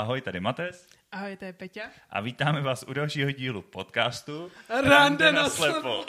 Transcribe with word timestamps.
Ahoj, 0.00 0.20
tady 0.20 0.40
Mates. 0.40 0.88
Ahoj, 1.12 1.36
to 1.36 1.44
je 1.44 1.52
Peťa. 1.52 1.90
A 2.10 2.20
vítáme 2.20 2.60
vás 2.60 2.84
u 2.88 2.92
dalšího 2.92 3.30
dílu 3.30 3.62
podcastu 3.62 4.52
Rande 4.68 5.32
na 5.32 5.48
slepo. 5.48 6.04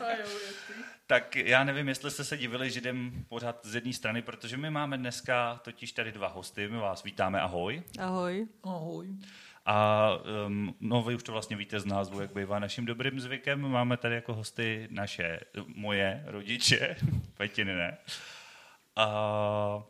tak 1.06 1.36
já 1.36 1.64
nevím, 1.64 1.88
jestli 1.88 2.10
jste 2.10 2.24
se 2.24 2.36
divili, 2.36 2.70
že 2.70 2.80
jdem 2.80 3.24
pořád 3.28 3.66
z 3.66 3.74
jedné 3.74 3.92
strany, 3.92 4.22
protože 4.22 4.56
my 4.56 4.70
máme 4.70 4.98
dneska 4.98 5.60
totiž 5.64 5.92
tady 5.92 6.12
dva 6.12 6.28
hosty. 6.28 6.68
My 6.68 6.78
vás 6.78 7.02
vítáme, 7.02 7.40
ahoj. 7.40 7.82
Ahoj. 7.98 8.46
Ahoj. 8.62 9.08
A 9.66 10.08
um, 10.46 10.74
no, 10.80 11.02
vy 11.02 11.14
už 11.14 11.22
to 11.22 11.32
vlastně 11.32 11.56
víte 11.56 11.80
z 11.80 11.86
názvu, 11.86 12.20
jak 12.20 12.34
bývá 12.34 12.58
naším 12.58 12.86
dobrým 12.86 13.20
zvykem. 13.20 13.60
Máme 13.60 13.96
tady 13.96 14.14
jako 14.14 14.34
hosty 14.34 14.88
naše, 14.90 15.40
moje 15.66 16.24
rodiče, 16.26 16.96
Petiny 17.36 17.74
ne. 17.74 17.98
A 18.96 19.82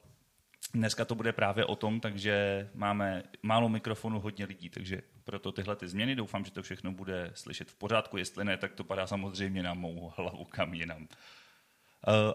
Dneska 0.74 1.04
to 1.04 1.14
bude 1.14 1.32
právě 1.32 1.64
o 1.64 1.76
tom, 1.76 2.00
takže 2.00 2.68
máme 2.74 3.22
málo 3.42 3.68
mikrofonu, 3.68 4.20
hodně 4.20 4.44
lidí, 4.44 4.70
takže 4.70 5.02
proto 5.24 5.52
tyhle 5.52 5.76
ty 5.76 5.88
změny. 5.88 6.16
Doufám, 6.16 6.44
že 6.44 6.50
to 6.50 6.62
všechno 6.62 6.92
bude 6.92 7.30
slyšet 7.34 7.70
v 7.70 7.74
pořádku. 7.74 8.16
Jestli 8.16 8.44
ne, 8.44 8.56
tak 8.56 8.74
to 8.74 8.84
padá 8.84 9.06
samozřejmě 9.06 9.62
na 9.62 9.74
mou 9.74 10.12
hlavu 10.16 10.44
kam 10.44 10.74
jinam. 10.74 11.02
Uh, 11.02 11.08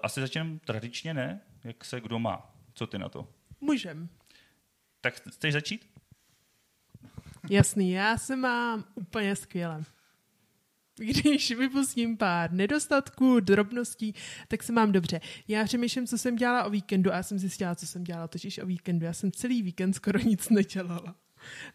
asi 0.03 0.21
začneme 0.21 0.59
tradičně, 0.59 1.13
ne? 1.13 1.41
Jak 1.63 1.85
se 1.85 2.01
kdo 2.01 2.19
má? 2.19 2.53
Co 2.73 2.87
ty 2.87 2.97
na 2.97 3.09
to? 3.09 3.27
Můžem. 3.61 4.09
Tak 5.01 5.13
chceš 5.13 5.53
začít? 5.53 5.89
Jasný, 7.49 7.91
já 7.91 8.17
se 8.17 8.35
mám 8.35 8.83
úplně 8.95 9.35
skvěle 9.35 9.83
když 10.97 11.51
vypustím 11.51 12.17
pár 12.17 12.51
nedostatků, 12.51 13.39
drobností, 13.39 14.15
tak 14.47 14.63
se 14.63 14.73
mám 14.73 14.91
dobře. 14.91 15.21
Já 15.47 15.63
přemýšlím, 15.63 16.07
co 16.07 16.17
jsem 16.17 16.35
dělala 16.35 16.63
o 16.63 16.69
víkendu 16.69 17.11
a 17.13 17.15
já 17.15 17.23
jsem 17.23 17.39
zjistila, 17.39 17.75
co 17.75 17.87
jsem 17.87 18.03
dělala 18.03 18.27
totiž 18.27 18.57
o 18.57 18.65
víkendu. 18.65 19.05
Já 19.05 19.13
jsem 19.13 19.31
celý 19.31 19.61
víkend 19.61 19.93
skoro 19.93 20.19
nic 20.19 20.49
nedělala. 20.49 21.15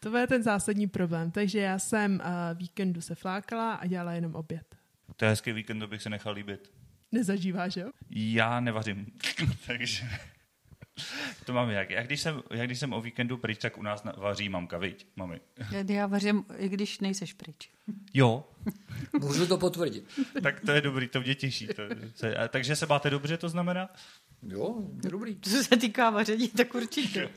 To 0.00 0.16
je 0.16 0.26
ten 0.26 0.42
zásadní 0.42 0.86
problém. 0.86 1.30
Takže 1.30 1.58
já 1.58 1.78
jsem 1.78 2.14
uh, 2.14 2.58
víkendu 2.58 3.00
se 3.00 3.14
flákala 3.14 3.74
a 3.74 3.86
dělala 3.86 4.12
jenom 4.12 4.34
oběd. 4.34 4.76
To 5.16 5.24
je 5.24 5.28
hezký 5.28 5.52
víkend, 5.52 5.78
to 5.78 5.86
bych 5.86 6.02
se 6.02 6.10
nechal 6.10 6.32
líbit. 6.32 6.70
Nezažíváš, 7.12 7.76
jo? 7.76 7.90
Já 8.10 8.60
nevařím, 8.60 9.06
takže 9.66 10.04
to 11.44 11.52
mám 11.52 11.70
jak. 11.70 11.90
Jak 11.90 12.06
když, 12.06 12.20
jsem, 12.20 12.42
jak 12.50 12.66
když 12.66 12.78
jsem 12.78 12.92
o 12.92 13.00
víkendu 13.00 13.36
pryč, 13.36 13.58
tak 13.58 13.78
u 13.78 13.82
nás 13.82 14.02
vaří 14.16 14.48
mamka, 14.48 14.78
viď, 14.78 15.06
mami? 15.16 15.40
Já 15.88 16.06
vařím, 16.06 16.44
i 16.56 16.68
když 16.68 17.00
nejseš 17.00 17.32
pryč. 17.32 17.70
Jo. 18.14 18.44
Můžu 19.20 19.46
to 19.46 19.58
potvrdit. 19.58 20.04
tak 20.42 20.60
to 20.60 20.72
je 20.72 20.80
dobrý, 20.80 21.08
to 21.08 21.20
mě 21.20 21.34
těší. 21.34 21.66
To, 21.66 21.82
se, 22.14 22.36
a, 22.36 22.48
takže 22.48 22.76
se 22.76 22.86
máte 22.86 23.10
dobře, 23.10 23.36
to 23.36 23.48
znamená? 23.48 23.88
Jo, 24.42 24.76
je 25.04 25.10
dobrý. 25.10 25.38
Co 25.40 25.64
se 25.64 25.76
týká 25.76 26.10
vaření, 26.10 26.48
tak 26.48 26.74
určitě. 26.74 27.30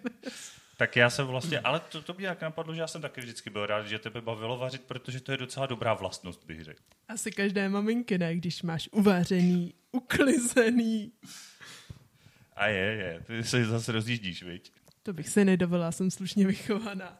tak 0.76 0.96
já 0.96 1.10
jsem 1.10 1.26
vlastně, 1.26 1.60
ale 1.60 1.80
to, 1.80 2.02
to 2.02 2.14
mě 2.14 2.26
jak 2.26 2.42
napadlo, 2.42 2.74
že 2.74 2.80
já 2.80 2.86
jsem 2.86 3.02
taky 3.02 3.20
vždycky 3.20 3.50
byl 3.50 3.66
rád, 3.66 3.86
že 3.86 3.98
tebe 3.98 4.20
bavilo 4.20 4.58
vařit, 4.58 4.82
protože 4.82 5.20
to 5.20 5.32
je 5.32 5.38
docela 5.38 5.66
dobrá 5.66 5.94
vlastnost, 5.94 6.46
bych 6.46 6.64
řekl. 6.64 6.82
Asi 7.08 7.30
každé 7.30 7.68
maminky, 7.68 8.18
ne, 8.18 8.36
když 8.36 8.62
máš 8.62 8.88
uvařený, 8.92 9.74
uklizený, 9.92 11.12
a 12.56 12.66
je, 12.66 12.84
je. 12.84 13.22
Ty 13.26 13.44
se 13.44 13.64
zase 13.64 13.92
rozjíždíš, 13.92 14.42
viď? 14.42 14.72
To 15.02 15.12
bych 15.12 15.28
se 15.28 15.44
nedovolila, 15.44 15.92
jsem 15.92 16.10
slušně 16.10 16.46
vychovaná. 16.46 17.18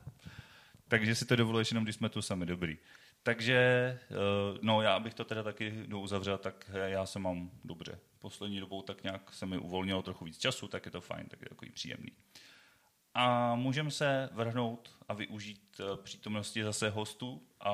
Takže 0.89 1.15
si 1.15 1.27
to 1.27 1.37
dovoluješ 1.37 1.71
jenom, 1.71 1.85
když 1.85 1.97
jsme 1.97 2.09
tu 2.09 2.23
sami 2.23 2.47
dobrý. 2.47 2.79
Takže, 3.23 3.55
eh, 3.55 4.15
no 4.63 4.83
já 4.83 5.01
bych 5.01 5.15
to 5.15 5.25
teda 5.25 5.43
taky 5.43 5.87
uzavřel, 5.95 6.39
tak 6.39 6.71
já 6.85 7.07
se 7.07 7.19
mám 7.19 7.51
dobře. 7.65 7.99
Poslední 8.19 8.61
dobou 8.61 8.83
tak 8.83 9.03
nějak 9.03 9.33
se 9.33 9.47
mi 9.47 9.59
uvolnilo 9.59 10.03
trochu 10.03 10.25
víc 10.25 10.39
času, 10.39 10.69
tak 10.69 10.85
je 10.87 10.91
to 10.91 11.01
fajn, 11.01 11.27
tak 11.29 11.41
je 11.43 11.49
takový 11.49 11.71
příjemný. 11.71 12.13
A 13.15 13.55
můžeme 13.55 13.91
se 13.91 14.29
vrhnout 14.33 14.97
a 15.09 15.15
využít 15.15 15.81
eh, 15.81 15.97
přítomnosti 16.03 16.65
zase 16.65 16.91
hostů 16.91 17.43
a 17.61 17.73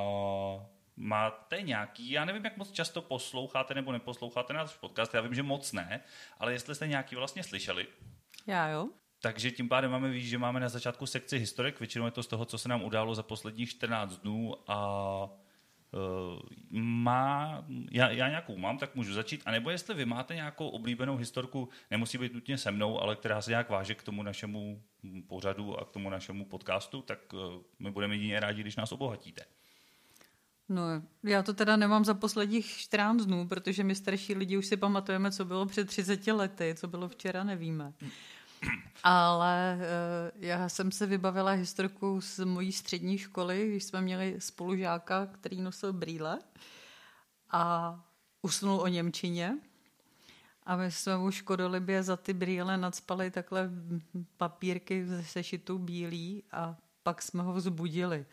máte 0.96 1.62
nějaký, 1.62 2.10
já 2.10 2.24
nevím, 2.24 2.44
jak 2.44 2.56
moc 2.56 2.72
často 2.72 3.02
posloucháte 3.02 3.74
nebo 3.74 3.92
neposloucháte 3.92 4.52
náš 4.52 4.76
podcast, 4.76 5.14
já 5.14 5.20
vím, 5.20 5.34
že 5.34 5.42
moc 5.42 5.72
ne, 5.72 6.00
ale 6.38 6.52
jestli 6.52 6.74
jste 6.74 6.86
nějaký 6.86 7.16
vlastně 7.16 7.42
slyšeli. 7.42 7.86
Já 8.46 8.68
jo. 8.68 8.88
Takže 9.20 9.50
tím 9.50 9.68
pádem 9.68 9.90
máme 9.90 10.10
víc, 10.10 10.26
že 10.26 10.38
máme 10.38 10.60
na 10.60 10.68
začátku 10.68 11.06
sekci 11.06 11.38
historik, 11.38 11.80
většinou 11.80 12.04
je 12.04 12.10
to 12.10 12.22
z 12.22 12.26
toho, 12.26 12.44
co 12.44 12.58
se 12.58 12.68
nám 12.68 12.82
událo 12.82 13.14
za 13.14 13.22
posledních 13.22 13.70
14 13.70 14.16
dnů 14.16 14.54
a 14.66 15.24
uh, 15.92 16.40
má, 16.80 17.64
já, 17.90 18.10
já 18.10 18.28
nějakou 18.28 18.56
mám, 18.56 18.78
tak 18.78 18.94
můžu 18.94 19.12
začít. 19.12 19.42
A 19.46 19.50
nebo 19.50 19.70
jestli 19.70 19.94
vy 19.94 20.04
máte 20.04 20.34
nějakou 20.34 20.68
oblíbenou 20.68 21.16
historku, 21.16 21.68
nemusí 21.90 22.18
být 22.18 22.34
nutně 22.34 22.58
se 22.58 22.70
mnou, 22.70 23.00
ale 23.00 23.16
která 23.16 23.42
se 23.42 23.50
nějak 23.50 23.70
váže 23.70 23.94
k 23.94 24.02
tomu 24.02 24.22
našemu 24.22 24.82
pořadu 25.28 25.80
a 25.80 25.84
k 25.84 25.90
tomu 25.90 26.10
našemu 26.10 26.44
podcastu, 26.44 27.02
tak 27.02 27.32
uh, 27.32 27.40
my 27.78 27.90
budeme 27.90 28.14
jedině 28.14 28.40
rádi, 28.40 28.60
když 28.60 28.76
nás 28.76 28.92
obohatíte. 28.92 29.44
No, 30.72 30.82
já 31.22 31.42
to 31.42 31.54
teda 31.54 31.76
nemám 31.76 32.04
za 32.04 32.14
posledních 32.14 32.66
14 32.66 33.24
dnů, 33.24 33.48
protože 33.48 33.84
my 33.84 33.94
starší 33.94 34.34
lidi 34.34 34.56
už 34.56 34.66
si 34.66 34.76
pamatujeme, 34.76 35.32
co 35.32 35.44
bylo 35.44 35.66
před 35.66 35.88
30 35.88 36.26
lety, 36.26 36.74
co 36.78 36.88
bylo 36.88 37.08
včera, 37.08 37.44
nevíme. 37.44 37.92
Ale 39.04 39.78
uh, 39.78 40.42
já 40.42 40.68
jsem 40.68 40.92
se 40.92 41.06
vybavila 41.06 41.50
historku 41.50 42.20
z 42.20 42.44
mojí 42.44 42.72
střední 42.72 43.18
školy, 43.18 43.68
když 43.68 43.84
jsme 43.84 44.00
měli 44.00 44.36
spolužáka, 44.38 45.26
který 45.26 45.60
nosil 45.60 45.92
brýle 45.92 46.38
a 47.50 47.94
usnul 48.42 48.80
o 48.80 48.86
Němčině. 48.86 49.58
A 50.66 50.76
my 50.76 50.92
jsme 50.92 51.18
mu 51.18 51.30
škodolibě 51.30 52.02
za 52.02 52.16
ty 52.16 52.32
brýle 52.32 52.76
nadspali 52.76 53.30
takhle 53.30 53.70
papírky 54.36 55.06
ze 55.06 55.24
sešitu 55.24 55.78
bílý 55.78 56.42
a 56.52 56.76
pak 57.02 57.22
jsme 57.22 57.42
ho 57.42 57.52
vzbudili. 57.52 58.26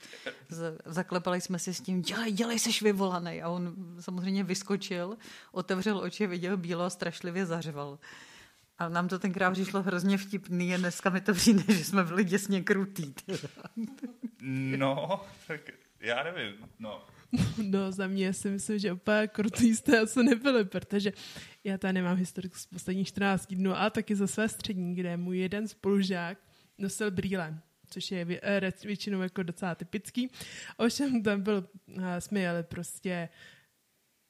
Zaklepali 0.85 1.41
jsme 1.41 1.59
si 1.59 1.73
s 1.73 1.81
tím, 1.81 2.01
dělej, 2.01 2.31
dělej, 2.31 2.59
seš 2.59 2.81
vyvolaný. 2.81 3.41
A 3.41 3.49
on 3.49 3.75
samozřejmě 3.99 4.43
vyskočil, 4.43 5.17
otevřel 5.51 5.97
oči, 5.97 6.27
viděl 6.27 6.57
bílo 6.57 6.83
a 6.83 6.89
strašlivě 6.89 7.45
zařval. 7.45 7.99
A 8.77 8.89
nám 8.89 9.07
to 9.07 9.19
tenkrát 9.19 9.51
přišlo 9.51 9.81
hrozně 9.81 10.17
vtipný 10.17 10.73
a 10.73 10.77
dneska 10.77 11.09
mi 11.09 11.21
to 11.21 11.33
přijde, 11.33 11.63
že 11.67 11.85
jsme 11.85 12.03
byli 12.03 12.23
děsně 12.23 12.61
krutý. 12.61 13.13
No, 14.41 15.21
tak 15.47 15.61
já 15.99 16.23
nevím, 16.23 16.53
no. 16.79 17.05
No, 17.63 17.91
za 17.91 18.07
mě 18.07 18.33
si 18.33 18.49
myslím, 18.49 18.79
že 18.79 18.93
úplně 18.93 19.27
krutý 19.27 19.75
jste 19.75 19.99
asi 19.99 20.23
nebyli, 20.23 20.65
protože 20.65 21.13
já 21.63 21.77
tady 21.77 21.93
nemám 21.93 22.17
historik 22.17 22.55
z 22.55 22.65
posledních 22.65 23.07
14 23.07 23.53
dnů, 23.53 23.77
a 23.77 23.89
taky 23.89 24.15
za 24.15 24.27
své 24.27 24.49
střední, 24.49 24.95
kde 24.95 25.17
můj 25.17 25.39
jeden 25.39 25.67
spolužák 25.67 26.37
nosil 26.77 27.11
brýle 27.11 27.59
což 27.89 28.11
je 28.11 28.39
eh, 28.41 28.71
většinou 28.83 29.21
jako 29.21 29.43
docela 29.43 29.75
typický. 29.75 30.31
Ovšem 30.77 31.23
tam 31.23 31.41
byl, 31.41 31.69
eh, 32.01 32.21
jsme 32.21 32.39
jeli 32.39 32.63
prostě 32.63 33.29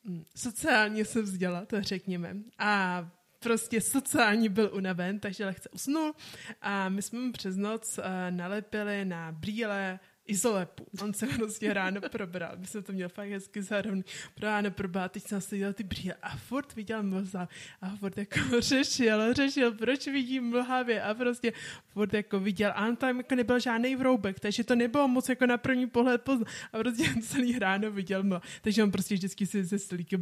hm, 0.03 0.23
sociálně 0.35 1.05
se 1.05 1.21
vzdělat, 1.21 1.73
řekněme. 1.81 2.35
A 2.57 3.05
prostě 3.39 3.81
sociálně 3.81 4.49
byl 4.49 4.71
unaven, 4.73 5.19
takže 5.19 5.45
lehce 5.45 5.69
usnul 5.69 6.13
a 6.61 6.89
my 6.89 7.01
jsme 7.01 7.19
mu 7.19 7.31
přes 7.31 7.55
noc 7.55 7.97
uh, 7.97 8.05
nalepili 8.29 9.05
na 9.05 9.31
brýle 9.31 9.99
izolepu. 10.29 10.85
On 11.01 11.13
se 11.13 11.27
prostě 11.27 11.73
ráno 11.73 12.01
probral. 12.01 12.51
My 12.57 12.67
jsme 12.67 12.81
to 12.81 12.93
měli 12.93 13.09
fakt 13.09 13.29
hezky 13.29 13.61
zároveň. 13.61 14.03
Ráno 14.41 14.71
probral, 14.71 15.09
teď 15.09 15.23
jsem 15.27 15.41
si 15.41 15.73
ty 15.73 15.83
brýle 15.83 16.15
a 16.21 16.37
furt 16.37 16.75
viděl 16.75 17.03
mlza. 17.03 17.49
A 17.81 17.95
furt 17.95 18.17
jako 18.17 18.39
řešil, 18.59 19.33
řešil, 19.33 19.71
proč 19.71 20.07
vidím 20.07 20.49
mlhavě 20.49 21.01
a 21.03 21.13
prostě 21.13 21.53
furt 21.87 22.13
jako 22.13 22.39
viděl. 22.39 22.71
A 22.75 22.87
on 22.87 22.95
tam 22.95 23.17
jako 23.17 23.35
nebyl 23.35 23.59
žádný 23.59 23.95
vroubek, 23.95 24.39
takže 24.39 24.63
to 24.63 24.75
nebylo 24.75 25.07
moc 25.07 25.29
jako 25.29 25.45
na 25.45 25.57
první 25.57 25.87
pohled 25.87 26.21
poznat. 26.21 26.47
A 26.73 26.77
prostě 26.77 27.03
celý 27.21 27.59
ráno 27.59 27.91
viděl 27.91 28.23
mlha. 28.23 28.41
Takže 28.61 28.83
on 28.83 28.91
prostě 28.91 29.15
vždycky 29.15 29.45
si 29.45 29.63
ze 29.63 29.79
stolíky 29.79 30.17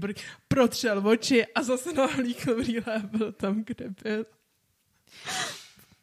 protřel 0.47 1.07
oči 1.07 1.45
a 1.45 1.63
zase 1.63 1.93
nahlíkl 1.93 2.55
brýle 2.55 2.95
a 2.95 2.99
byl 2.99 3.31
tam, 3.31 3.63
kde 3.63 3.89
byl. 4.03 4.25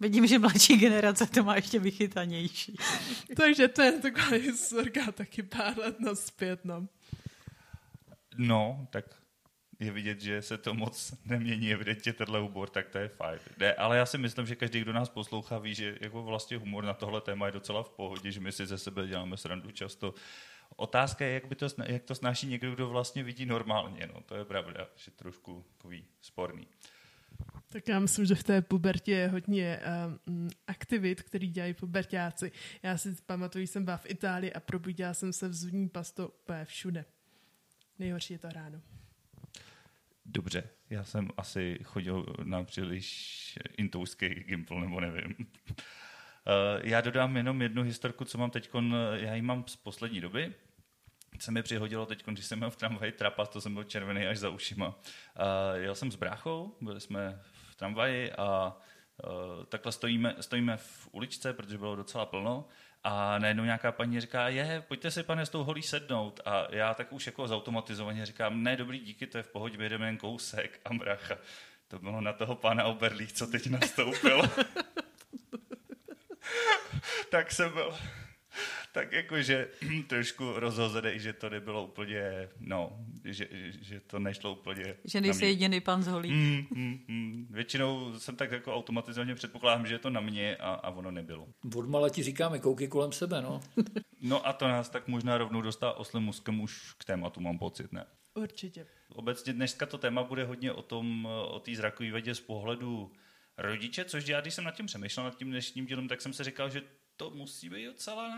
Vidím, 0.00 0.26
že 0.26 0.38
mladší 0.38 0.76
generace 0.76 1.26
to 1.26 1.42
má 1.42 1.56
ještě 1.56 1.78
vychytanější. 1.78 2.76
Takže 3.36 3.68
to 3.68 3.82
je 3.82 3.92
taková 3.92 4.28
historka 4.28 5.12
taky 5.12 5.42
pár 5.42 5.78
let 5.78 6.00
naspět, 6.00 6.64
no. 6.64 6.88
No, 8.36 8.88
tak 8.90 9.04
je 9.80 9.90
vidět, 9.90 10.20
že 10.20 10.42
se 10.42 10.58
to 10.58 10.74
moc 10.74 11.14
nemění 11.24 11.72
evidentně 11.72 12.12
tenhle 12.12 12.40
humor, 12.40 12.68
tak 12.70 12.88
to 12.88 12.98
je 12.98 13.08
fajn. 13.08 13.38
Ne, 13.58 13.74
ale 13.74 13.96
já 13.96 14.06
si 14.06 14.18
myslím, 14.18 14.46
že 14.46 14.56
každý, 14.56 14.80
kdo 14.80 14.92
nás 14.92 15.08
poslouchá, 15.08 15.58
ví, 15.58 15.74
že 15.74 15.98
jako 16.00 16.22
vlastně 16.22 16.56
humor 16.56 16.84
na 16.84 16.94
tohle 16.94 17.20
téma 17.20 17.46
je 17.46 17.52
docela 17.52 17.82
v 17.82 17.90
pohodě, 17.90 18.32
že 18.32 18.40
my 18.40 18.52
si 18.52 18.66
ze 18.66 18.78
sebe 18.78 19.06
děláme 19.06 19.36
srandu 19.36 19.70
často. 19.70 20.14
Otázka 20.76 21.24
je, 21.24 21.34
jak, 21.34 21.46
by 21.46 21.54
to, 21.54 21.66
jak 21.86 22.02
to 22.02 22.14
snáší 22.14 22.46
někdo, 22.46 22.74
kdo 22.74 22.88
vlastně 22.88 23.22
vidí 23.22 23.46
normálně. 23.46 24.10
No, 24.14 24.20
to 24.20 24.34
je 24.34 24.44
pravda, 24.44 24.88
že 24.96 25.10
trošku 25.10 25.64
takový 25.76 26.04
sporný. 26.20 26.66
Tak 27.74 27.88
já 27.88 27.98
myslím, 27.98 28.26
že 28.26 28.34
v 28.34 28.42
té 28.42 28.62
pubertě 28.62 29.12
je 29.12 29.28
hodně 29.28 29.80
um, 30.26 30.48
aktivit, 30.66 31.22
který 31.22 31.48
dělají 31.48 31.74
pubertáci. 31.74 32.52
Já 32.82 32.98
si 32.98 33.16
pamatuju, 33.26 33.66
jsem 33.66 33.84
byla 33.84 33.96
v 33.96 34.10
Itálii 34.10 34.52
a 34.52 34.60
probudila 34.60 35.14
jsem 35.14 35.32
se 35.32 35.48
v 35.48 35.54
zubní 35.54 35.88
pasto 35.88 36.28
úplně 36.28 36.64
všude. 36.64 37.04
Nejhorší 37.98 38.32
je 38.34 38.38
to 38.38 38.48
ráno. 38.48 38.80
Dobře, 40.26 40.68
já 40.90 41.04
jsem 41.04 41.30
asi 41.36 41.78
chodil 41.84 42.26
na 42.44 42.64
příliš 42.64 43.58
intouský 43.76 44.28
gimpl, 44.28 44.80
nebo 44.80 45.00
nevím. 45.00 45.34
já 46.82 47.00
dodám 47.00 47.36
jenom 47.36 47.62
jednu 47.62 47.82
historku, 47.82 48.24
co 48.24 48.38
mám 48.38 48.50
teď, 48.50 48.70
já 49.14 49.34
ji 49.34 49.42
mám 49.42 49.64
z 49.66 49.76
poslední 49.76 50.20
doby. 50.20 50.54
Se 51.38 51.50
mi 51.50 51.62
přihodilo 51.62 52.06
teď, 52.06 52.24
když 52.26 52.44
jsem 52.44 52.58
měl 52.58 52.70
v 52.70 52.76
tramvaji 52.76 53.12
trapas, 53.12 53.48
to 53.48 53.60
jsem 53.60 53.74
byl 53.74 53.84
červený 53.84 54.26
až 54.26 54.38
za 54.38 54.50
ušima. 54.50 54.88
Uh, 54.88 55.82
jel 55.82 55.94
jsem 55.94 56.12
s 56.12 56.16
bráchou, 56.16 56.76
byli 56.80 57.00
jsme 57.00 57.40
v 57.74 57.76
tramvaji 57.76 58.32
a 58.32 58.76
uh, 59.24 59.64
takhle 59.64 59.92
stojíme, 59.92 60.34
stojíme 60.40 60.76
v 60.76 61.08
uličce, 61.12 61.52
protože 61.52 61.78
bylo 61.78 61.96
docela 61.96 62.26
plno 62.26 62.64
a 63.04 63.38
najednou 63.38 63.64
nějaká 63.64 63.92
paní 63.92 64.20
říká, 64.20 64.48
je, 64.48 64.84
pojďte 64.88 65.10
si 65.10 65.22
pane 65.22 65.46
s 65.46 65.48
tou 65.48 65.64
holí 65.64 65.82
sednout. 65.82 66.40
A 66.44 66.66
já 66.70 66.94
tak 66.94 67.12
už 67.12 67.26
jako 67.26 67.48
zautomatizovaně 67.48 68.26
říkám, 68.26 68.62
ne, 68.62 68.76
dobrý, 68.76 68.98
díky, 68.98 69.26
to 69.26 69.38
je 69.38 69.42
v 69.42 69.48
pohodě, 69.48 69.76
vyjedeme 69.76 70.06
jen 70.06 70.16
kousek. 70.16 70.80
A 70.84 70.94
brácha, 70.94 71.38
to 71.88 71.98
bylo 71.98 72.20
na 72.20 72.32
toho 72.32 72.56
pána 72.56 72.84
Oberlích, 72.84 73.32
co 73.32 73.46
teď 73.46 73.66
nastoupil. 73.66 74.42
tak 77.30 77.52
jsem 77.52 77.72
byl 77.72 77.94
tak 78.94 79.12
jakože 79.12 79.68
trošku 80.06 80.52
rozhozený, 80.52 81.10
že 81.18 81.32
to 81.32 81.50
nebylo 81.50 81.86
úplně, 81.86 82.48
no, 82.60 83.06
že, 83.24 83.48
že 83.80 84.00
to 84.00 84.18
nešlo 84.18 84.52
úplně 84.52 84.96
Že 85.04 85.20
nejsi 85.20 85.44
jediný 85.44 85.80
pan 85.80 86.02
z 86.02 86.06
holí. 86.06 86.30
Mm, 86.30 86.66
mm, 86.70 86.98
mm. 87.08 87.46
Většinou 87.50 88.18
jsem 88.18 88.36
tak 88.36 88.50
jako 88.50 88.74
automatizovaně 88.74 89.34
předpokládám, 89.34 89.86
že 89.86 89.94
je 89.94 89.98
to 89.98 90.10
na 90.10 90.20
mě 90.20 90.56
a, 90.56 90.74
a 90.74 90.90
ono 90.90 91.10
nebylo. 91.10 91.48
Od 91.76 92.12
ti 92.12 92.22
říkáme, 92.22 92.58
koukej 92.58 92.88
kolem 92.88 93.12
sebe, 93.12 93.42
no. 93.42 93.60
no 94.20 94.46
a 94.46 94.52
to 94.52 94.68
nás 94.68 94.88
tak 94.88 95.08
možná 95.08 95.38
rovnou 95.38 95.62
dostá 95.62 95.92
oslým 95.92 96.22
muskem 96.22 96.60
už 96.60 96.94
k 96.98 97.04
tématu, 97.04 97.40
mám 97.40 97.58
pocit, 97.58 97.92
ne? 97.92 98.06
Určitě. 98.34 98.86
Obecně 99.08 99.52
dneska 99.52 99.86
to 99.86 99.98
téma 99.98 100.22
bude 100.22 100.44
hodně 100.44 100.72
o 100.72 100.82
tom, 100.82 101.28
o 101.48 101.60
té 101.60 101.74
zrakové 101.74 102.10
vedě 102.10 102.34
z 102.34 102.40
pohledu 102.40 103.12
rodiče, 103.58 104.04
což 104.04 104.26
já, 104.26 104.40
když 104.40 104.54
jsem 104.54 104.64
nad 104.64 104.74
tím 104.74 104.86
přemýšlel, 104.86 105.24
nad 105.24 105.36
tím 105.36 105.50
dnešním 105.50 105.86
dílem, 105.86 106.08
tak 106.08 106.20
jsem 106.20 106.32
si 106.32 106.44
říkal, 106.44 106.70
že 106.70 106.82
to 107.16 107.30
musí 107.30 107.70
být 107.70 107.86
docela 107.86 108.28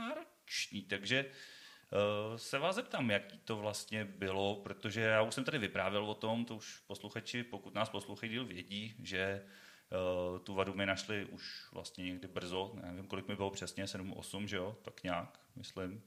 náročný. 0.47 0.83
Takže 0.83 1.25
uh, 1.25 2.37
se 2.37 2.59
vás 2.59 2.77
zeptám, 2.77 3.11
jak 3.11 3.23
to 3.45 3.57
vlastně 3.57 4.05
bylo, 4.05 4.57
protože 4.57 5.01
já 5.01 5.23
už 5.23 5.35
jsem 5.35 5.45
tady 5.45 5.59
vyprávěl 5.59 6.05
o 6.05 6.15
tom, 6.15 6.45
to 6.45 6.57
už 6.57 6.79
posluchači, 6.87 7.43
pokud 7.43 7.75
nás 7.75 7.89
posluchají 7.89 8.39
vědí, 8.39 8.95
že 9.03 9.43
uh, 10.33 10.39
tu 10.39 10.55
vadu 10.55 10.75
mi 10.75 10.87
našli 10.87 11.25
už 11.25 11.73
vlastně 11.73 12.05
někdy 12.05 12.29
brzo, 12.29 12.73
nevím, 12.83 13.07
kolik 13.07 13.29
mi 13.29 13.37
bylo 13.37 13.51
přesně, 13.51 13.85
7-8, 13.85 14.45
že 14.45 14.57
jo, 14.57 14.77
tak 14.83 15.03
nějak, 15.03 15.41
myslím 15.57 16.03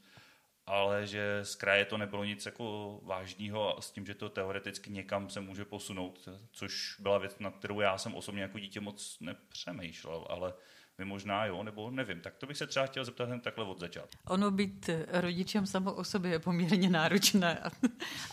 ale 0.69 1.07
že 1.07 1.39
z 1.43 1.55
kraje 1.55 1.85
to 1.85 1.97
nebylo 1.97 2.23
nic 2.23 2.45
jako 2.45 2.99
vážného 3.03 3.77
a 3.77 3.81
s 3.81 3.91
tím, 3.91 4.05
že 4.05 4.13
to 4.13 4.29
teoreticky 4.29 4.89
někam 4.89 5.29
se 5.29 5.41
může 5.41 5.65
posunout, 5.65 6.29
což 6.51 6.95
byla 6.99 7.17
věc, 7.17 7.39
na 7.39 7.51
kterou 7.51 7.79
já 7.79 7.97
jsem 7.97 8.15
osobně 8.15 8.41
jako 8.41 8.59
dítě 8.59 8.79
moc 8.79 9.17
nepřemýšlel, 9.19 10.25
ale 10.29 10.53
vy 10.99 11.05
možná 11.05 11.45
jo, 11.45 11.63
nebo 11.63 11.91
nevím. 11.91 12.21
Tak 12.21 12.37
to 12.37 12.47
bych 12.47 12.57
se 12.57 12.67
třeba 12.67 12.85
chtěl 12.85 13.05
zeptat 13.05 13.29
jen 13.29 13.39
takhle 13.39 13.65
od 13.65 13.79
začátku. 13.79 14.17
Ono 14.27 14.51
být 14.51 14.89
rodičem 15.11 15.65
samo 15.65 15.93
o 15.93 16.03
sobě 16.03 16.31
je 16.31 16.39
poměrně 16.39 16.89
náročné 16.89 17.63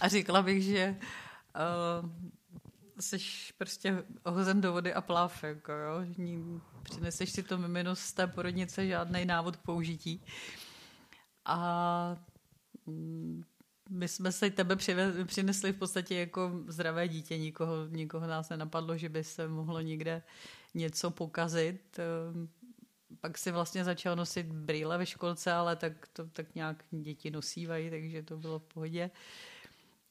a 0.00 0.08
řekla 0.08 0.42
bych, 0.42 0.62
že 0.62 0.96
uh, 2.02 2.10
jsi 3.00 3.18
prostě 3.58 4.04
ohozen 4.22 4.60
do 4.60 4.72
vody 4.72 4.94
a 4.94 5.00
pláv, 5.00 5.44
jako 5.44 5.72
jo. 5.72 6.00
Přineseš 6.82 7.30
si 7.30 7.42
to 7.42 7.58
mimino 7.58 7.96
z 7.96 8.12
té 8.12 8.26
porodnice, 8.26 8.86
žádný 8.86 9.24
návod 9.24 9.56
k 9.56 9.62
použití. 9.62 10.22
A 11.44 12.16
mm, 12.86 13.42
my 13.90 14.08
jsme 14.08 14.32
se 14.32 14.50
tebe 14.50 14.76
přinesli 15.24 15.72
v 15.72 15.78
podstatě 15.78 16.14
jako 16.14 16.50
zdravé 16.68 17.08
dítě, 17.08 17.38
nikoho, 17.38 17.86
nikoho 17.86 18.26
nás 18.26 18.48
nenapadlo, 18.48 18.96
že 18.96 19.08
by 19.08 19.24
se 19.24 19.48
mohlo 19.48 19.80
někde 19.80 20.22
něco 20.74 21.10
pokazit. 21.10 22.00
Pak 23.20 23.38
si 23.38 23.50
vlastně 23.52 23.84
začal 23.84 24.16
nosit 24.16 24.46
brýle 24.46 24.98
ve 24.98 25.06
školce, 25.06 25.52
ale 25.52 25.76
tak 25.76 25.92
to 26.12 26.26
tak 26.26 26.54
nějak 26.54 26.84
děti 26.90 27.30
nosívají, 27.30 27.90
takže 27.90 28.22
to 28.22 28.36
bylo 28.36 28.58
v 28.58 28.64
pohodě. 28.64 29.10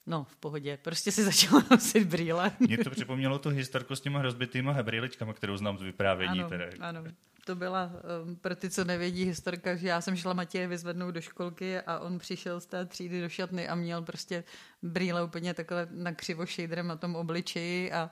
No, 0.06 0.24
v 0.24 0.36
pohodě. 0.36 0.78
Prostě 0.82 1.12
si 1.12 1.24
začal 1.32 1.62
nosit 1.72 2.08
brýle. 2.08 2.52
Mě 2.60 2.78
to 2.78 2.90
připomnělo 2.90 3.40
tu 3.40 3.50
historku 3.50 3.96
s 3.96 4.02
těma 4.02 4.22
rozbitýma 4.22 4.84
brýličkama, 4.84 5.34
kterou 5.34 5.58
znám 5.58 5.78
z 5.78 5.82
vyprávění. 5.82 6.40
Ano, 6.40 6.50
teda. 6.50 6.66
ano. 6.80 7.04
To 7.46 7.56
byla, 7.56 7.92
um, 8.26 8.36
pro 8.36 8.56
ty, 8.56 8.70
co 8.70 8.84
nevědí, 8.84 9.26
historka, 9.26 9.76
že 9.76 9.88
já 9.88 10.02
jsem 10.02 10.16
šla 10.16 10.34
Matěje 10.34 10.68
vyzvednout 10.68 11.12
do 11.12 11.22
školky 11.22 11.80
a 11.80 12.00
on 12.00 12.20
přišel 12.20 12.62
z 12.62 12.66
té 12.66 12.86
třídy 12.86 13.22
do 13.22 13.30
šatny 13.30 13.68
a 13.68 13.76
měl 13.76 14.02
prostě 14.02 14.44
brýle 14.82 15.24
úplně 15.24 15.54
takhle 15.54 15.88
na 15.92 16.12
křivo 16.12 16.46
šejdrem 16.46 16.88
na 16.88 16.96
tom 16.96 17.16
obličeji 17.16 17.92
a 17.92 18.12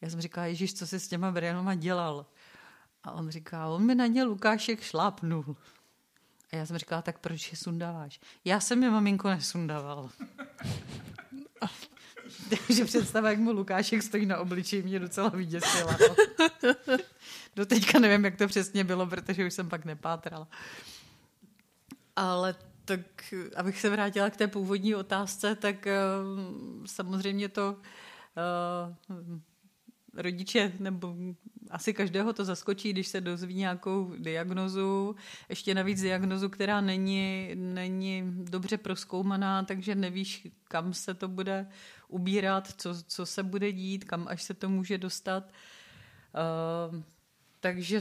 já 0.00 0.10
jsem 0.10 0.20
říkala, 0.20 0.46
Ježíš, 0.46 0.74
co 0.74 0.86
jsi 0.86 1.00
s 1.00 1.08
těma 1.08 1.30
brýlema 1.30 1.74
dělal? 1.74 2.26
A 3.04 3.12
on 3.12 3.30
říká, 3.30 3.66
on 3.66 3.86
mi 3.86 3.94
na 3.94 4.06
ně 4.06 4.24
Lukášek 4.24 4.82
šlápnul. 4.82 5.56
A 6.52 6.56
já 6.56 6.66
jsem 6.66 6.78
říkala, 6.78 7.02
tak 7.02 7.18
proč 7.18 7.50
je 7.50 7.56
sundáváš? 7.56 8.20
Já 8.44 8.60
jsem 8.60 8.82
je 8.82 8.90
maminko 8.90 9.28
nesundával. 9.28 10.10
Takže 12.48 12.84
představa, 12.84 13.30
jak 13.30 13.38
mu 13.38 13.52
Lukášek 13.52 14.02
stojí 14.02 14.26
na 14.26 14.38
obličeji, 14.38 14.82
mě 14.82 14.98
docela 14.98 15.28
vyděsila. 15.28 15.96
No. 16.08 16.96
Do 17.56 17.66
teďka 17.66 17.98
nevím, 17.98 18.24
jak 18.24 18.36
to 18.36 18.46
přesně 18.46 18.84
bylo, 18.84 19.06
protože 19.06 19.46
už 19.46 19.54
jsem 19.54 19.68
pak 19.68 19.84
nepátrala. 19.84 20.48
Ale 22.16 22.54
tak, 22.84 23.00
abych 23.56 23.80
se 23.80 23.90
vrátila 23.90 24.30
k 24.30 24.36
té 24.36 24.48
původní 24.48 24.94
otázce, 24.94 25.54
tak 25.54 25.86
uh, 25.86 26.86
samozřejmě 26.86 27.48
to 27.48 27.76
uh, 29.08 29.38
rodiče 30.16 30.72
nebo 30.78 31.16
asi 31.70 31.94
každého 31.94 32.32
to 32.32 32.44
zaskočí, 32.44 32.92
když 32.92 33.08
se 33.08 33.20
dozví 33.20 33.54
nějakou 33.54 34.14
diagnozu, 34.18 35.16
ještě 35.48 35.74
navíc 35.74 36.00
diagnozu, 36.00 36.48
která 36.48 36.80
není, 36.80 37.50
není 37.54 38.22
dobře 38.36 38.78
proskoumaná, 38.78 39.62
takže 39.62 39.94
nevíš, 39.94 40.48
kam 40.64 40.94
se 40.94 41.14
to 41.14 41.28
bude 41.28 41.66
ubírat, 42.08 42.68
co, 42.76 43.02
co 43.02 43.26
se 43.26 43.42
bude 43.42 43.72
dít, 43.72 44.04
kam 44.04 44.26
až 44.28 44.42
se 44.42 44.54
to 44.54 44.68
může 44.68 44.98
dostat. 44.98 45.52
Uh, 46.92 47.02
takže 47.60 48.00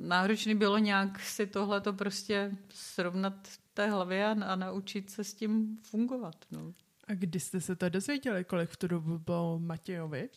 náročný 0.00 0.54
bylo 0.54 0.78
nějak 0.78 1.20
si 1.20 1.46
tohleto 1.46 1.92
prostě 1.92 2.56
srovnat 2.68 3.48
v 3.48 3.60
té 3.74 3.90
hlavě 3.90 4.26
a, 4.26 4.30
a 4.30 4.56
naučit 4.56 5.10
se 5.10 5.24
s 5.24 5.34
tím 5.34 5.78
fungovat. 5.82 6.36
No. 6.50 6.72
A 7.08 7.14
kdy 7.14 7.40
jste 7.40 7.60
se 7.60 7.76
to 7.76 7.88
dozvěděli, 7.88 8.44
kolik 8.44 8.70
v 8.70 8.76
tu 8.76 8.86
dobu 8.86 9.18
bylo 9.18 9.58
Matějovi? 9.58 10.28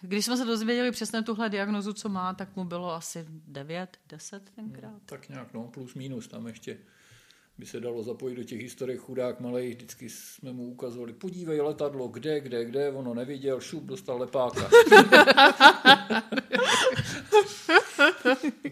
Když 0.00 0.24
jsme 0.24 0.36
se 0.36 0.44
dozvěděli 0.44 0.90
přesně 0.90 1.22
tuhle 1.22 1.50
diagnozu, 1.50 1.92
co 1.92 2.08
má, 2.08 2.34
tak 2.34 2.56
mu 2.56 2.64
bylo 2.64 2.94
asi 2.94 3.26
9, 3.28 3.98
10 4.08 4.50
tenkrát. 4.50 4.92
No, 4.92 5.00
tak 5.06 5.28
nějak, 5.28 5.52
no, 5.52 5.68
plus 5.68 5.94
minus 5.94 6.28
tam 6.28 6.46
ještě 6.46 6.78
by 7.58 7.66
se 7.66 7.80
dalo 7.80 8.02
zapojit 8.02 8.34
do 8.34 8.44
těch 8.44 8.60
historik 8.60 9.00
chudák 9.00 9.40
malej, 9.40 9.68
vždycky 9.68 10.08
jsme 10.08 10.52
mu 10.52 10.64
ukazovali, 10.64 11.12
podívej 11.12 11.60
letadlo, 11.60 12.08
kde, 12.08 12.40
kde, 12.40 12.64
kde, 12.64 12.90
ono 12.90 13.14
neviděl, 13.14 13.60
šup, 13.60 13.84
dostal 13.84 14.18
lepáka. 14.18 14.70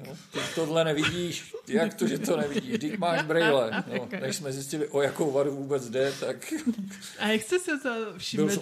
no, 0.07 0.17
ty 0.33 0.39
tohle 0.55 0.85
nevidíš, 0.85 1.55
jak 1.69 1.95
to, 1.95 2.07
že 2.07 2.19
to 2.19 2.37
nevidíš, 2.37 2.79
teď 2.79 2.99
máš 2.99 3.23
brýle. 3.23 3.85
No, 3.99 4.09
než 4.21 4.37
jsme 4.37 4.53
zjistili, 4.53 4.89
o 4.89 5.03
jakou 5.03 5.31
vadu 5.31 5.51
vůbec 5.51 5.91
jde, 5.91 6.13
tak 6.21 6.53
A 7.19 7.27
jak 7.27 7.43
jste 7.43 7.59
se 7.59 7.79
to 7.79 8.19
všimli? 8.19 8.57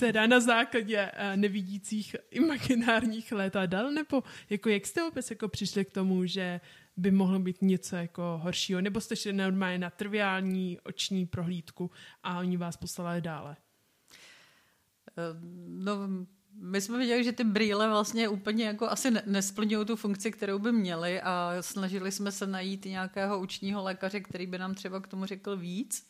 Teda 0.00 0.26
na 0.26 0.40
základě 0.40 1.10
uh, 1.12 1.36
nevidících 1.36 2.16
imaginárních 2.30 3.32
letadel, 3.32 3.92
nebo 3.92 4.22
jako 4.50 4.68
jak 4.68 4.86
jste 4.86 5.02
vůbec 5.02 5.30
jako 5.30 5.48
přišli 5.48 5.84
k 5.84 5.90
tomu, 5.90 6.26
že 6.26 6.60
by 6.96 7.10
mohlo 7.10 7.38
být 7.38 7.62
něco 7.62 7.96
jako 7.96 8.40
horšího, 8.42 8.80
nebo 8.80 9.00
jste 9.00 9.16
šli 9.16 9.32
normálně 9.32 9.78
na 9.78 9.90
triviální 9.90 10.78
oční 10.80 11.26
prohlídku 11.26 11.90
a 12.22 12.38
oni 12.38 12.56
vás 12.56 12.76
poslali 12.76 13.20
dále? 13.20 13.56
No, 15.68 16.08
my 16.52 16.80
jsme 16.80 16.98
viděli, 16.98 17.24
že 17.24 17.32
ty 17.32 17.44
brýle 17.44 17.88
vlastně 17.88 18.28
úplně 18.28 18.64
jako 18.64 18.88
asi 18.88 19.10
nesplňují 19.26 19.86
tu 19.86 19.96
funkci, 19.96 20.30
kterou 20.32 20.58
by 20.58 20.72
měly 20.72 21.20
a 21.20 21.56
snažili 21.60 22.12
jsme 22.12 22.32
se 22.32 22.46
najít 22.46 22.84
nějakého 22.84 23.40
učního 23.40 23.82
lékaře, 23.82 24.20
který 24.20 24.46
by 24.46 24.58
nám 24.58 24.74
třeba 24.74 25.00
k 25.00 25.06
tomu 25.06 25.26
řekl 25.26 25.56
víc. 25.56 26.06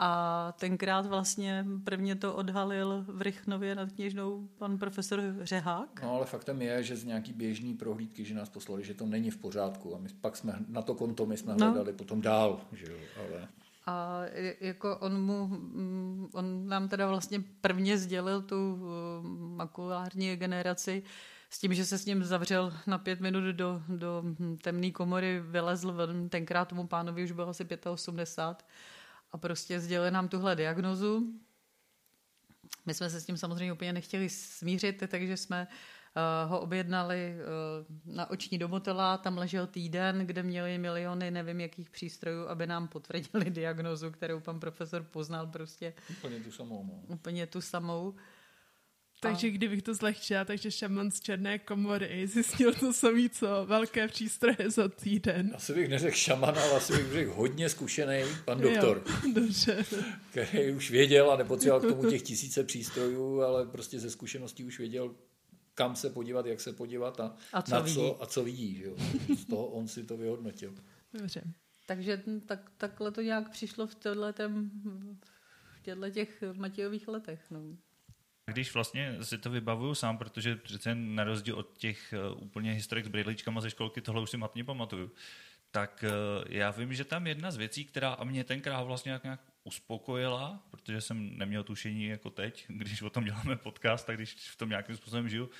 A 0.00 0.52
tenkrát 0.58 1.06
vlastně 1.06 1.66
prvně 1.84 2.14
to 2.14 2.34
odhalil 2.34 3.04
v 3.08 3.22
Rychnově 3.22 3.74
nad 3.74 3.92
kněžnou 3.92 4.48
pan 4.58 4.78
profesor 4.78 5.22
Řehák. 5.40 6.02
No 6.02 6.14
ale 6.14 6.26
faktem 6.26 6.62
je, 6.62 6.82
že 6.82 6.96
z 6.96 7.04
nějaký 7.04 7.32
běžný 7.32 7.74
prohlídky, 7.74 8.24
že 8.24 8.34
nás 8.34 8.48
poslali, 8.48 8.84
že 8.84 8.94
to 8.94 9.06
není 9.06 9.30
v 9.30 9.36
pořádku. 9.36 9.94
A 9.94 9.98
my 9.98 10.08
pak 10.20 10.36
jsme 10.36 10.58
na 10.68 10.82
to 10.82 10.94
konto 10.94 11.26
my 11.26 11.36
jsme 11.36 11.54
no. 11.56 11.66
hledali 11.66 11.92
potom 11.92 12.20
dál. 12.20 12.60
Že 12.72 12.92
jo, 12.92 12.98
ale... 13.16 13.48
A 13.86 14.22
jako 14.60 14.96
on, 14.96 15.22
mu, 15.22 15.46
mm, 15.46 16.28
on 16.32 16.68
nám 16.68 16.88
teda 16.88 17.06
vlastně 17.06 17.44
prvně 17.60 17.98
sdělil 17.98 18.42
tu 18.42 18.78
eh, 18.78 19.28
makulární 19.56 20.36
generaci 20.36 21.02
s 21.50 21.58
tím, 21.58 21.74
že 21.74 21.84
se 21.84 21.98
s 21.98 22.06
ním 22.06 22.24
zavřel 22.24 22.72
na 22.86 22.98
pět 22.98 23.20
minut 23.20 23.44
do, 23.44 23.82
do 23.88 24.24
temné 24.62 24.90
komory, 24.90 25.40
vylezl, 25.40 25.96
tenkrát 26.28 26.68
tomu 26.68 26.86
pánovi 26.86 27.24
už 27.24 27.32
bylo 27.32 27.48
asi 27.48 27.66
85 27.90 28.64
a 29.32 29.38
prostě 29.38 29.80
sdělili 29.80 30.10
nám 30.10 30.28
tuhle 30.28 30.56
diagnozu. 30.56 31.40
My 32.86 32.94
jsme 32.94 33.10
se 33.10 33.20
s 33.20 33.26
tím 33.26 33.36
samozřejmě 33.36 33.72
úplně 33.72 33.92
nechtěli 33.92 34.28
smířit, 34.28 35.02
takže 35.08 35.36
jsme 35.36 35.68
ho 36.46 36.60
objednali 36.60 37.36
na 38.04 38.30
oční 38.30 38.58
domotela, 38.58 39.18
tam 39.18 39.38
ležel 39.38 39.66
týden, 39.66 40.26
kde 40.26 40.42
měli 40.42 40.78
miliony 40.78 41.30
nevím 41.30 41.60
jakých 41.60 41.90
přístrojů, 41.90 42.48
aby 42.48 42.66
nám 42.66 42.88
potvrdili 42.88 43.44
diagnozu, 43.50 44.10
kterou 44.10 44.40
pan 44.40 44.60
profesor 44.60 45.02
poznal 45.02 45.46
prostě. 45.46 45.94
Úplně 46.10 46.40
tu 46.40 46.50
samou. 46.50 46.84
No. 46.84 47.14
Úplně 47.14 47.46
tu 47.46 47.60
samou. 47.60 48.14
Takže 49.20 49.50
kdybych 49.50 49.82
to 49.82 49.94
zlehčila, 49.94 50.44
takže 50.44 50.70
šaman 50.70 51.10
z 51.10 51.20
černé 51.20 51.58
komory 51.58 52.26
zjistil 52.26 52.74
to 52.74 52.92
samý, 52.92 53.30
co 53.30 53.46
velké 53.66 54.08
přístroje 54.08 54.70
za 54.70 54.88
týden. 54.88 55.52
Asi 55.54 55.74
bych 55.74 55.88
neřekl 55.88 56.16
šaman, 56.16 56.58
ale 56.58 56.72
asi 56.72 56.92
bych 56.92 57.12
řekl 57.12 57.32
hodně 57.32 57.68
zkušený 57.68 58.22
pan 58.44 58.60
doktor. 58.60 59.02
Jo, 59.06 59.32
dobře. 59.34 59.84
Který 60.30 60.72
už 60.72 60.90
věděl 60.90 61.30
a 61.30 61.36
nepotřeboval 61.36 61.80
k 61.80 61.88
tomu 61.88 62.10
těch 62.10 62.22
tisíce 62.22 62.64
přístrojů, 62.64 63.42
ale 63.42 63.66
prostě 63.66 64.00
ze 64.00 64.10
zkušeností 64.10 64.64
už 64.64 64.78
věděl, 64.78 65.14
kam 65.74 65.96
se 65.96 66.10
podívat, 66.10 66.46
jak 66.46 66.60
se 66.60 66.72
podívat 66.72 67.20
a, 67.20 67.36
a 67.52 67.62
co 67.62 67.74
na 67.74 67.80
vidí. 67.80 67.94
co 67.94 68.22
a 68.22 68.26
co 68.26 68.44
vidí. 68.44 68.74
Že 68.74 68.84
jo. 68.84 68.96
Z 69.36 69.44
toho 69.44 69.66
on 69.66 69.88
si 69.88 70.04
to 70.04 70.16
vyhodnotil. 70.16 70.74
Dobře. 71.12 71.42
Takže 71.86 72.22
tak, 72.46 72.70
takhle 72.76 73.12
to 73.12 73.20
nějak 73.20 73.50
přišlo 73.50 73.86
v 73.86 73.94
v 73.94 75.82
těchto 75.82 76.10
těch 76.10 76.42
Matějových 76.52 77.08
letech. 77.08 77.40
No. 77.50 77.60
Když 78.48 78.74
vlastně 78.74 79.24
si 79.24 79.38
to 79.38 79.50
vybavuju 79.50 79.94
sám, 79.94 80.18
protože 80.18 80.56
přece 80.56 80.94
na 80.94 81.24
rozdíl 81.24 81.56
od 81.56 81.78
těch 81.78 82.14
uh, 82.32 82.42
úplně 82.42 82.72
historik 82.72 83.04
s 83.04 83.08
brýličkama 83.08 83.60
ze 83.60 83.70
školky, 83.70 84.00
tohle 84.00 84.22
už 84.22 84.30
si 84.30 84.36
matně 84.36 84.64
pamatuju, 84.64 85.12
tak 85.70 86.04
uh, 86.08 86.44
já 86.48 86.70
vím, 86.70 86.94
že 86.94 87.04
tam 87.04 87.26
jedna 87.26 87.50
z 87.50 87.56
věcí, 87.56 87.84
která 87.84 88.12
a 88.12 88.24
mě 88.24 88.44
tenkrát 88.44 88.82
vlastně 88.82 89.10
nějak, 89.10 89.24
nějak 89.24 89.40
uspokojila, 89.64 90.62
protože 90.70 91.00
jsem 91.00 91.38
neměl 91.38 91.62
tušení 91.64 92.04
jako 92.04 92.30
teď, 92.30 92.64
když 92.68 93.02
o 93.02 93.10
tom 93.10 93.24
děláme 93.24 93.56
podcast, 93.56 94.06
tak 94.06 94.16
když 94.16 94.34
v 94.34 94.56
tom 94.56 94.68
nějakým 94.68 94.96
způsobem 94.96 95.28
žiju, 95.28 95.50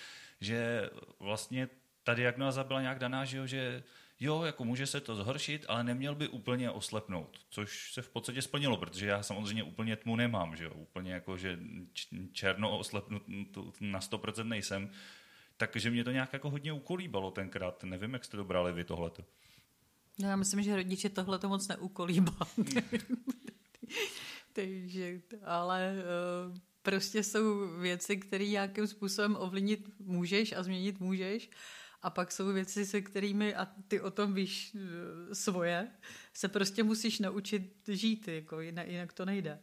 že 0.41 0.91
vlastně 1.21 1.69
ta 2.03 2.15
diagnoza 2.15 2.65
byla 2.65 2.81
nějak 2.81 2.99
daná, 2.99 3.25
že, 3.25 3.37
jo, 3.37 3.47
že 3.47 3.83
jo, 4.21 4.43
jako 4.43 4.65
může 4.65 4.87
se 4.87 5.01
to 5.01 5.17
zhoršit, 5.17 5.65
ale 5.69 5.85
neměl 5.85 6.15
by 6.15 6.29
úplně 6.29 6.71
oslepnout, 6.71 7.41
což 7.51 7.93
se 7.93 8.03
v 8.03 8.09
podstatě 8.09 8.43
splnilo, 8.43 8.77
protože 8.77 9.07
já 9.07 9.23
samozřejmě 9.23 9.63
úplně 9.63 9.97
tmu 9.97 10.17
nemám, 10.17 10.57
že 10.57 10.65
jo, 10.65 10.75
úplně 10.75 11.13
jako, 11.13 11.37
že 11.37 11.59
černo 12.33 12.79
oslepnut 12.79 13.23
na 13.81 14.01
100% 14.01 14.49
nejsem, 14.49 14.91
takže 15.57 15.91
mě 15.91 16.05
to 16.05 16.11
nějak 16.11 16.33
jako 16.33 16.51
hodně 16.51 16.73
ukolíbalo 16.73 17.31
tenkrát, 17.31 17.85
nevím, 17.85 18.13
jak 18.13 18.25
jste 18.25 18.37
to 18.37 18.45
brali 18.45 18.73
vy 18.73 18.85
tohleto. 18.85 19.25
No, 20.19 20.29
já 20.29 20.37
myslím, 20.37 20.63
že 20.63 20.77
rodiče 20.77 21.09
tohle 21.09 21.39
to 21.39 21.49
moc 21.49 21.69
neukolíbá. 21.69 22.37
Takže, 24.53 25.21
ale 25.45 25.95
uh, 26.49 26.59
prostě 26.83 27.23
jsou 27.23 27.79
věci, 27.79 28.17
které 28.17 28.47
nějakým 28.47 28.87
způsobem 28.87 29.37
ovlivnit 29.41 29.89
můžeš 29.99 30.53
a 30.53 30.63
změnit 30.63 31.01
můžeš. 31.01 31.51
A 32.03 32.11
pak 32.11 32.33
jsou 32.33 32.53
věci, 32.53 32.87
se 32.87 33.01
kterými, 33.01 33.55
a 33.55 33.69
ty 33.89 34.01
o 34.01 34.11
tom 34.11 34.35
víš 34.35 34.77
eh, 34.77 35.35
svoje, 35.35 35.89
se 36.35 36.49
prostě 36.49 36.83
musíš 36.83 37.19
naučit 37.19 37.73
žít, 37.89 38.29
jako 38.29 38.61
jinak, 38.61 38.89
jinak 38.89 39.13
to 39.13 39.25
nejde. 39.25 39.59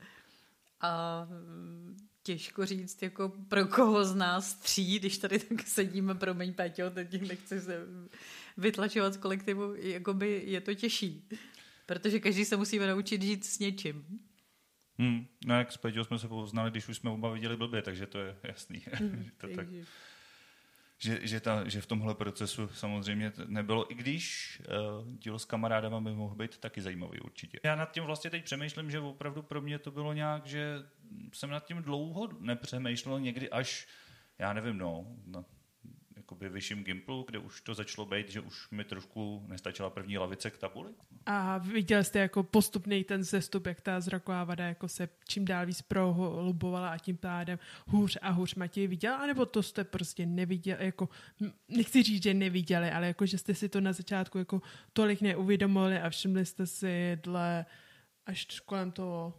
A 0.82 1.26
mm, 1.30 1.98
těžko 2.24 2.66
říct, 2.66 3.02
jako 3.02 3.34
pro 3.50 3.66
koho 3.68 4.06
z 4.06 4.16
nás 4.16 4.56
tří, 4.56 5.00
když 5.00 5.18
tady 5.18 5.40
tak 5.40 5.68
sedíme, 5.68 6.16
promiň 6.16 6.54
Péťo, 6.54 6.90
teď 6.90 7.22
nechci 7.22 7.62
se 7.62 7.86
vytlačovat 8.58 9.14
z 9.14 9.18
kolektivu, 9.18 9.76
jakoby 9.76 10.44
je 10.46 10.62
to 10.62 10.74
těžší. 10.74 11.30
Protože 11.86 12.20
každý 12.20 12.46
se 12.46 12.58
musíme 12.58 12.88
naučit 12.88 13.22
žít 13.22 13.46
s 13.46 13.60
něčím. 13.60 14.06
Hmm, 14.98 15.28
no 15.46 15.58
jak 15.58 15.72
s 15.72 15.78
Péťou 15.78 16.04
jsme 16.04 16.20
se 16.20 16.28
poznali, 16.28 16.72
když 16.72 16.88
už 16.88 16.98
jsme 16.98 17.10
oba 17.10 17.34
viděli 17.34 17.58
blbě, 17.58 17.82
takže 17.82 18.08
to 18.08 18.20
je 18.20 18.38
jasný. 18.44 18.84
Hmm, 18.94 19.30
to 19.38 19.48
tak 19.56 19.68
že, 20.98 21.28
že, 21.28 21.40
ta, 21.40 21.70
že 21.70 21.82
v 21.82 21.86
tomhle 21.86 22.16
procesu 22.16 22.68
samozřejmě 22.68 23.32
nebylo, 23.46 23.92
i 23.92 23.96
když 23.96 24.62
uh, 25.02 25.08
dílo 25.12 25.40
s 25.40 25.46
kamarádama 25.46 26.02
by 26.02 26.12
mohl 26.12 26.36
být 26.36 26.58
taky 26.58 26.82
zajímavý 26.82 27.20
určitě. 27.20 27.60
Já 27.64 27.76
nad 27.76 27.92
tím 27.92 28.04
vlastně 28.04 28.30
teď 28.30 28.44
přemýšlím, 28.44 28.92
že 28.92 29.00
opravdu 29.00 29.42
pro 29.42 29.62
mě 29.62 29.80
to 29.80 29.92
bylo 29.92 30.14
nějak, 30.14 30.46
že 30.46 30.84
jsem 31.34 31.50
nad 31.50 31.66
tím 31.66 31.82
dlouho 31.82 32.30
nepřemýšlel, 32.40 33.20
někdy 33.20 33.50
až, 33.50 33.88
já 34.40 34.54
nevím, 34.54 34.78
no, 34.78 35.06
no 35.26 35.46
jakoby 36.26 36.50
vyšším 36.50 36.84
Gimplu, 36.84 37.26
kde 37.28 37.40
už 37.40 37.62
to 37.62 37.74
začalo 37.74 38.06
být, 38.06 38.30
že 38.30 38.42
už 38.42 38.70
mi 38.72 38.84
trošku 38.84 39.46
nestačila 39.48 39.90
první 39.90 40.18
lavice 40.18 40.52
k 40.52 40.58
tabuli. 40.58 40.90
A 41.26 41.58
viděl 41.58 42.04
jste 42.04 42.20
jako 42.20 42.44
postupný 42.44 43.04
ten 43.04 43.24
zestup, 43.24 43.66
jak 43.66 43.82
ta 43.82 44.02
zraková 44.02 44.44
vada 44.44 44.66
jako 44.66 44.88
se 44.88 45.10
čím 45.28 45.46
dál 45.46 45.66
víc 45.66 45.82
prohlubovala 45.82 46.90
a 46.90 46.98
tím 46.98 47.18
pádem 47.18 47.60
hůř 47.88 48.18
a 48.22 48.30
hůř 48.30 48.56
Matěj 48.56 48.88
viděl, 48.88 49.14
anebo 49.14 49.46
to 49.46 49.64
jste 49.64 49.84
prostě 49.84 50.26
neviděli, 50.26 50.86
jako 50.86 51.10
nechci 51.70 52.04
říct, 52.04 52.24
že 52.24 52.34
neviděli, 52.34 52.92
ale 52.92 53.08
jako, 53.08 53.26
že 53.26 53.38
jste 53.38 53.54
si 53.54 53.70
to 53.70 53.82
na 53.82 53.94
začátku 53.94 54.38
jako 54.38 54.62
tolik 54.94 55.22
neuvědomili 55.22 56.00
a 56.00 56.10
všimli 56.10 56.46
jste 56.46 56.66
si 56.66 57.20
dle 57.24 57.66
až 58.26 58.60
kolem 58.60 58.92
toho 58.92 59.34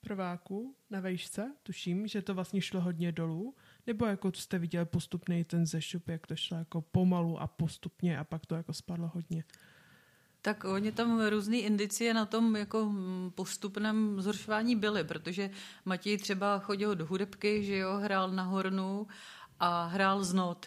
prváku 0.00 0.76
na 0.90 1.00
vejšce, 1.00 1.54
tuším, 1.62 2.06
že 2.06 2.22
to 2.22 2.34
vlastně 2.34 2.60
šlo 2.60 2.80
hodně 2.80 3.12
dolů 3.12 3.54
nebo 3.86 4.06
jako 4.06 4.32
jste 4.34 4.58
viděli 4.58 4.84
postupný 4.84 5.44
ten 5.44 5.66
zešup, 5.66 6.08
jak 6.08 6.26
to 6.26 6.36
šlo 6.36 6.56
jako 6.56 6.80
pomalu 6.82 7.40
a 7.40 7.46
postupně 7.46 8.18
a 8.18 8.24
pak 8.24 8.46
to 8.46 8.54
jako 8.54 8.72
spadlo 8.72 9.10
hodně? 9.14 9.44
Tak 10.42 10.64
oni 10.64 10.92
tam 10.92 11.26
různé 11.26 11.56
indicie 11.56 12.14
na 12.14 12.26
tom 12.26 12.56
jako 12.56 12.92
postupném 13.34 14.20
zhoršování 14.20 14.76
byly, 14.76 15.04
protože 15.04 15.50
Matěj 15.84 16.18
třeba 16.18 16.58
chodil 16.58 16.94
do 16.94 17.06
hudebky, 17.06 17.64
že 17.64 17.76
jo, 17.76 17.96
hrál 17.96 18.30
na 18.30 18.42
hornu 18.42 19.06
a 19.60 19.84
hrál 19.84 20.24
z 20.24 20.34
not. 20.34 20.66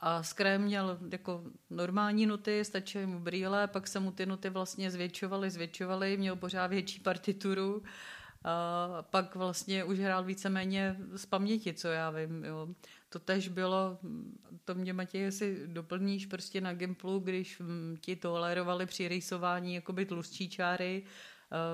A 0.00 0.22
z 0.22 0.34
měl 0.58 0.98
jako 1.12 1.44
normální 1.70 2.26
noty, 2.26 2.64
stačily 2.64 3.06
mu 3.06 3.20
brýle, 3.20 3.66
pak 3.66 3.88
se 3.88 4.00
mu 4.00 4.12
ty 4.12 4.26
noty 4.26 4.50
vlastně 4.50 4.90
zvětšovaly, 4.90 5.50
zvětšovaly, 5.50 6.16
měl 6.16 6.36
pořád 6.36 6.66
větší 6.66 7.00
partituru 7.00 7.82
a 8.44 9.02
pak 9.10 9.34
vlastně 9.34 9.84
už 9.84 9.98
hrál 9.98 10.24
víceméně 10.24 10.96
z 11.16 11.26
paměti, 11.26 11.74
co 11.74 11.88
já 11.88 12.10
vím. 12.10 12.44
Jo. 12.44 12.68
To 13.08 13.18
tež 13.18 13.48
bylo, 13.48 13.98
to 14.64 14.74
mě 14.74 14.92
Matěj, 14.92 15.20
jestli 15.20 15.66
doplníš 15.66 16.26
prostě 16.26 16.60
na 16.60 16.74
Gimplu, 16.74 17.18
když 17.18 17.62
ti 18.00 18.16
tolerovali 18.16 18.86
při 18.86 19.08
rejsování 19.08 19.74
jakoby 19.74 20.06
tlustší 20.06 20.48
čáry, 20.48 21.02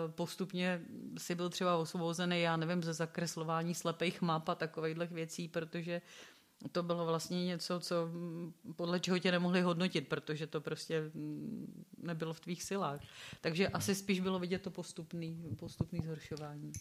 postupně 0.08 0.80
si 1.18 1.34
byl 1.34 1.50
třeba 1.50 1.76
osvobozený, 1.76 2.40
já 2.40 2.56
nevím, 2.56 2.82
ze 2.82 2.92
zakreslování 2.92 3.74
slepých 3.74 4.22
map 4.22 4.48
a 4.48 4.54
takovýchhle 4.54 5.06
věcí, 5.06 5.48
protože 5.48 6.02
to 6.72 6.82
bylo 6.82 7.06
vlastně 7.06 7.44
něco, 7.44 7.80
co 7.80 8.08
podle 8.76 9.00
čeho 9.00 9.18
tě 9.18 9.30
nemohli 9.30 9.60
hodnotit, 9.60 10.08
protože 10.08 10.46
to 10.46 10.60
prostě 10.60 11.02
nebylo 11.98 12.32
v 12.32 12.40
tvých 12.40 12.62
silách. 12.62 13.00
Takže 13.40 13.68
asi 13.68 13.94
spíš 13.94 14.20
bylo 14.20 14.38
vidět 14.38 14.62
to 14.62 14.70
postupný, 14.70 15.56
postupný 15.58 16.00
zhoršování. 16.02 16.72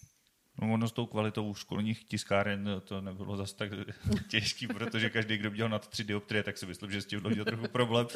No 0.61 0.73
ono 0.73 0.87
s 0.87 0.91
tou 0.91 1.05
kvalitou 1.05 1.53
školních 1.53 2.03
tiskáren 2.03 2.81
to 2.83 3.01
nebylo 3.01 3.37
zase 3.37 3.55
tak 3.55 3.71
těžký, 4.29 4.67
protože 4.67 5.09
každý, 5.09 5.37
kdo 5.37 5.51
viděl 5.51 5.69
nad 5.69 5.87
tři 5.87 6.03
dioptrie, 6.03 6.43
tak 6.43 6.57
si 6.57 6.65
myslím, 6.65 6.91
že 6.91 7.01
s 7.01 7.05
tím 7.05 7.21
měl 7.29 7.45
trochu 7.45 7.67
problém. 7.67 8.07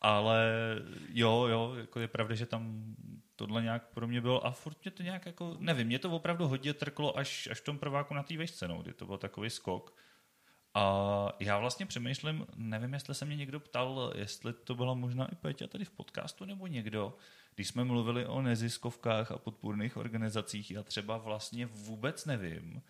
Ale 0.00 0.52
jo, 1.08 1.46
jo, 1.50 1.74
jako 1.76 2.00
je 2.00 2.08
pravda, 2.08 2.34
že 2.34 2.46
tam 2.46 2.94
tohle 3.36 3.62
nějak 3.62 3.88
pro 3.88 4.08
mě 4.08 4.20
bylo 4.20 4.46
a 4.46 4.50
furt 4.50 4.76
mě 4.84 4.90
to 4.90 5.02
nějak 5.02 5.26
jako, 5.26 5.56
nevím, 5.58 5.86
mě 5.86 5.98
to 5.98 6.10
opravdu 6.10 6.48
hodně 6.48 6.74
trklo 6.74 7.18
až, 7.18 7.48
až 7.50 7.60
v 7.60 7.64
tom 7.64 7.78
prváku 7.78 8.14
na 8.14 8.22
té 8.22 8.36
vešce, 8.36 8.68
no, 8.68 8.82
kdy 8.82 8.92
to 8.92 9.06
byl 9.06 9.18
takový 9.18 9.50
skok. 9.50 9.94
A 10.74 11.36
já 11.40 11.58
vlastně 11.58 11.86
přemýšlím, 11.86 12.46
nevím, 12.56 12.94
jestli 12.94 13.14
se 13.14 13.24
mě 13.24 13.36
někdo 13.36 13.60
ptal, 13.60 14.12
jestli 14.14 14.52
to 14.52 14.74
byla 14.74 14.94
možná 14.94 15.26
i 15.32 15.34
Péťa 15.34 15.66
tady 15.66 15.84
v 15.84 15.90
podcastu 15.90 16.44
nebo 16.44 16.66
někdo, 16.66 17.16
když 17.54 17.68
jsme 17.68 17.84
mluvili 17.84 18.26
o 18.26 18.42
neziskovkách 18.42 19.32
a 19.32 19.38
podpůrných 19.38 19.96
organizacích, 19.96 20.70
já 20.70 20.82
třeba 20.82 21.16
vlastně 21.16 21.66
vůbec 21.66 22.26
nevím 22.26 22.82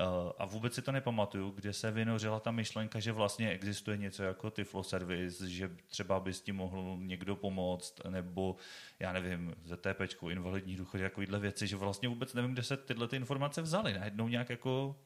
eh, 0.00 0.04
a 0.38 0.44
vůbec 0.44 0.74
si 0.74 0.82
to 0.82 0.92
nepamatuju, 0.92 1.50
kde 1.50 1.72
se 1.72 1.90
vynořila 1.90 2.40
ta 2.40 2.50
myšlenka, 2.50 3.00
že 3.00 3.12
vlastně 3.12 3.50
existuje 3.50 3.96
něco 3.96 4.22
jako 4.22 4.50
Tiflo 4.50 4.82
Service, 4.82 5.50
že 5.50 5.70
třeba 5.86 6.20
by 6.20 6.32
s 6.32 6.40
tím 6.40 6.56
mohl 6.56 6.96
někdo 7.00 7.36
pomoct, 7.36 8.00
nebo 8.08 8.56
já 8.98 9.12
nevím, 9.12 9.54
ZTP, 9.64 10.22
invalidní 10.30 10.76
důchod, 10.76 10.98
takovýhle 11.00 11.38
věci, 11.38 11.66
že 11.66 11.76
vlastně 11.76 12.08
vůbec 12.08 12.34
nevím, 12.34 12.52
kde 12.52 12.62
se 12.62 12.76
tyhle 12.76 13.08
ty 13.08 13.16
informace 13.16 13.62
vzaly. 13.62 13.92
Najednou 13.92 14.28
nějak 14.28 14.50
jako 14.50 14.96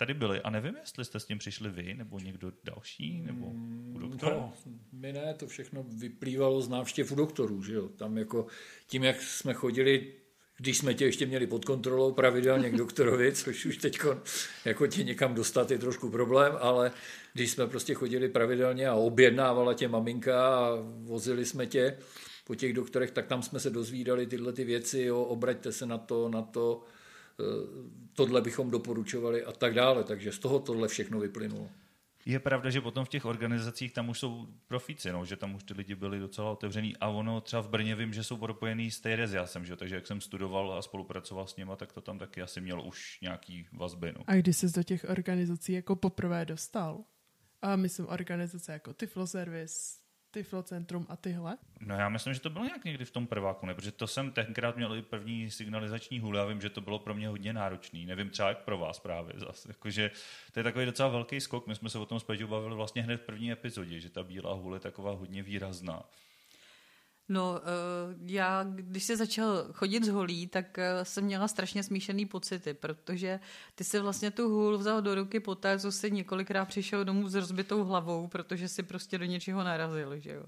tady 0.00 0.14
byly. 0.14 0.40
A 0.40 0.50
nevím, 0.50 0.76
jestli 0.80 1.04
jste 1.04 1.20
s 1.20 1.24
tím 1.24 1.38
přišli 1.38 1.70
vy, 1.70 1.94
nebo 1.94 2.18
někdo 2.18 2.52
další, 2.64 3.22
nebo 3.22 3.46
u 3.46 3.52
mm, 3.52 3.96
doktora. 4.00 4.36
No, 4.36 4.52
my 4.92 5.12
ne, 5.12 5.34
to 5.34 5.46
všechno 5.46 5.82
vyplývalo 5.82 6.62
z 6.62 6.68
návštěv 6.68 7.12
u 7.12 7.14
doktorů, 7.14 7.62
že 7.62 7.74
jo. 7.74 7.88
Tam 7.88 8.18
jako 8.18 8.46
tím, 8.86 9.04
jak 9.04 9.22
jsme 9.22 9.54
chodili 9.54 10.12
když 10.56 10.78
jsme 10.78 10.94
tě 10.94 11.04
ještě 11.04 11.26
měli 11.26 11.46
pod 11.46 11.64
kontrolou 11.64 12.12
pravidelně 12.12 12.70
k 12.70 12.76
doktorovi, 12.84 13.32
což 13.32 13.66
už 13.66 13.76
teď 13.76 13.98
jako 14.64 14.86
tě 14.86 15.04
někam 15.04 15.34
dostat 15.34 15.70
je 15.70 15.78
trošku 15.78 16.10
problém, 16.10 16.52
ale 16.60 16.92
když 17.32 17.50
jsme 17.50 17.66
prostě 17.66 17.94
chodili 17.94 18.28
pravidelně 18.28 18.88
a 18.88 18.94
objednávala 18.94 19.74
tě 19.74 19.88
maminka 19.88 20.56
a 20.56 20.78
vozili 20.82 21.44
jsme 21.44 21.66
tě 21.66 21.98
po 22.46 22.54
těch 22.54 22.72
doktorech, 22.72 23.10
tak 23.10 23.26
tam 23.26 23.42
jsme 23.42 23.60
se 23.60 23.70
dozvídali 23.70 24.26
tyhle 24.26 24.52
ty 24.52 24.64
věci, 24.64 25.00
jo, 25.00 25.22
obraťte 25.22 25.72
se 25.72 25.86
na 25.86 25.98
to, 25.98 26.28
na 26.28 26.42
to, 26.42 26.84
tohle 28.12 28.40
bychom 28.40 28.70
doporučovali 28.70 29.44
a 29.44 29.52
tak 29.52 29.74
dále. 29.74 30.04
Takže 30.04 30.32
z 30.32 30.38
toho 30.38 30.58
tohle 30.58 30.88
všechno 30.88 31.20
vyplynulo. 31.20 31.70
Je 32.26 32.38
pravda, 32.38 32.70
že 32.70 32.80
potom 32.80 33.04
v 33.04 33.08
těch 33.08 33.24
organizacích 33.24 33.92
tam 33.92 34.08
už 34.08 34.18
jsou 34.18 34.46
profíci, 34.66 35.12
no, 35.12 35.24
že 35.24 35.36
tam 35.36 35.54
už 35.54 35.64
ty 35.64 35.74
lidi 35.74 35.94
byli 35.94 36.18
docela 36.18 36.50
otevřený 36.50 36.96
a 36.96 37.08
ono 37.08 37.40
třeba 37.40 37.62
v 37.62 37.68
Brně 37.68 37.94
vím, 37.94 38.12
že 38.12 38.24
jsou 38.24 38.36
propojený 38.36 38.90
s 38.90 39.00
Teresiasem, 39.00 39.64
že? 39.64 39.76
takže 39.76 39.94
jak 39.94 40.06
jsem 40.06 40.20
studoval 40.20 40.72
a 40.72 40.82
spolupracoval 40.82 41.46
s 41.46 41.56
nima, 41.56 41.76
tak 41.76 41.92
to 41.92 42.00
tam 42.00 42.18
taky 42.18 42.42
asi 42.42 42.60
mělo 42.60 42.82
už 42.82 43.20
nějaký 43.20 43.66
vazby. 43.72 44.12
No. 44.16 44.24
A 44.26 44.34
když 44.34 44.56
jsi 44.56 44.72
do 44.72 44.82
těch 44.82 45.06
organizací 45.08 45.72
jako 45.72 45.96
poprvé 45.96 46.44
dostal? 46.44 47.04
A 47.62 47.76
myslím 47.76 48.06
organizace 48.08 48.72
jako 48.72 48.92
Tiflo 48.92 49.26
Service, 50.30 50.44
Tiflo 50.44 50.62
Centrum 50.62 51.06
a 51.08 51.16
tyhle? 51.16 51.56
No 51.80 51.94
já 51.94 52.08
myslím, 52.08 52.34
že 52.34 52.40
to 52.40 52.50
bylo 52.50 52.64
nějak 52.64 52.84
někdy 52.84 53.04
v 53.04 53.10
tom 53.10 53.26
prváku, 53.26 53.66
ne? 53.66 53.74
protože 53.74 53.92
to 53.92 54.06
jsem 54.06 54.30
tenkrát 54.30 54.76
měl 54.76 54.94
i 54.94 55.02
první 55.02 55.50
signalizační 55.50 56.20
hůl, 56.20 56.36
já 56.36 56.44
vím, 56.44 56.60
že 56.60 56.70
to 56.70 56.80
bylo 56.80 56.98
pro 56.98 57.14
mě 57.14 57.28
hodně 57.28 57.52
náročný, 57.52 58.06
nevím 58.06 58.30
třeba 58.30 58.48
jak 58.48 58.58
pro 58.58 58.78
vás 58.78 58.98
právě 58.98 59.34
zase, 59.36 59.68
jakože 59.68 60.10
to 60.52 60.60
je 60.60 60.64
takový 60.64 60.86
docela 60.86 61.08
velký 61.08 61.40
skok, 61.40 61.66
my 61.66 61.74
jsme 61.74 61.90
se 61.90 61.98
o 61.98 62.06
tom 62.06 62.20
s 62.20 62.26
bavili 62.46 62.74
vlastně 62.74 63.02
hned 63.02 63.16
v 63.16 63.24
první 63.24 63.52
epizodě, 63.52 64.00
že 64.00 64.10
ta 64.10 64.22
bílá 64.22 64.52
hůl 64.52 64.74
je 64.74 64.80
taková 64.80 65.12
hodně 65.12 65.42
výrazná. 65.42 66.02
No, 67.30 67.60
eh, 67.60 68.16
já, 68.26 68.64
když 68.64 69.04
se 69.04 69.16
začal 69.16 69.66
chodit 69.72 70.04
z 70.04 70.08
holí, 70.08 70.46
tak 70.46 70.78
eh, 70.78 71.04
jsem 71.04 71.24
měla 71.24 71.48
strašně 71.48 71.82
smíšený 71.82 72.26
pocity, 72.26 72.74
protože 72.74 73.40
ty 73.74 73.84
si 73.84 74.00
vlastně 74.00 74.30
tu 74.30 74.48
hůl 74.48 74.78
vzal 74.78 75.02
do 75.02 75.14
ruky 75.14 75.40
poté, 75.40 75.78
co 75.78 75.92
si 75.92 76.10
několikrát 76.10 76.64
přišel 76.64 77.04
domů 77.04 77.28
s 77.28 77.34
rozbitou 77.34 77.84
hlavou, 77.84 78.28
protože 78.28 78.68
si 78.68 78.82
prostě 78.82 79.18
do 79.18 79.24
něčeho 79.24 79.64
narazil, 79.64 80.18
že 80.18 80.32
jo. 80.32 80.42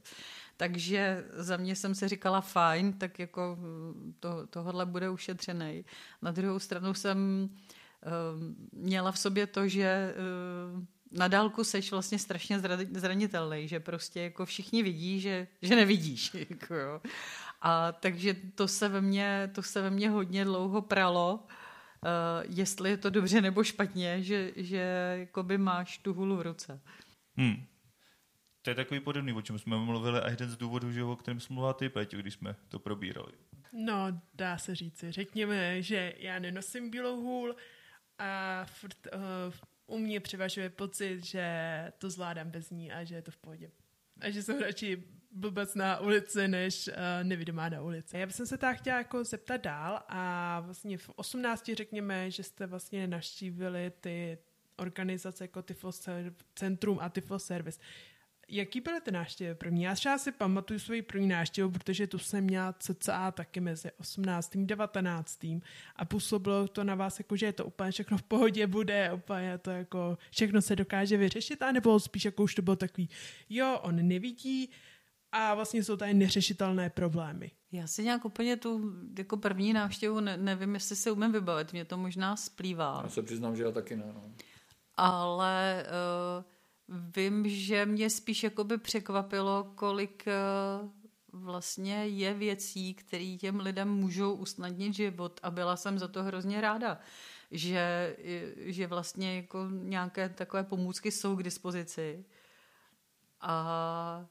Takže 0.56 1.24
za 1.32 1.56
mě 1.56 1.76
jsem 1.76 1.94
si 1.94 2.08
říkala 2.08 2.40
fajn, 2.40 2.92
tak 2.92 3.18
jako 3.18 3.56
hm, 3.60 4.14
to, 4.20 4.46
tohle 4.46 4.86
bude 4.86 5.10
ušetřený. 5.10 5.84
Na 6.22 6.30
druhou 6.30 6.58
stranu 6.58 6.94
jsem 6.94 7.48
uh, 7.48 8.10
měla 8.72 9.12
v 9.12 9.18
sobě 9.18 9.46
to, 9.46 9.68
že 9.68 10.14
na 11.12 11.28
dálku 11.28 11.64
seš 11.64 11.90
vlastně 11.90 12.18
strašně 12.18 12.60
zranitelný, 12.90 13.68
že 13.68 13.80
prostě 13.80 14.20
jako 14.20 14.46
všichni 14.46 14.82
vidí, 14.82 15.20
že, 15.20 15.46
že 15.62 15.76
nevidíš. 15.76 16.34
Jako 16.50 16.74
jo. 16.74 17.00
A 17.60 17.92
takže 17.92 18.34
to 18.54 18.68
se, 18.68 18.88
ve 18.88 19.00
mně, 19.00 19.50
to 19.54 19.62
se 19.62 19.82
ve 19.82 19.90
mně 19.90 20.10
hodně 20.10 20.44
dlouho 20.44 20.82
pralo, 20.82 21.34
uh, 21.34 22.54
jestli 22.56 22.90
je 22.90 22.96
to 22.96 23.10
dobře 23.10 23.40
nebo 23.40 23.64
špatně, 23.64 24.22
že, 24.22 24.52
že 24.56 25.14
jakoby 25.18 25.58
máš 25.58 25.98
tu 25.98 26.14
hulu 26.14 26.36
v 26.36 26.42
ruce. 26.42 26.80
Hmm. 27.36 27.66
To 28.62 28.70
je 28.70 28.74
takový 28.74 29.00
podobný, 29.00 29.32
o 29.32 29.42
čem 29.42 29.58
jsme 29.58 29.76
mluvili 29.76 30.20
a 30.20 30.30
jeden 30.30 30.50
z 30.50 30.56
důvodů, 30.56 30.92
že 30.92 31.04
o 31.04 31.16
kterém 31.16 31.40
jsme 31.40 31.54
mluvila 31.54 31.72
ty, 31.72 31.88
Péťo, 31.88 32.16
když 32.16 32.34
jsme 32.34 32.56
to 32.68 32.78
probírali. 32.78 33.32
No, 33.72 34.20
dá 34.34 34.58
se 34.58 34.74
říci. 34.74 35.12
Řekněme, 35.12 35.82
že 35.82 36.14
já 36.18 36.38
nenosím 36.38 36.90
bílou 36.90 37.20
hůl 37.20 37.56
a 38.18 38.64
furt, 38.64 38.96
uh, 39.14 39.54
u 39.92 39.98
mě 39.98 40.20
převažuje 40.20 40.70
pocit, 40.70 41.24
že 41.24 41.46
to 41.98 42.10
zvládám 42.10 42.50
bez 42.50 42.70
ní 42.70 42.92
a 42.92 43.04
že 43.04 43.14
je 43.14 43.22
to 43.22 43.30
v 43.30 43.36
pohodě. 43.36 43.70
A 44.20 44.30
že 44.30 44.42
jsem 44.42 44.58
radši 44.58 45.04
blbec 45.30 45.74
na 45.74 46.00
ulici, 46.00 46.48
než 46.48 46.88
uh, 46.88 46.94
nevidomá 47.22 47.68
na 47.68 47.82
ulici. 47.82 48.18
Já 48.18 48.26
bych 48.26 48.34
se 48.34 48.58
tak 48.58 48.76
chtěla 48.76 48.98
jako 48.98 49.24
zeptat 49.24 49.56
dál 49.56 50.02
a 50.08 50.60
vlastně 50.60 50.98
v 50.98 51.10
18 51.16 51.70
řekněme, 51.74 52.30
že 52.30 52.42
jste 52.42 52.66
vlastně 52.66 53.06
naštívili 53.06 53.92
ty 54.00 54.38
organizace 54.76 55.44
jako 55.44 55.62
Tifos 55.62 56.08
Centrum 56.54 56.98
a 57.00 57.08
Tifos 57.08 57.44
Service. 57.44 57.80
Jaký 58.48 58.80
byly 58.80 59.00
ty 59.00 59.10
návštěvy 59.10 59.54
první? 59.54 59.82
Já 59.82 59.94
třeba 59.94 60.18
si 60.18 60.32
pamatuju 60.32 60.78
svoji 60.78 61.02
první 61.02 61.26
návštěvu, 61.26 61.70
protože 61.70 62.06
tu 62.06 62.18
jsem 62.18 62.44
měla 62.44 62.72
cca 62.72 63.30
taky 63.30 63.60
mezi 63.60 63.90
18. 64.00 64.56
a 64.56 64.58
19. 64.64 65.44
a 65.96 66.04
působilo 66.04 66.68
to 66.68 66.84
na 66.84 66.94
vás 66.94 67.18
jako, 67.18 67.36
že 67.36 67.46
je 67.46 67.52
to 67.52 67.64
úplně 67.64 67.90
všechno 67.90 68.18
v 68.18 68.22
pohodě 68.22 68.66
bude, 68.66 69.12
úplně 69.12 69.58
to 69.58 69.70
jako 69.70 70.18
všechno 70.30 70.62
se 70.62 70.76
dokáže 70.76 71.16
vyřešit, 71.16 71.62
a 71.62 71.72
nebo 71.72 72.00
spíš 72.00 72.24
jako 72.24 72.42
už 72.42 72.54
to 72.54 72.62
bylo 72.62 72.76
takový, 72.76 73.08
jo, 73.50 73.78
on 73.82 74.08
nevidí 74.08 74.70
a 75.32 75.54
vlastně 75.54 75.84
jsou 75.84 75.96
tady 75.96 76.14
neřešitelné 76.14 76.90
problémy. 76.90 77.50
Já 77.72 77.86
si 77.86 78.02
nějak 78.02 78.24
úplně 78.24 78.56
tu 78.56 78.92
jako 79.18 79.36
první 79.36 79.72
návštěvu 79.72 80.20
ne, 80.20 80.36
nevím, 80.36 80.74
jestli 80.74 80.96
se 80.96 81.10
umím 81.10 81.32
vybavit, 81.32 81.72
mě 81.72 81.84
to 81.84 81.96
možná 81.96 82.36
splývá. 82.36 83.00
Já 83.02 83.08
se 83.08 83.22
přiznám, 83.22 83.56
že 83.56 83.62
já 83.62 83.70
taky 83.70 83.96
ne. 83.96 84.04
No. 84.14 84.32
Ale 84.96 85.84
uh, 86.38 86.44
Vím, 87.16 87.48
že 87.48 87.86
mě 87.86 88.10
spíš 88.10 88.42
jakoby 88.42 88.78
překvapilo, 88.78 89.72
kolik 89.74 90.24
eh, 90.26 90.32
vlastně 91.32 92.06
je 92.06 92.34
věcí, 92.34 92.94
které 92.94 93.36
těm 93.40 93.60
lidem 93.60 93.88
můžou 93.88 94.34
usnadnit 94.34 94.94
život 94.94 95.40
a 95.42 95.50
byla 95.50 95.76
jsem 95.76 95.98
za 95.98 96.08
to 96.08 96.22
hrozně 96.22 96.60
ráda, 96.60 96.98
že, 97.50 98.16
že 98.56 98.86
vlastně 98.86 99.36
jako 99.36 99.68
nějaké 99.70 100.28
takové 100.28 100.64
pomůcky 100.64 101.10
jsou 101.10 101.36
k 101.36 101.42
dispozici 101.42 102.24
a 103.40 104.26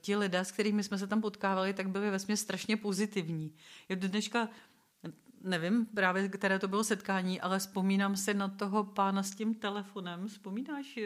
ti 0.00 0.16
lidé, 0.16 0.44
s 0.44 0.52
kterými 0.52 0.82
jsme 0.82 0.98
se 0.98 1.06
tam 1.06 1.20
potkávali, 1.20 1.74
tak 1.74 1.88
byli 1.88 2.10
vlastně 2.10 2.36
strašně 2.36 2.76
pozitivní. 2.76 3.54
Já 3.88 3.96
do 3.96 4.08
dneška 4.08 4.48
nevím 5.42 5.86
právě, 5.86 6.28
které 6.28 6.58
to 6.58 6.68
bylo 6.68 6.84
setkání, 6.84 7.40
ale 7.40 7.58
vzpomínám 7.58 8.16
si 8.16 8.34
na 8.34 8.48
toho 8.48 8.84
pána 8.84 9.22
s 9.22 9.30
tím 9.30 9.54
telefonem. 9.54 10.28
Vzpomínáš? 10.28 10.98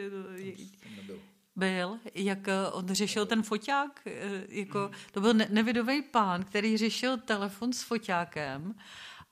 Byl, 1.55 1.99
jak 2.15 2.47
eh, 2.47 2.67
on 2.71 2.87
řešil 2.87 3.25
ten 3.25 3.43
foťák, 3.43 4.01
eh, 4.05 4.45
jako, 4.49 4.79
mhm. 4.79 4.91
to 5.11 5.21
byl 5.21 5.33
nevidový 5.33 6.01
pán, 6.01 6.43
který 6.43 6.77
řešil 6.77 7.17
telefon 7.17 7.73
s 7.73 7.83
foťákem 7.83 8.75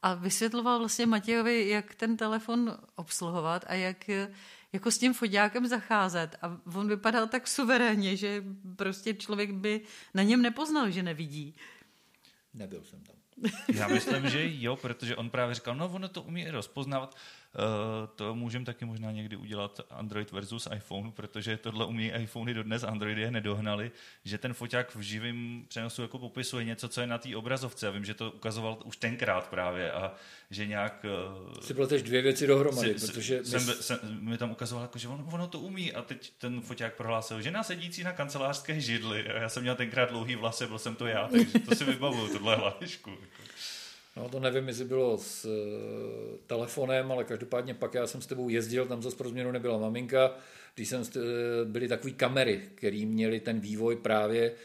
a 0.01 0.13
vysvětloval 0.13 0.79
vlastně 0.79 1.05
Matějovi, 1.05 1.69
jak 1.69 1.95
ten 1.95 2.17
telefon 2.17 2.77
obsluhovat 2.95 3.65
a 3.67 3.73
jak 3.73 4.09
eh, 4.09 4.33
jako 4.73 4.91
s 4.91 4.97
tím 4.97 5.13
foťákem 5.13 5.67
zacházet. 5.67 6.35
A 6.41 6.61
on 6.75 6.87
vypadal 6.87 7.27
tak 7.27 7.47
suverénně, 7.47 8.17
že 8.17 8.43
prostě 8.75 9.13
člověk 9.13 9.51
by 9.51 9.81
na 10.13 10.23
něm 10.23 10.41
nepoznal, 10.41 10.89
že 10.89 11.03
nevidí. 11.03 11.55
Nebyl 12.53 12.83
jsem 12.83 13.01
tam. 13.01 13.20
Já 13.73 13.87
myslím, 13.87 14.29
že 14.29 14.41
jo, 14.43 14.75
protože 14.75 15.15
on 15.15 15.29
právě 15.29 15.55
říkal, 15.55 15.75
no 15.75 15.89
ono 15.89 16.09
to 16.09 16.21
umí 16.21 16.49
rozpoznávat. 16.49 17.15
Uh, 17.53 18.07
to 18.15 18.35
můžeme 18.35 18.65
taky 18.65 18.85
možná 18.85 19.11
někdy 19.11 19.35
udělat 19.35 19.81
Android 19.89 20.31
versus 20.31 20.67
iPhone, 20.75 21.11
protože 21.11 21.57
tohle 21.57 21.85
umí 21.85 22.07
iPhony 22.07 22.53
dodnes, 22.53 22.83
Androidy 22.83 23.21
je 23.21 23.31
nedohnali, 23.31 23.91
že 24.25 24.37
ten 24.37 24.53
foťák 24.53 24.95
v 24.95 24.99
živém 24.99 25.65
přenosu 25.67 26.01
jako 26.01 26.19
popisuje 26.19 26.65
něco, 26.65 26.87
co 26.87 27.01
je 27.01 27.07
na 27.07 27.17
té 27.17 27.35
obrazovce. 27.35 27.85
Já 27.85 27.91
vím, 27.91 28.05
že 28.05 28.13
to 28.13 28.31
ukazoval 28.31 28.77
už 28.85 28.97
tenkrát 28.97 29.49
právě 29.49 29.91
a 29.91 30.13
že 30.49 30.67
nějak... 30.67 31.05
Si 31.61 31.73
byl 31.73 31.87
tež 31.87 32.03
dvě 32.03 32.21
věci 32.21 32.47
dohromady, 32.47 32.99
si, 32.99 33.07
protože... 33.07 33.45
Jsem, 33.45 33.67
my... 33.67 33.73
jsem, 33.73 33.99
mi 34.03 34.37
tam 34.37 34.51
ukazoval, 34.51 34.83
jako, 34.83 34.99
že 34.99 35.07
ono, 35.07 35.27
ono 35.31 35.47
to 35.47 35.59
umí 35.59 35.93
a 35.93 36.01
teď 36.01 36.33
ten 36.37 36.61
foťák 36.61 36.95
prohlásil, 36.95 37.41
že 37.41 37.51
nás 37.51 37.67
sedící 37.67 38.03
na 38.03 38.11
kancelářské 38.11 38.81
židli. 38.81 39.27
A 39.29 39.41
já 39.41 39.49
jsem 39.49 39.63
měl 39.63 39.75
tenkrát 39.75 40.09
dlouhý 40.09 40.35
vlasy, 40.35 40.67
byl 40.67 40.79
jsem 40.79 40.95
to 40.95 41.07
já, 41.07 41.27
takže 41.27 41.59
to 41.59 41.75
si 41.75 41.83
vybavuju, 41.83 42.33
tohle 42.33 42.55
hlavičku. 42.55 43.11
No 44.17 44.29
to 44.29 44.39
nevím, 44.39 44.67
jestli 44.67 44.85
bylo 44.85 45.17
s 45.17 45.45
uh, 45.45 46.37
telefonem, 46.47 47.11
ale 47.11 47.23
každopádně 47.23 47.73
pak 47.73 47.93
já 47.93 48.07
jsem 48.07 48.21
s 48.21 48.27
tebou 48.27 48.49
jezdil, 48.49 48.85
tam 48.85 49.01
zase 49.01 49.17
pro 49.17 49.29
změnu 49.29 49.51
nebyla 49.51 49.77
maminka, 49.77 50.31
když 50.75 50.89
jsem, 50.89 51.01
uh, 51.01 51.21
byly 51.65 51.87
takové 51.87 52.13
kamery, 52.13 52.61
které 52.75 53.05
měly 53.05 53.39
ten 53.39 53.59
vývoj 53.59 53.95
právě 53.95 54.55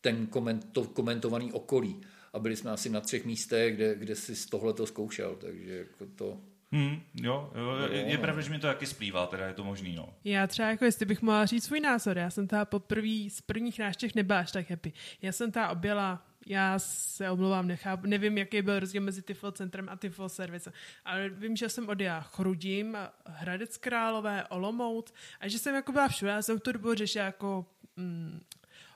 ten 0.00 0.26
koment, 0.26 0.72
to 0.72 0.84
komentovaný 0.84 1.52
okolí. 1.52 2.00
A 2.32 2.38
byli 2.38 2.56
jsme 2.56 2.70
asi 2.70 2.90
na 2.90 3.00
třech 3.00 3.24
místech, 3.24 3.74
kde, 3.74 3.94
kde 3.94 4.16
si 4.16 4.36
z 4.36 4.46
tohle 4.46 4.72
to 4.72 4.86
zkoušel, 4.86 5.36
takže 5.40 5.76
jako 5.76 6.06
to... 6.14 6.40
Hmm, 6.72 7.00
jo, 7.14 7.52
jo, 7.54 7.88
je, 7.90 8.00
je 8.00 8.18
pravda, 8.18 8.42
že 8.42 8.50
mi 8.50 8.58
to 8.58 8.66
taky 8.66 8.86
splývá, 8.86 9.26
teda 9.26 9.46
je 9.46 9.54
to 9.54 9.64
možný, 9.64 9.94
no. 9.94 10.14
Já 10.24 10.46
třeba 10.46 10.68
jako, 10.68 10.84
jestli 10.84 11.06
bych 11.06 11.22
mohla 11.22 11.46
říct 11.46 11.64
svůj 11.64 11.80
názor, 11.80 12.18
já 12.18 12.30
jsem 12.30 12.48
ta 12.48 12.64
poprvé 12.64 13.30
z 13.30 13.40
prvních 13.40 13.78
náštěv 13.78 14.14
nebyla 14.14 14.38
až 14.38 14.52
tak 14.52 14.70
happy. 14.70 14.92
Já 15.22 15.32
jsem 15.32 15.52
ta 15.52 15.68
objela 15.68 16.26
já 16.46 16.78
se 16.78 17.30
omlouvám, 17.30 17.68
nechápu, 17.68 18.06
nevím, 18.06 18.38
jaký 18.38 18.62
byl 18.62 18.80
rozdíl 18.80 19.02
mezi 19.02 19.22
Tifl 19.22 19.52
centrem 19.52 19.88
a 19.88 19.96
Tifl 19.96 20.28
service, 20.28 20.72
ale 21.04 21.28
vím, 21.28 21.56
že 21.56 21.68
jsem 21.68 21.88
odjela 21.88 22.20
Chrudím, 22.20 22.96
Hradec 23.26 23.76
Králové, 23.76 24.44
Olomouc 24.48 25.12
a 25.40 25.48
že 25.48 25.58
jsem 25.58 25.74
jako 25.74 25.92
byla 25.92 26.08
všude, 26.08 26.30
já 26.30 26.42
jsem 26.42 26.60
tu 26.60 26.72
dobu 26.72 26.94
řešila 26.94 27.24
jako 27.24 27.66
mm, 27.96 28.40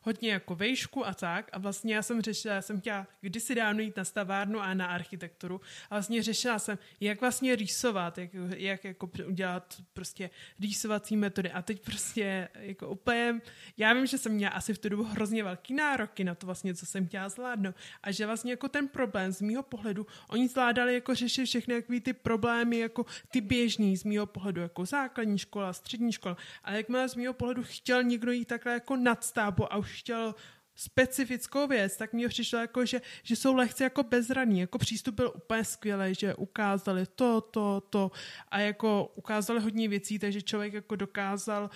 hodně 0.08 0.32
jako 0.32 0.54
vejšku 0.54 1.06
a 1.06 1.14
tak. 1.14 1.50
A 1.52 1.58
vlastně 1.58 1.94
já 1.94 2.02
jsem 2.02 2.22
řešila, 2.22 2.54
já 2.54 2.62
jsem 2.62 2.80
chtěla 2.80 3.06
kdysi 3.20 3.54
dávno 3.54 3.80
jít 3.80 3.96
na 3.96 4.04
stavárnu 4.04 4.60
a 4.60 4.74
na 4.74 4.86
architekturu. 4.86 5.60
A 5.90 5.94
vlastně 5.94 6.22
řešila 6.22 6.58
jsem, 6.58 6.78
jak 7.00 7.20
vlastně 7.20 7.56
rýsovat, 7.56 8.18
jak, 8.18 8.30
jak 8.56 8.84
jako 8.84 9.10
udělat 9.26 9.82
prostě 9.92 10.30
rýsovací 10.60 11.16
metody. 11.16 11.52
A 11.52 11.62
teď 11.62 11.82
prostě 11.84 12.48
jako 12.54 12.88
úplně, 12.88 13.40
já 13.76 13.92
vím, 13.92 14.06
že 14.06 14.18
jsem 14.18 14.32
měla 14.32 14.52
asi 14.52 14.74
v 14.74 14.78
tu 14.78 14.88
dobu 14.88 15.02
hrozně 15.02 15.44
velký 15.44 15.74
nároky 15.74 16.24
na 16.24 16.34
to 16.34 16.46
vlastně, 16.46 16.74
co 16.74 16.86
jsem 16.86 17.06
chtěla 17.06 17.28
zvládnout. 17.28 17.74
A 18.02 18.10
že 18.10 18.26
vlastně 18.26 18.52
jako 18.52 18.68
ten 18.68 18.88
problém 18.88 19.32
z 19.32 19.40
mýho 19.40 19.62
pohledu, 19.62 20.06
oni 20.28 20.48
zvládali 20.48 20.94
jako 20.94 21.14
řešit 21.14 21.46
všechny 21.46 21.74
jaký 21.74 22.00
ty 22.00 22.12
problémy, 22.12 22.78
jako 22.78 23.06
ty 23.28 23.40
běžný 23.40 23.96
z 23.96 24.04
mýho 24.04 24.26
pohledu, 24.26 24.60
jako 24.60 24.84
základní 24.84 25.38
škola, 25.38 25.72
střední 25.72 26.12
škola, 26.12 26.36
ale 26.64 26.76
jakmile 26.76 27.08
z 27.08 27.14
mýho 27.14 27.32
pohledu 27.32 27.62
chtěl 27.64 28.02
někdo 28.02 28.32
jít 28.32 28.44
takhle 28.44 28.72
jako 28.72 28.96
nad 28.96 29.24
stábu 29.24 29.72
a 29.72 29.76
už 29.76 29.97
chtěl 29.98 30.34
specifickou 30.74 31.66
věc, 31.66 31.96
tak 31.96 32.12
mi 32.12 32.28
přišlo 32.28 32.58
jako, 32.58 32.87
že, 32.87 33.00
že 33.22 33.37
jsou 33.37 33.54
lehce 33.54 33.84
jako 33.84 34.02
bezraní. 34.02 34.61
Jako 34.61 34.78
přístup 34.78 35.14
byl 35.14 35.32
úplně 35.37 35.64
skvělý, 35.64 36.14
že 36.14 36.34
ukázali 36.34 37.06
to, 37.14 37.40
to, 37.40 37.82
to. 37.90 38.11
A 38.48 38.58
jako 38.58 39.12
ukázali 39.14 39.61
hodně 39.61 39.88
věcí, 39.88 40.18
takže 40.18 40.42
člověk 40.42 40.72
jako 40.72 40.96
dokázal 40.96 41.70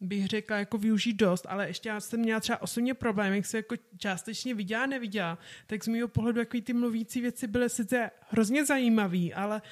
bych 0.00 0.26
řekla, 0.26 0.56
jako 0.56 0.78
využít 0.78 1.12
dost, 1.12 1.46
ale 1.48 1.66
ještě 1.66 1.88
já 1.88 2.00
jsem 2.00 2.20
měla 2.20 2.40
třeba 2.40 2.62
osobně 2.62 2.94
problém, 2.94 3.32
jak 3.32 3.46
se 3.46 3.56
jako 3.56 3.74
částečně 3.98 4.54
viděla, 4.54 4.86
neviděla, 4.86 5.38
tak 5.66 5.84
z 5.84 5.88
mého 5.88 6.08
pohledu 6.08 6.38
jaký 6.38 6.62
ty 6.62 6.72
mluvící 6.72 7.20
věci 7.20 7.46
byly 7.46 7.70
sice 7.70 8.10
hrozně 8.28 8.64
zajímavý, 8.64 9.34
ale 9.34 9.62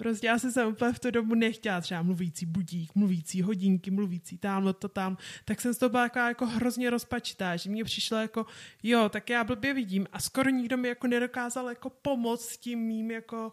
Prostě 0.00 0.26
já 0.26 0.38
jsem 0.38 0.52
se 0.52 0.66
úplně 0.66 0.92
v 0.92 0.98
tu 0.98 1.10
dobu 1.10 1.34
nechtěla 1.34 1.80
třeba 1.80 2.02
mluvící 2.02 2.46
budík, 2.46 2.94
mluvící 2.94 3.42
hodinky, 3.42 3.90
mluvící 3.90 4.38
tamhle 4.38 4.74
to 4.74 4.88
tam, 4.88 5.16
tak 5.44 5.60
jsem 5.60 5.74
z 5.74 5.78
toho 5.78 5.90
byla 5.90 6.02
jako, 6.02 6.18
jako 6.18 6.46
hrozně 6.46 6.90
rozpačitá, 6.90 7.56
že 7.56 7.70
mě 7.70 7.84
přišlo 7.84 8.16
jako, 8.16 8.46
jo, 8.82 9.08
tak 9.08 9.30
já 9.30 9.44
blbě 9.44 9.74
vidím 9.74 10.06
a 10.12 10.20
skoro 10.20 10.50
nikdo 10.50 10.76
mi 10.76 10.88
jako 10.88 11.06
nedokázal 11.06 11.68
jako 11.68 11.90
pomoct 11.90 12.48
s 12.48 12.58
tím 12.58 12.78
mým 12.78 13.10
jako 13.10 13.52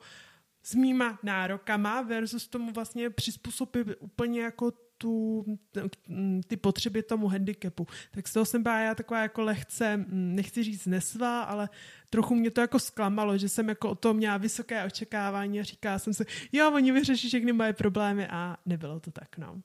s 0.64 0.76
mýma 0.76 1.20
nárokama 1.24 2.02
versus 2.02 2.48
tomu 2.48 2.72
vlastně 2.72 3.10
přizpůsobit 3.10 3.88
úplně 4.00 4.42
jako 4.42 4.72
tu, 4.98 5.46
ty 6.48 6.58
potřeby 6.58 7.04
tomu 7.04 7.28
handicapu. 7.28 7.88
Tak 8.12 8.28
z 8.28 8.34
toho 8.34 8.46
jsem 8.46 8.64
byla 8.64 8.80
já 8.80 8.96
taková 8.96 9.22
jako 9.22 9.42
lehce, 9.42 10.06
nechci 10.10 10.64
říct 10.64 10.86
nesvá, 10.86 11.44
ale 11.44 11.70
trochu 12.10 12.36
mě 12.36 12.52
to 12.52 12.62
jako 12.62 12.80
zklamalo, 12.80 13.38
že 13.38 13.50
jsem 13.50 13.70
jako 13.70 13.90
o 13.90 13.96
tom 13.96 14.18
měla 14.18 14.38
vysoké 14.38 14.86
očekávání 14.86 15.60
a 15.60 15.64
říkala 15.64 16.00
jsem 16.00 16.14
si, 16.14 16.26
jo, 16.52 16.72
oni 16.74 16.92
vyřeší 16.92 17.28
všechny 17.28 17.54
moje 17.54 17.74
problémy 17.74 18.28
a 18.28 18.58
nebylo 18.66 19.00
to 19.00 19.12
tak, 19.12 19.38
no. 19.38 19.62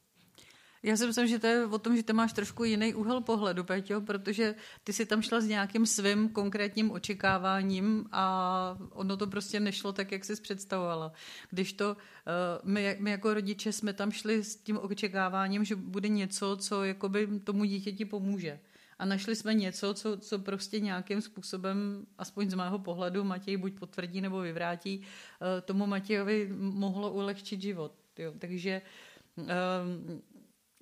Já 0.84 0.96
si 0.96 1.06
myslím, 1.06 1.26
že 1.26 1.38
to 1.38 1.46
je 1.46 1.66
o 1.66 1.78
tom, 1.78 1.96
že 1.96 2.02
ty 2.02 2.12
máš 2.12 2.32
trošku 2.32 2.64
jiný 2.64 2.94
úhel 2.94 3.20
pohledu, 3.20 3.64
Peťo, 3.64 4.00
protože 4.00 4.54
ty 4.84 4.92
si 4.92 5.06
tam 5.06 5.22
šla 5.22 5.40
s 5.40 5.46
nějakým 5.46 5.86
svým 5.86 6.28
konkrétním 6.28 6.90
očekáváním 6.90 8.06
a 8.12 8.78
ono 8.90 9.16
to 9.16 9.26
prostě 9.26 9.60
nešlo 9.60 9.92
tak, 9.92 10.12
jak 10.12 10.24
jsi 10.24 10.40
představovala. 10.42 11.12
Když 11.50 11.72
to 11.72 11.90
uh, 11.90 12.70
my, 12.70 12.96
my 13.00 13.10
jako 13.10 13.34
rodiče 13.34 13.72
jsme 13.72 13.92
tam 13.92 14.10
šli 14.10 14.44
s 14.44 14.56
tím 14.56 14.78
očekáváním, 14.78 15.64
že 15.64 15.76
bude 15.76 16.08
něco, 16.08 16.56
co 16.56 16.84
jakoby 16.84 17.28
tomu 17.44 17.64
dítěti 17.64 18.04
pomůže. 18.04 18.60
A 18.98 19.04
našli 19.04 19.36
jsme 19.36 19.54
něco, 19.54 19.94
co, 19.94 20.16
co 20.16 20.38
prostě 20.38 20.80
nějakým 20.80 21.20
způsobem, 21.20 22.06
aspoň 22.18 22.50
z 22.50 22.54
mého 22.54 22.78
pohledu, 22.78 23.24
Matěj 23.24 23.56
buď 23.56 23.78
potvrdí 23.78 24.20
nebo 24.20 24.40
vyvrátí, 24.40 24.98
uh, 24.98 25.46
tomu 25.64 25.86
Matějovi 25.86 26.52
mohlo 26.58 27.12
ulehčit 27.12 27.60
život. 27.60 27.92
Jo. 28.18 28.32
Takže 28.38 28.82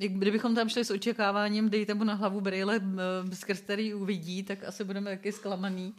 uh, 0.00 0.06
Kdybychom 0.08 0.54
tam 0.54 0.68
šli 0.68 0.84
s 0.84 0.90
očekáváním, 0.90 1.70
dejte 1.70 1.94
mu 1.94 2.04
na 2.04 2.14
hlavu 2.14 2.40
brýle, 2.40 2.80
skrz 3.32 3.60
který 3.60 3.94
uvidí, 3.94 4.42
tak 4.42 4.64
asi 4.64 4.84
budeme 4.84 5.10
taky 5.10 5.32
zklamaný. 5.32 5.94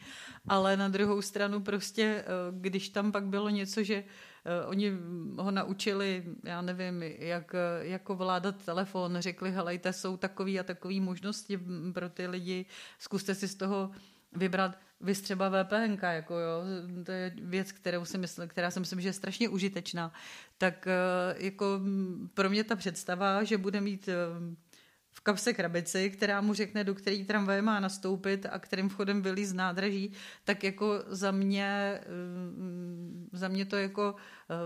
Ale 0.47 0.77
na 0.77 0.87
druhou 0.87 1.21
stranu 1.21 1.61
prostě, 1.61 2.03
eh, 2.03 2.25
když 2.51 2.89
tam 2.89 3.11
pak 3.11 3.25
bylo 3.25 3.49
něco, 3.49 3.83
že 3.83 3.95
eh, 3.95 4.65
oni 4.65 4.91
ho 5.37 5.51
naučili, 5.51 6.23
já 6.43 6.61
nevím, 6.61 7.03
jak 7.03 7.55
jako 7.81 8.15
vládat 8.15 8.65
telefon, 8.65 9.15
řekli, 9.19 9.51
helejte, 9.51 9.93
jsou 9.93 10.17
takový 10.17 10.59
a 10.59 10.63
takový 10.63 10.99
možnosti 10.99 11.59
pro 11.93 12.09
ty 12.09 12.27
lidi, 12.27 12.65
zkuste 12.99 13.35
si 13.35 13.47
z 13.47 13.55
toho 13.55 13.91
vybrat 14.35 14.77
vy 15.01 15.13
třeba 15.13 15.49
VPN, 15.49 16.05
jako 16.05 16.39
jo, 16.39 16.63
to 17.05 17.11
je 17.11 17.31
věc, 17.41 17.71
kterou 17.71 18.05
si 18.05 18.17
myslím, 18.17 18.47
která 18.47 18.71
si 18.71 18.79
myslím, 18.79 19.01
že 19.01 19.07
je 19.07 19.13
strašně 19.13 19.49
užitečná. 19.49 20.13
Tak 20.57 20.87
eh, 20.87 21.35
jako 21.37 21.79
pro 22.33 22.49
mě 22.49 22.63
ta 22.63 22.75
představa, 22.75 23.43
že 23.43 23.57
bude 23.57 23.81
mít 23.81 24.07
eh, 24.07 24.15
v 25.09 25.21
kapse 25.21 25.53
krabici, 25.53 26.09
která 26.09 26.41
mu 26.41 26.53
řekne, 26.53 26.83
do 26.83 26.95
který 26.95 27.25
tramvaje 27.25 27.61
má 27.61 27.79
nastoupit 27.79 28.45
a 28.51 28.59
kterým 28.59 28.89
vchodem 28.89 29.21
vylí 29.21 29.45
z 29.45 29.53
nádraží, 29.53 30.11
tak 30.43 30.63
jako 30.63 31.03
za 31.07 31.31
mě, 31.31 31.99
eh, 32.01 32.07
za 33.33 33.47
mě 33.47 33.65
to 33.65 33.77
jako 33.77 34.15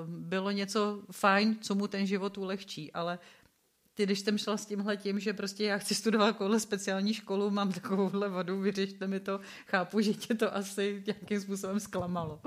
bylo 0.07 0.51
něco 0.51 1.03
fajn, 1.11 1.57
co 1.61 1.75
mu 1.75 1.87
ten 1.87 2.05
život 2.05 2.37
ulehčí, 2.37 2.93
ale 2.93 3.19
ty, 3.95 4.03
když 4.03 4.19
jsem 4.19 4.37
šla 4.37 4.57
s 4.57 4.65
tímhle 4.65 4.97
tím, 4.97 5.19
že 5.19 5.33
prostě 5.33 5.63
já 5.63 5.77
chci 5.77 5.95
studovat 5.95 6.25
takovouhle 6.25 6.59
speciální 6.59 7.13
školu, 7.13 7.49
mám 7.49 7.71
takovouhle 7.71 8.29
vadu, 8.29 8.59
vyřešte 8.59 9.07
mi 9.07 9.19
to, 9.19 9.39
chápu, 9.67 10.01
že 10.01 10.13
tě 10.13 10.33
to 10.33 10.55
asi 10.55 11.03
nějakým 11.07 11.41
způsobem 11.41 11.79
zklamalo. 11.79 12.41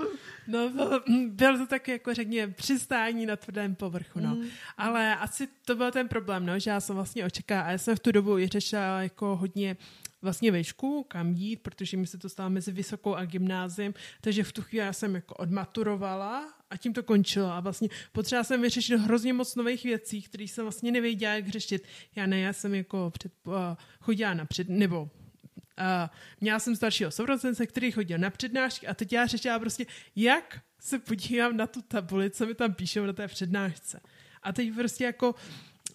No, 0.47 0.71
bylo 1.27 1.57
to 1.57 1.67
tak 1.67 1.87
jako 1.87 2.13
řekně 2.13 2.47
přistání 2.47 3.25
na 3.25 3.35
tvrdém 3.35 3.75
povrchu, 3.75 4.19
no. 4.19 4.35
Mm. 4.35 4.43
Ale 4.77 5.15
asi 5.15 5.47
to 5.65 5.75
byl 5.75 5.91
ten 5.91 6.07
problém, 6.07 6.45
no, 6.45 6.59
že 6.59 6.69
já 6.69 6.79
jsem 6.79 6.95
vlastně 6.95 7.25
očekávala, 7.25 7.67
a 7.67 7.71
já 7.71 7.77
jsem 7.77 7.95
v 7.95 7.99
tu 7.99 8.11
dobu 8.11 8.37
i 8.37 8.47
řešila 8.47 9.01
jako 9.01 9.35
hodně 9.35 9.77
vlastně 10.21 10.51
vešku, 10.51 11.05
kam 11.07 11.33
jít, 11.33 11.61
protože 11.61 11.97
mi 11.97 12.07
se 12.07 12.17
to 12.17 12.29
stalo 12.29 12.49
mezi 12.49 12.71
vysokou 12.71 13.15
a 13.15 13.25
gymnáziem, 13.25 13.93
takže 14.21 14.43
v 14.43 14.51
tu 14.51 14.61
chvíli 14.61 14.85
já 14.85 14.93
jsem 14.93 15.15
jako 15.15 15.35
odmaturovala 15.35 16.53
a 16.69 16.77
tím 16.77 16.93
to 16.93 17.03
končilo. 17.03 17.51
A 17.51 17.59
vlastně 17.59 17.89
potřeba 18.11 18.43
jsem 18.43 18.61
vyřešit 18.61 18.97
hrozně 18.97 19.33
moc 19.33 19.55
nových 19.55 19.83
věcí, 19.83 20.21
které 20.21 20.43
jsem 20.43 20.65
vlastně 20.65 20.91
nevěděla, 20.91 21.33
jak 21.33 21.47
řešit. 21.47 21.83
Já 22.15 22.25
ne, 22.25 22.39
já 22.39 22.53
jsem 22.53 22.75
jako 22.75 23.11
před, 23.11 23.31
uh, 23.43 23.53
chodila 23.99 24.33
na 24.33 24.45
před, 24.45 24.69
nebo 24.69 25.01
uh, 25.01 25.09
měla 26.41 26.59
jsem 26.59 26.75
staršího 26.75 27.11
sourozence, 27.11 27.67
který 27.67 27.91
chodil 27.91 28.17
na 28.17 28.29
přednášky 28.29 28.87
a 28.87 28.93
teď 28.93 29.13
já 29.13 29.25
řešila 29.25 29.59
prostě, 29.59 29.85
jak 30.15 30.61
se 30.79 30.99
podívám 30.99 31.57
na 31.57 31.67
tu 31.67 31.81
tabuli, 31.81 32.29
co 32.29 32.45
mi 32.45 32.55
tam 32.55 32.73
píšou 32.73 33.05
na 33.05 33.13
té 33.13 33.27
přednášce. 33.27 34.01
A 34.43 34.53
teď 34.53 34.73
prostě 34.75 35.03
jako 35.03 35.35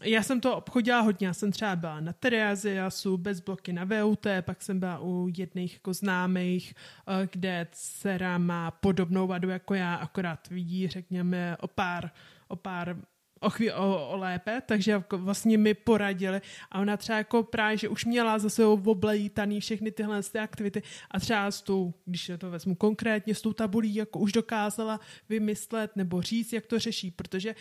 já 0.02 0.22
jsem 0.22 0.40
to 0.40 0.56
obchodila 0.56 1.00
hodně, 1.00 1.26
já 1.26 1.34
jsem 1.34 1.52
třeba 1.52 1.76
byla 1.76 2.00
na 2.00 2.12
Tereaziasu, 2.12 3.16
bez 3.16 3.40
bloky 3.40 3.72
na 3.72 3.84
VUT, 3.84 4.26
pak 4.40 4.62
jsem 4.62 4.80
byla 4.80 4.98
u 4.98 5.28
jedných 5.36 5.72
jako 5.74 5.94
známých, 5.94 6.74
eh, 7.08 7.28
kde 7.32 7.66
dcera 7.72 8.38
má 8.38 8.70
podobnou 8.70 9.26
vadu 9.26 9.48
jako 9.48 9.74
já, 9.74 9.94
akorát 9.94 10.48
vidí, 10.48 10.88
řekněme, 10.88 11.56
o 11.60 11.68
pár, 11.68 12.10
o 12.48 12.56
pár 12.56 12.96
o, 13.44 13.50
chví, 13.50 13.72
o, 13.72 14.08
o 14.08 14.16
lépe, 14.16 14.62
takže 14.66 14.90
jako 14.90 15.18
vlastně 15.18 15.58
mi 15.58 15.74
poradili. 15.74 16.40
A 16.70 16.80
ona 16.80 16.96
třeba 16.96 17.18
jako 17.18 17.42
právě, 17.42 17.76
že 17.76 17.88
už 17.88 18.04
měla 18.04 18.38
za 18.38 18.50
sebou 18.50 18.90
oblejítaný 18.90 19.60
všechny 19.60 19.90
tyhle 19.90 20.22
ty 20.22 20.38
aktivity 20.38 20.82
a 21.10 21.20
třeba 21.20 21.50
s 21.50 21.62
tou, 21.62 21.94
když 22.04 22.30
to 22.38 22.50
vezmu 22.50 22.74
konkrétně, 22.74 23.34
s 23.34 23.42
tou 23.42 23.52
tabulí 23.52 23.94
jako 23.94 24.18
už 24.18 24.32
dokázala 24.32 25.00
vymyslet 25.28 25.96
nebo 25.96 26.22
říct, 26.22 26.52
jak 26.52 26.66
to 26.66 26.78
řeší, 26.78 27.10
protože 27.10 27.54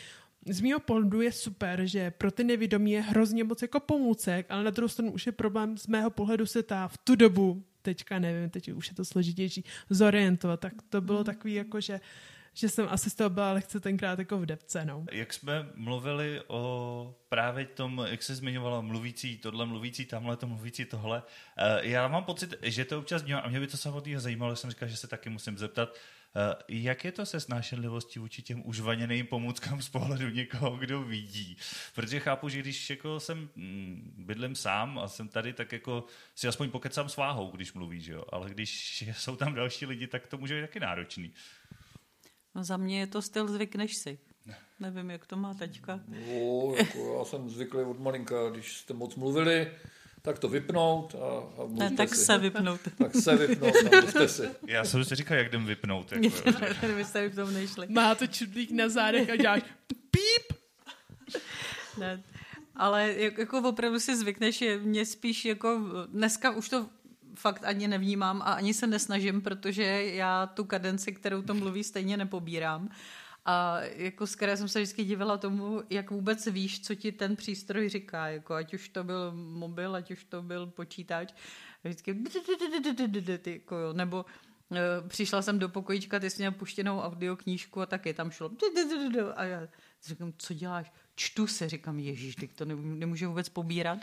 z 0.46 0.62
mého 0.62 0.80
pohledu 0.80 1.22
je 1.22 1.32
super, 1.32 1.86
že 1.86 2.12
pro 2.12 2.32
ty 2.32 2.44
nevědomí 2.44 2.92
je 2.92 3.02
hrozně 3.02 3.44
moc 3.44 3.62
jako 3.62 3.80
pomůcek, 3.80 4.46
ale 4.50 4.64
na 4.64 4.72
druhou 4.72 4.88
stranu 4.88 5.12
už 5.12 5.26
je 5.26 5.32
problém 5.32 5.78
z 5.78 5.88
mého 5.88 6.10
pohledu 6.10 6.46
se 6.46 6.64
ta 6.64 6.88
v 6.88 6.98
tu 6.98 7.16
dobu, 7.16 7.64
teďka 7.82 8.20
nevím, 8.20 8.50
teď 8.50 8.72
už 8.72 8.88
je 8.88 8.96
to 8.96 9.06
složitější, 9.06 9.64
zorientovat. 9.90 10.60
Tak 10.60 10.74
to 10.90 11.02
bylo 11.02 11.20
mm. 11.20 11.26
takový 11.26 11.54
jako, 11.54 11.82
že 11.82 12.00
že 12.56 12.70
jsem 12.70 12.88
asi 12.90 13.10
z 13.10 13.16
toho 13.16 13.30
byla 13.30 13.52
lehce 13.52 13.80
tenkrát 13.80 14.20
jako 14.20 14.38
v 14.38 14.46
depce, 14.46 14.86
no. 14.86 15.06
Jak 15.12 15.34
jsme 15.34 15.70
mluvili 15.76 16.42
o 16.48 17.16
právě 17.30 17.66
tom, 17.66 18.06
jak 18.08 18.24
se 18.24 18.36
zmiňovala 18.36 18.82
mluvící 18.82 19.38
tohle, 19.38 19.66
mluvící 19.66 20.06
tamhle, 20.06 20.38
to 20.38 20.48
mluvící 20.48 20.86
tohle, 20.86 21.24
eh, 21.58 21.88
já 21.88 22.08
mám 22.08 22.24
pocit, 22.24 22.54
že 22.62 22.86
to 22.86 23.00
občas 23.00 23.24
dělám 23.24 23.44
a 23.46 23.50
mě 23.50 23.60
by 23.60 23.68
to 23.68 23.78
samotného 23.78 24.22
zajímalo, 24.22 24.56
jsem 24.56 24.70
říkal, 24.70 24.90
že 24.90 24.98
se 24.98 25.08
taky 25.08 25.30
musím 25.30 25.58
zeptat, 25.58 25.96
jak 26.68 27.06
je 27.06 27.12
to 27.12 27.26
se 27.26 27.40
snášenlivostí 27.40 28.20
vůči 28.20 28.42
těm 28.42 28.62
užvaněným 28.66 29.28
pomůckám 29.28 29.82
z 29.82 29.90
pohledu 29.90 30.30
někoho, 30.30 30.78
kdo 30.78 31.04
vidí? 31.04 31.58
Protože 31.96 32.20
chápu, 32.20 32.50
že 32.50 32.60
když 32.60 32.90
jako 32.90 33.20
jsem 33.20 33.50
mm, 33.56 34.14
bydlím 34.18 34.56
sám 34.56 35.00
a 35.00 35.08
jsem 35.08 35.28
tady, 35.28 35.54
tak 35.54 35.72
jako 35.72 36.06
si 36.36 36.48
aspoň 36.48 36.72
pokecám 36.72 37.10
s 37.10 37.18
váhou, 37.18 37.52
když 37.52 37.74
mluví, 37.74 38.02
že 38.02 38.14
jo? 38.14 38.24
ale 38.32 38.50
když 38.50 39.04
jsou 39.18 39.36
tam 39.36 39.54
další 39.54 39.86
lidi, 39.86 40.08
tak 40.08 40.28
to 40.28 40.38
může 40.38 40.56
být 40.56 40.68
taky 40.68 40.80
náročný. 40.80 41.34
No 42.56 42.64
za 42.64 42.78
mě 42.78 43.00
je 43.00 43.08
to 43.08 43.22
styl 43.22 43.48
zvykneš 43.48 43.96
si. 43.96 44.20
Nevím, 44.80 45.10
jak 45.10 45.28
to 45.28 45.36
má 45.36 45.54
teďka. 45.54 46.00
No, 46.08 46.76
jako 46.78 47.18
já 47.18 47.26
jsem 47.26 47.50
zvyklý 47.50 47.84
od 47.84 48.00
malinka, 48.00 48.50
když 48.50 48.78
jste 48.78 48.94
moc 48.94 49.16
mluvili, 49.16 49.72
tak 50.26 50.40
to 50.40 50.50
vypnout 50.50 51.16
a, 51.16 51.62
a 51.64 51.68
ne, 51.68 51.92
tak 51.92 52.16
si. 52.16 52.26
se 52.26 52.38
vypnout. 52.38 52.82
tak 52.98 53.16
se 53.16 53.36
vypnout 53.36 53.76
a 53.76 54.00
mluvte 54.00 54.28
si. 54.28 54.50
Já 54.68 54.86
jsem 54.86 55.06
si 55.06 55.16
říkal, 55.16 55.38
jak 55.38 55.48
jdem 55.48 55.66
vypnout. 55.66 56.12
Jako, 56.12 56.52
Vy 56.96 57.06
jste 57.06 57.22
vypnout 57.22 57.54
nešli. 57.54 57.88
Má 57.90 58.16
to 58.16 58.28
čudlík 58.28 58.72
na 58.72 58.90
zádech 58.90 59.30
a 59.30 59.36
děláš 59.36 59.64
píp. 60.12 60.58
Ne, 61.98 62.24
ale 62.76 63.14
jako 63.18 63.70
opravdu 63.70 64.00
si 64.00 64.16
zvykneš, 64.16 64.62
je 64.62 64.80
mě 64.80 65.06
spíš 65.06 65.46
jako 65.46 65.82
dneska 66.08 66.52
už 66.52 66.70
to 66.70 66.90
fakt 67.36 67.64
ani 67.66 67.88
nevnímám 67.88 68.42
a 68.42 68.54
ani 68.54 68.74
se 68.74 68.88
nesnažím, 68.88 69.42
protože 69.42 69.84
já 70.06 70.46
tu 70.48 70.64
kadenci, 70.64 71.12
kterou 71.12 71.42
to 71.42 71.54
mluví, 71.54 71.84
stejně 71.84 72.18
nepobírám. 72.18 72.90
A 73.46 73.82
jako 73.82 74.28
z 74.28 74.36
které 74.36 74.58
jsem 74.58 74.68
se 74.68 74.80
vždycky 74.80 75.04
divila 75.04 75.38
tomu, 75.38 75.84
jak 75.90 76.12
vůbec 76.12 76.48
víš, 76.48 76.82
co 76.82 76.96
ti 76.96 77.12
ten 77.12 77.36
přístroj 77.36 77.90
říká, 77.90 78.28
jako 78.28 78.54
ať 78.54 78.74
už 78.74 78.90
to 78.90 79.04
byl 79.04 79.32
mobil, 79.36 79.96
ať 79.96 80.12
už 80.12 80.24
to 80.24 80.42
byl 80.42 80.68
počítač, 80.68 81.34
vždycky 81.84 82.24
jako 83.46 83.94
nebo 83.94 84.26
přišla 85.08 85.42
jsem 85.42 85.60
do 85.60 85.70
pokojíčka, 85.70 86.20
ty 86.20 86.30
jsi 86.30 86.42
měl 86.42 86.52
puštěnou 86.52 87.00
audioknížku 87.00 87.82
a 87.82 87.86
taky 87.86 88.14
tam 88.14 88.32
šlo 88.32 88.52
a 89.36 89.44
já 89.44 89.68
říkám, 90.04 90.34
co 90.38 90.54
děláš? 90.54 90.94
Čtu 91.16 91.48
se, 91.48 91.70
říkám, 91.70 92.00
ježíš, 92.00 92.36
teď 92.36 92.54
to 92.56 92.66
nemůže 92.66 93.28
vůbec 93.28 93.50
pobírat. 93.50 94.00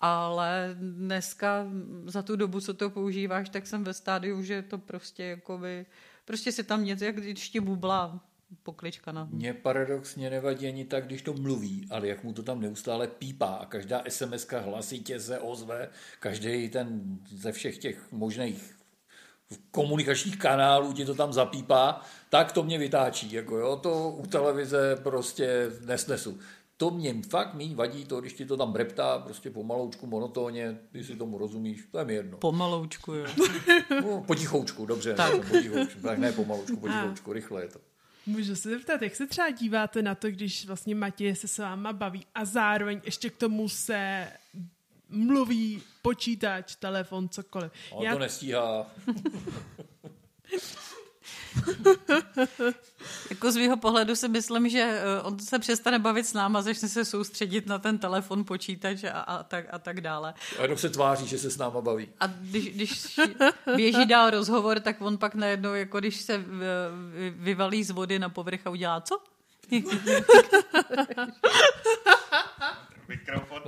ale 0.00 0.76
dneska 0.80 1.66
za 2.06 2.22
tu 2.22 2.36
dobu, 2.36 2.60
co 2.60 2.74
to 2.74 2.90
používáš, 2.90 3.48
tak 3.48 3.66
jsem 3.66 3.84
ve 3.84 3.94
stádiu, 3.94 4.42
že 4.42 4.62
to 4.62 4.78
prostě 4.78 5.24
jakoby, 5.24 5.86
prostě 6.24 6.52
si 6.52 6.64
tam 6.64 6.84
něco, 6.84 7.04
jak 7.04 7.16
když 7.16 7.48
ti 7.48 7.60
bubla 7.60 8.20
poklička 8.62 9.12
na... 9.12 9.28
Mně 9.30 9.54
paradoxně 9.54 10.30
nevadí 10.30 10.66
ani 10.66 10.84
tak, 10.84 11.06
když 11.06 11.22
to 11.22 11.32
mluví, 11.32 11.86
ale 11.90 12.08
jak 12.08 12.24
mu 12.24 12.32
to 12.32 12.42
tam 12.42 12.60
neustále 12.60 13.08
pípá 13.08 13.46
a 13.46 13.66
každá 13.66 14.02
sms 14.08 14.46
hlasitě 14.50 15.20
se 15.20 15.38
ozve, 15.38 15.88
každý 16.20 16.68
ten 16.68 17.18
ze 17.30 17.52
všech 17.52 17.78
těch 17.78 18.12
možných 18.12 18.76
komunikačních 19.70 20.38
kanálů 20.38 20.92
ti 20.92 21.04
to 21.04 21.14
tam 21.14 21.32
zapípá, 21.32 22.00
tak 22.30 22.52
to 22.52 22.62
mě 22.62 22.78
vytáčí. 22.78 23.32
Jako 23.32 23.56
jo, 23.56 23.76
to 23.76 24.10
u 24.10 24.26
televize 24.26 24.96
prostě 25.02 25.70
nesnesu. 25.86 26.38
To 26.76 26.90
mě 26.90 27.14
fakt 27.28 27.54
mý 27.54 27.74
vadí 27.74 28.04
to, 28.04 28.20
když 28.20 28.32
ti 28.32 28.46
to 28.46 28.56
tam 28.56 28.72
breptá, 28.72 29.18
prostě 29.18 29.50
pomaloučku, 29.50 30.06
monotónně, 30.06 30.78
ty 30.92 31.04
si 31.04 31.16
tomu 31.16 31.38
rozumíš, 31.38 31.88
to 31.90 31.98
je 31.98 32.04
mi 32.04 32.14
jedno. 32.14 32.38
Pomaloučku, 32.38 33.12
jo. 33.12 33.26
No, 34.02 34.24
potichoučku, 34.26 34.86
dobře, 34.86 35.14
tak. 35.14 35.34
Ne, 35.34 35.40
potichoučku, 35.40 36.00
tak 36.00 36.18
ne 36.18 36.32
pomaloučku, 36.32 36.76
potichoučku, 36.76 37.32
rychle 37.32 37.62
je 37.62 37.68
to. 37.68 37.80
Můžu 38.26 38.56
se 38.56 38.70
zeptat, 38.70 39.02
jak 39.02 39.16
se 39.16 39.26
třeba 39.26 39.50
díváte 39.50 40.02
na 40.02 40.14
to, 40.14 40.30
když 40.30 40.66
vlastně 40.66 40.94
Matěj 40.94 41.36
se 41.36 41.48
s 41.48 41.58
váma 41.58 41.92
baví 41.92 42.26
a 42.34 42.44
zároveň 42.44 43.00
ještě 43.04 43.30
k 43.30 43.36
tomu 43.36 43.68
se 43.68 44.28
mluví 45.08 45.82
počítač, 46.02 46.76
telefon, 46.76 47.28
cokoliv. 47.28 47.72
On 47.90 48.04
Já... 48.04 48.12
to 48.12 48.18
nestíhá. 48.18 48.86
jako 53.30 53.52
z 53.52 53.56
mého 53.56 53.76
pohledu 53.76 54.16
si 54.16 54.28
myslím, 54.28 54.68
že 54.68 54.80
eh, 54.80 55.22
on 55.22 55.38
se 55.38 55.58
přestane 55.58 55.98
bavit 55.98 56.26
s 56.26 56.32
náma, 56.32 56.62
začne 56.62 56.88
se 56.88 57.04
soustředit 57.04 57.66
na 57.66 57.78
ten 57.78 57.98
telefon, 57.98 58.44
počítač 58.44 59.04
a, 59.04 59.20
a, 59.20 59.42
tak, 59.42 59.64
a 59.70 59.78
tak 59.78 60.00
dále. 60.00 60.34
A 60.58 60.62
jenom 60.62 60.78
se 60.78 60.90
tváří, 60.90 61.26
že 61.26 61.38
se 61.38 61.50
s 61.50 61.56
náma 61.56 61.80
baví. 61.80 62.08
A 62.20 62.26
když, 62.26 62.68
když 62.68 63.20
běží 63.76 64.06
dál 64.06 64.30
rozhovor, 64.30 64.80
tak 64.80 65.00
on 65.00 65.18
pak 65.18 65.34
najednou, 65.34 65.74
jako 65.74 66.00
když 66.00 66.16
se 66.16 66.44
vyvalí 67.30 67.84
z 67.84 67.90
vody 67.90 68.18
na 68.18 68.28
povrch 68.28 68.60
a 68.64 68.70
udělá 68.70 69.00
co? 69.00 69.20
mikrofon. 73.08 73.62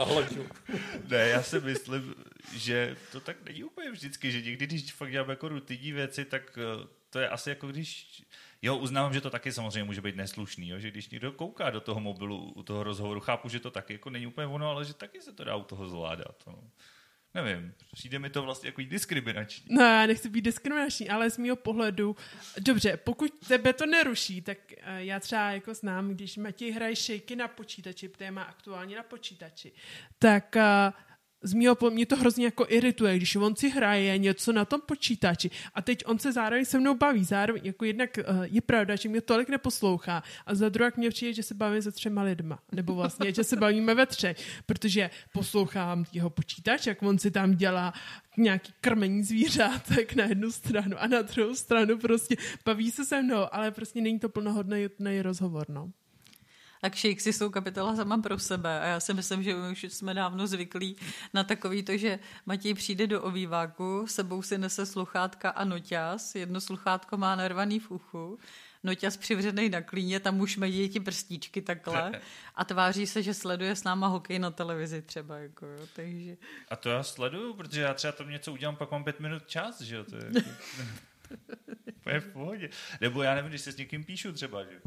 ne, 1.08 1.28
já 1.28 1.42
si 1.42 1.60
myslím, 1.60 2.14
že 2.52 2.96
to 3.12 3.20
tak 3.20 3.36
není 3.44 3.64
úplně 3.64 3.90
vždycky, 3.90 4.32
že 4.32 4.42
někdy, 4.42 4.66
když 4.66 4.92
fakt 4.92 5.10
dělám 5.10 5.30
jako 5.30 5.48
rutinní 5.48 5.92
věci, 5.92 6.24
tak 6.24 6.58
eh, 6.58 6.86
to 7.10 7.18
je 7.18 7.28
asi 7.28 7.50
jako 7.50 7.66
když... 7.66 8.22
Jo, 8.64 8.76
uznávám, 8.76 9.14
že 9.14 9.20
to 9.20 9.30
taky 9.30 9.52
samozřejmě 9.52 9.84
může 9.84 10.00
být 10.00 10.16
neslušný, 10.16 10.68
jo? 10.68 10.78
že 10.78 10.90
když 10.90 11.08
někdo 11.08 11.32
kouká 11.32 11.70
do 11.70 11.80
toho 11.80 12.00
mobilu 12.00 12.52
u 12.52 12.62
toho 12.62 12.82
rozhovoru, 12.84 13.20
chápu, 13.20 13.48
že 13.48 13.60
to 13.60 13.70
taky 13.70 13.92
jako 13.92 14.10
není 14.10 14.26
úplně 14.26 14.46
ono, 14.46 14.70
ale 14.70 14.84
že 14.84 14.94
taky 14.94 15.20
se 15.20 15.32
to 15.32 15.44
dá 15.44 15.56
u 15.56 15.64
toho 15.64 15.88
zvládat. 15.88 16.42
No. 16.46 16.70
Nevím, 17.34 17.74
přijde 17.92 18.18
mi 18.18 18.30
to 18.30 18.42
vlastně 18.42 18.68
jako 18.68 18.82
diskriminační. 18.82 19.64
No, 19.70 19.82
já 19.82 20.06
nechci 20.06 20.28
být 20.28 20.42
diskriminační, 20.42 21.08
ale 21.08 21.30
z 21.30 21.38
mého 21.38 21.56
pohledu, 21.56 22.16
dobře, 22.60 22.96
pokud 22.96 23.46
tebe 23.48 23.72
to 23.72 23.86
neruší, 23.86 24.40
tak 24.42 24.58
uh, 24.70 24.96
já 24.96 25.20
třeba 25.20 25.50
jako 25.50 25.74
znám, 25.74 26.10
když 26.10 26.36
Matěj 26.36 26.70
hraje 26.70 26.96
šejky 26.96 27.36
na 27.36 27.48
počítači, 27.48 28.08
protože 28.08 28.30
má 28.30 28.42
aktuálně 28.42 28.96
na 28.96 29.02
počítači, 29.02 29.72
tak 30.18 30.56
uh, 30.56 31.13
z 31.44 31.52
mýho 31.52 31.76
mě 31.90 32.06
to 32.06 32.16
hrozně 32.16 32.44
jako 32.44 32.66
irituje, 32.68 33.16
když 33.16 33.36
on 33.36 33.56
si 33.56 33.68
hraje 33.70 34.18
něco 34.18 34.52
na 34.52 34.64
tom 34.64 34.80
počítači 34.80 35.50
a 35.74 35.82
teď 35.82 36.02
on 36.06 36.18
se 36.18 36.32
zároveň 36.32 36.64
se 36.64 36.80
mnou 36.80 36.94
baví, 36.94 37.24
zároveň 37.24 37.62
jako 37.64 37.84
jednak 37.84 38.18
uh, 38.18 38.44
je 38.44 38.60
pravda, 38.60 38.96
že 38.96 39.08
mě 39.08 39.20
tolik 39.20 39.48
neposlouchá 39.48 40.22
a 40.46 40.54
za 40.54 40.68
druhé 40.68 40.92
mě 40.96 41.10
přijde, 41.10 41.32
že 41.32 41.42
se 41.42 41.54
bavíme 41.54 41.82
se 41.82 41.92
třema 41.92 42.22
lidma, 42.22 42.58
nebo 42.72 42.94
vlastně, 42.94 43.32
že 43.32 43.44
se 43.44 43.56
bavíme 43.56 43.94
ve 43.94 44.06
třech, 44.06 44.36
protože 44.66 45.10
poslouchám 45.32 46.04
jeho 46.12 46.30
počítač, 46.30 46.86
jak 46.86 47.02
on 47.02 47.18
si 47.18 47.30
tam 47.30 47.54
dělá 47.54 47.92
nějaký 48.36 48.72
krmení 48.80 49.22
zvířátek 49.22 50.14
na 50.14 50.24
jednu 50.24 50.52
stranu 50.52 50.96
a 50.98 51.06
na 51.06 51.22
druhou 51.22 51.54
stranu 51.54 51.98
prostě 51.98 52.36
baví 52.64 52.90
se 52.90 53.04
se 53.04 53.22
mnou, 53.22 53.54
ale 53.54 53.70
prostě 53.70 54.00
není 54.00 54.18
to 54.18 54.28
plnohodný 54.28 54.88
rozhovor, 55.22 55.70
no 55.70 55.90
tak 56.84 56.96
Shakesy 56.96 57.32
jsou 57.32 57.50
kapitola 57.50 57.96
sama 57.96 58.18
pro 58.18 58.38
sebe 58.38 58.80
a 58.80 58.86
já 58.86 59.00
si 59.00 59.14
myslím, 59.14 59.42
že 59.42 59.54
už 59.54 59.82
jsme 59.82 60.14
dávno 60.14 60.46
zvyklí 60.46 60.96
na 61.34 61.44
takový 61.44 61.82
to, 61.82 61.96
že 61.96 62.18
Matěj 62.46 62.74
přijde 62.74 63.06
do 63.06 63.22
ovýváku, 63.22 64.06
sebou 64.06 64.42
si 64.42 64.58
nese 64.58 64.86
sluchátka 64.86 65.50
a 65.50 65.64
noťas, 65.64 66.34
jedno 66.34 66.60
sluchátko 66.60 67.16
má 67.16 67.36
narvaný 67.36 67.80
v 67.80 67.90
uchu, 67.90 68.38
noťas 68.82 69.16
přivřený 69.16 69.68
na 69.68 69.80
klíně, 69.80 70.20
tam 70.20 70.40
už 70.40 70.56
mají 70.56 70.88
ti 70.88 71.00
prstíčky 71.00 71.62
takhle 71.62 72.20
a 72.54 72.64
tváří 72.64 73.06
se, 73.06 73.22
že 73.22 73.34
sleduje 73.34 73.76
s 73.76 73.84
náma 73.84 74.06
hokej 74.06 74.38
na 74.38 74.50
televizi 74.50 75.02
třeba. 75.02 75.38
Jako, 75.38 75.66
jo, 75.66 75.86
takže... 75.96 76.36
A 76.68 76.76
to 76.76 76.88
já 76.88 77.02
sleduju, 77.02 77.54
protože 77.54 77.80
já 77.80 77.94
třeba 77.94 78.12
tam 78.12 78.30
něco 78.30 78.52
udělám, 78.52 78.76
pak 78.76 78.90
mám 78.90 79.04
pět 79.04 79.20
minut 79.20 79.46
čas, 79.46 79.80
že 79.80 79.96
jo, 79.96 80.04
to 80.04 80.16
je, 80.16 80.24
jako... 80.34 80.50
je 82.10 82.20
v 82.20 82.32
pohodě. 82.32 82.70
Nebo 83.00 83.22
já 83.22 83.34
nevím, 83.34 83.48
když 83.48 83.60
se 83.60 83.72
s 83.72 83.76
někým 83.76 84.04
píšu 84.04 84.32
třeba, 84.32 84.64
že 84.64 84.80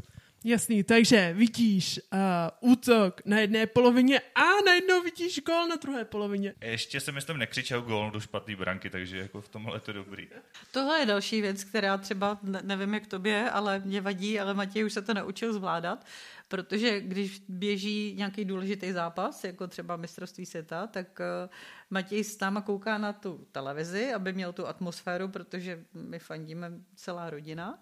Jasný, 0.44 0.82
takže 0.82 1.32
vidíš 1.32 2.00
uh, 2.12 2.70
útok 2.72 3.20
na 3.24 3.38
jedné 3.40 3.66
polovině 3.66 4.20
a 4.34 4.44
najednou 4.66 5.02
vidíš 5.02 5.40
gol 5.40 5.66
na 5.66 5.76
druhé 5.76 6.04
polovině. 6.04 6.54
Ještě 6.60 7.00
jsem 7.00 7.14
myslím 7.14 7.38
nekřičel 7.38 7.82
gol 7.82 8.10
do 8.10 8.20
špatné 8.20 8.56
branky, 8.56 8.90
takže 8.90 9.18
jako 9.18 9.40
v 9.40 9.48
tomhle 9.48 9.76
je 9.76 9.80
to 9.80 9.92
dobrý. 9.92 10.28
Tohle 10.72 10.98
je 10.98 11.06
další 11.06 11.40
věc, 11.40 11.64
která 11.64 11.98
třeba, 11.98 12.38
nevím 12.42 12.94
jak 12.94 13.06
tobě, 13.06 13.50
ale 13.50 13.82
mě 13.84 14.00
vadí, 14.00 14.40
ale 14.40 14.54
Matěj 14.54 14.84
už 14.84 14.92
se 14.92 15.02
to 15.02 15.14
naučil 15.14 15.52
zvládat, 15.52 16.06
protože 16.48 17.00
když 17.00 17.42
běží 17.48 18.14
nějaký 18.16 18.44
důležitý 18.44 18.92
zápas, 18.92 19.44
jako 19.44 19.66
třeba 19.66 19.96
mistrovství 19.96 20.46
světa, 20.46 20.86
tak 20.86 21.20
uh, 21.20 21.50
Matěj 21.90 22.24
s 22.24 22.40
náma 22.40 22.60
kouká 22.60 22.98
na 22.98 23.12
tu 23.12 23.46
televizi, 23.52 24.12
aby 24.12 24.32
měl 24.32 24.52
tu 24.52 24.66
atmosféru, 24.66 25.28
protože 25.28 25.84
my 25.94 26.18
fandíme 26.18 26.72
celá 26.94 27.30
rodina 27.30 27.78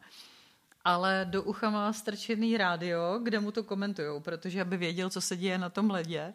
ale 0.86 1.26
do 1.30 1.42
ucha 1.42 1.70
má 1.70 1.92
strčený 1.92 2.56
rádio, 2.56 3.18
kde 3.22 3.40
mu 3.40 3.50
to 3.50 3.62
komentujou, 3.62 4.20
protože 4.20 4.60
aby 4.60 4.76
věděl, 4.76 5.10
co 5.10 5.20
se 5.20 5.36
děje 5.36 5.58
na 5.58 5.70
tom 5.70 5.90
ledě. 5.90 6.34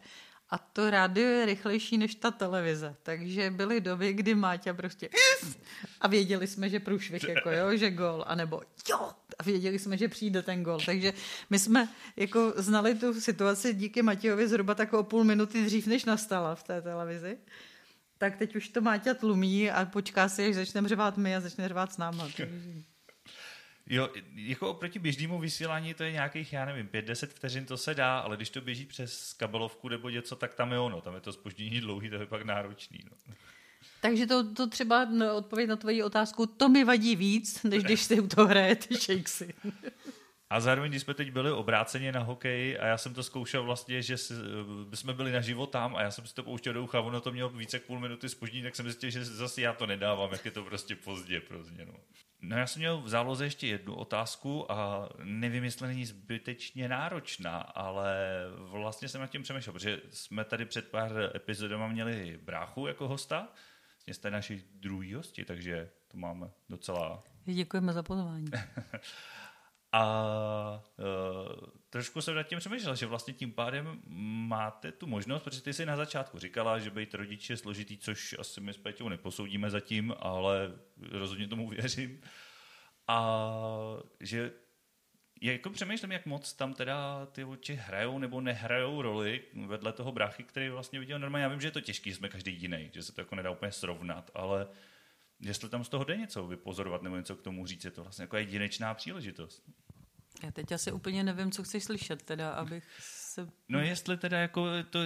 A 0.50 0.58
to 0.58 0.90
rádio 0.90 1.28
je 1.28 1.46
rychlejší 1.46 1.98
než 1.98 2.16
ta 2.16 2.32
televize. 2.32 2.96
Takže 3.04 3.52
byly 3.52 3.82
doby, 3.82 4.14
kdy 4.14 4.36
Máťa 4.36 4.74
prostě 4.74 5.10
a 6.02 6.08
věděli 6.08 6.48
jsme, 6.48 6.70
že 6.70 6.80
průšvih, 6.80 7.24
jako 7.24 7.52
jo, 7.52 7.78
že 7.78 7.92
gol, 7.92 8.24
anebo 8.28 8.62
jo, 8.90 9.10
a 9.40 9.44
věděli 9.44 9.80
jsme, 9.80 9.98
že 9.98 10.08
přijde 10.08 10.42
ten 10.42 10.64
gol. 10.64 10.80
Takže 10.86 11.14
my 11.50 11.60
jsme 11.60 11.90
jako 12.16 12.54
znali 12.56 12.96
tu 12.96 13.22
situaci 13.22 13.74
díky 13.74 14.02
Matějovi 14.02 14.48
zhruba 14.48 14.76
tak 14.76 14.94
o 14.94 15.04
půl 15.04 15.24
minuty 15.24 15.66
dřív, 15.66 15.88
než 15.88 16.06
nastala 16.06 16.56
v 16.56 16.64
té 16.64 16.82
televizi. 16.82 17.38
Tak 18.18 18.38
teď 18.38 18.56
už 18.56 18.70
to 18.70 18.82
Máťa 18.82 19.14
tlumí 19.14 19.72
a 19.72 19.86
počká 19.86 20.30
si, 20.30 20.46
až 20.46 20.56
začneme 20.56 20.90
řvát 20.90 21.18
my 21.18 21.36
a 21.36 21.40
začne 21.40 21.68
řvát 21.68 21.94
s 21.94 21.98
náma. 21.98 22.28
Takže... 22.38 22.91
Jo, 23.88 24.10
jako 24.36 24.70
oproti 24.70 25.00
běžnému 25.00 25.39
vysílání 25.39 25.94
to 25.94 26.04
je 26.04 26.12
nějakých, 26.12 26.54
já 26.54 26.65
nevím, 26.65 26.88
5-10 26.88 27.28
vteřin 27.28 27.65
to 27.65 27.78
se 27.78 27.94
dá, 27.94 28.20
ale 28.20 28.36
když 28.36 28.50
to 28.50 28.62
běží 28.62 28.86
přes 28.86 29.34
kabelovku 29.34 29.89
nebo 29.89 30.10
něco, 30.10 30.36
tak 30.36 30.54
tam 30.54 30.72
je 30.72 30.80
ono, 30.80 31.02
tam 31.02 31.15
je 31.15 31.22
to 31.22 31.34
spoždění 31.34 31.82
dlouhý, 31.82 32.10
to 32.10 32.15
je 32.15 32.26
pak 32.26 32.41
náročný. 32.41 33.00
No. 33.12 33.34
Takže 34.02 34.28
to, 34.28 34.54
to 34.54 34.67
třeba 34.67 35.06
no, 35.06 35.36
odpověď 35.36 35.70
na 35.70 35.76
tvoji 35.76 36.04
otázku, 36.04 36.46
to 36.46 36.70
mi 36.70 36.84
vadí 36.84 37.15
víc, 37.15 37.63
než 37.63 37.84
když 37.84 38.02
si 38.02 38.20
u 38.20 38.28
toho 38.28 38.48
hrajete 38.48 38.96
shakesy. 38.96 39.54
A 40.52 40.60
zároveň, 40.60 40.92
když 40.92 41.02
jsme 41.02 41.14
teď 41.14 41.32
byli 41.32 41.52
obráceně 41.52 42.12
na 42.12 42.20
hokej 42.20 42.78
a 42.82 42.86
já 42.86 42.98
jsem 42.98 43.14
to 43.14 43.24
zkoušel 43.24 43.64
vlastně, 43.64 44.02
že 44.02 44.18
jsme 44.94 45.14
byli 45.14 45.32
naživo 45.32 45.68
tam 45.68 45.96
a 45.96 46.02
já 46.02 46.12
jsem 46.12 46.28
si 46.28 46.36
to 46.36 46.44
pouštěl 46.44 46.74
do 46.74 46.84
ucha, 46.84 47.02
ono 47.02 47.22
to 47.22 47.32
mělo 47.32 47.50
více 47.50 47.78
jak 47.78 47.84
půl 47.84 48.00
minuty 48.00 48.30
spoždění, 48.30 48.64
tak 48.64 48.76
jsem 48.76 48.86
zjistil, 48.86 49.10
že 49.10 49.26
zase 49.26 49.62
já 49.62 49.74
to 49.74 49.86
nedávám, 49.86 50.32
jak 50.32 50.46
je 50.46 50.52
to 50.52 50.64
prostě 50.64 50.96
pozdě 50.96 51.42
pro 51.42 51.64
změnu. 51.64 51.94
No 52.42 52.58
já 52.58 52.68
jsem 52.68 52.80
měl 52.80 53.02
v 53.02 53.10
záloze 53.10 53.46
ještě 53.46 53.68
jednu 53.68 53.96
otázku 53.96 54.72
a 54.72 55.10
nevím, 55.24 55.64
jestli 55.64 55.88
není 55.88 56.06
zbytečně 56.06 56.90
náročná, 56.90 57.58
ale 57.58 58.16
vlastně 58.58 59.08
jsem 59.08 59.22
nad 59.22 59.28
tím 59.28 59.44
přemýšlel, 59.44 59.74
protože 59.74 60.02
jsme 60.10 60.44
tady 60.44 60.66
před 60.66 60.92
pár 60.92 61.32
epizodama 61.36 61.88
měli 61.88 62.40
bráchu 62.44 62.88
jako 62.88 63.08
hosta, 63.08 63.48
vlastně 63.96 64.14
jste 64.14 64.32
naši 64.32 64.64
druhý 64.74 65.14
hosti, 65.14 65.46
takže 65.46 65.90
to 66.08 66.18
máme 66.18 66.50
docela... 66.70 67.24
Děkujeme 67.46 67.94
za 67.94 68.04
pozvání. 68.04 68.46
A 69.92 70.84
uh, 70.98 71.70
trošku 71.90 72.22
jsem 72.22 72.36
nad 72.36 72.44
tím 72.44 72.60
přemýšlel, 72.60 72.96
že 72.96 73.06
vlastně 73.06 73.34
tím 73.34 73.52
pádem 73.52 74.02
máte 74.48 74.92
tu 74.92 75.08
možnost, 75.08 75.44
protože 75.44 75.62
ty 75.62 75.74
jsi 75.74 75.86
na 75.86 75.98
začátku 75.98 76.40
říkala, 76.40 76.80
že 76.80 76.90
být 76.90 77.14
rodič 77.14 77.50
je 77.50 77.58
složitý, 77.58 77.98
což 77.98 78.36
asi 78.40 78.62
my 78.62 78.74
s 78.74 78.78
Peťou 78.78 79.10
neposoudíme 79.10 79.70
zatím, 79.70 80.14
ale 80.20 80.72
rozhodně 81.12 81.48
tomu 81.48 81.70
věřím. 81.70 82.22
A 83.08 83.38
že 84.20 84.52
jako 85.42 85.70
přemýšlím, 85.70 86.12
jak 86.12 86.26
moc 86.26 86.54
tam 86.54 86.74
teda 86.74 87.26
ty 87.26 87.44
oči 87.44 87.76
hrajou 87.76 88.20
nebo 88.20 88.42
nehrajou 88.42 89.02
roli 89.02 89.44
vedle 89.66 89.94
toho 89.94 90.12
bráchy, 90.12 90.44
který 90.44 90.70
vlastně 90.70 91.00
viděl 91.00 91.20
normálně. 91.20 91.44
Já 91.44 91.50
vím, 91.50 91.62
že 91.62 91.68
je 91.68 91.72
to 91.72 91.82
těžký, 91.82 92.14
jsme 92.14 92.30
každý 92.30 92.62
jiný, 92.62 92.90
že 92.94 93.04
se 93.04 93.14
to 93.14 93.22
jako 93.22 93.36
nedá 93.36 93.50
úplně 93.52 93.72
srovnat, 93.72 94.32
ale 94.34 94.68
jestli 95.42 95.70
tam 95.70 95.84
z 95.84 95.90
toho 95.90 96.04
jde 96.04 96.18
něco 96.18 96.48
vypozorovat 96.48 97.02
nebo 97.02 97.18
něco 97.18 97.36
k 97.36 97.42
tomu 97.42 97.66
říct, 97.66 97.86
je 97.86 97.92
to 97.92 98.04
vlastně 98.04 98.24
jako 98.24 98.38
jedinečná 98.38 98.94
příležitost. 98.94 99.64
Já 100.44 100.52
teď 100.52 100.72
asi 100.72 100.92
úplně 100.92 101.24
nevím, 101.24 101.52
co 101.52 101.64
chceš 101.64 101.84
slyšet, 101.84 102.22
teda, 102.22 102.52
abych 102.52 102.84
se... 103.00 103.50
No 103.70 103.80
jestli 103.80 104.18
teda 104.18 104.40
jako 104.40 104.68
to 104.90 105.00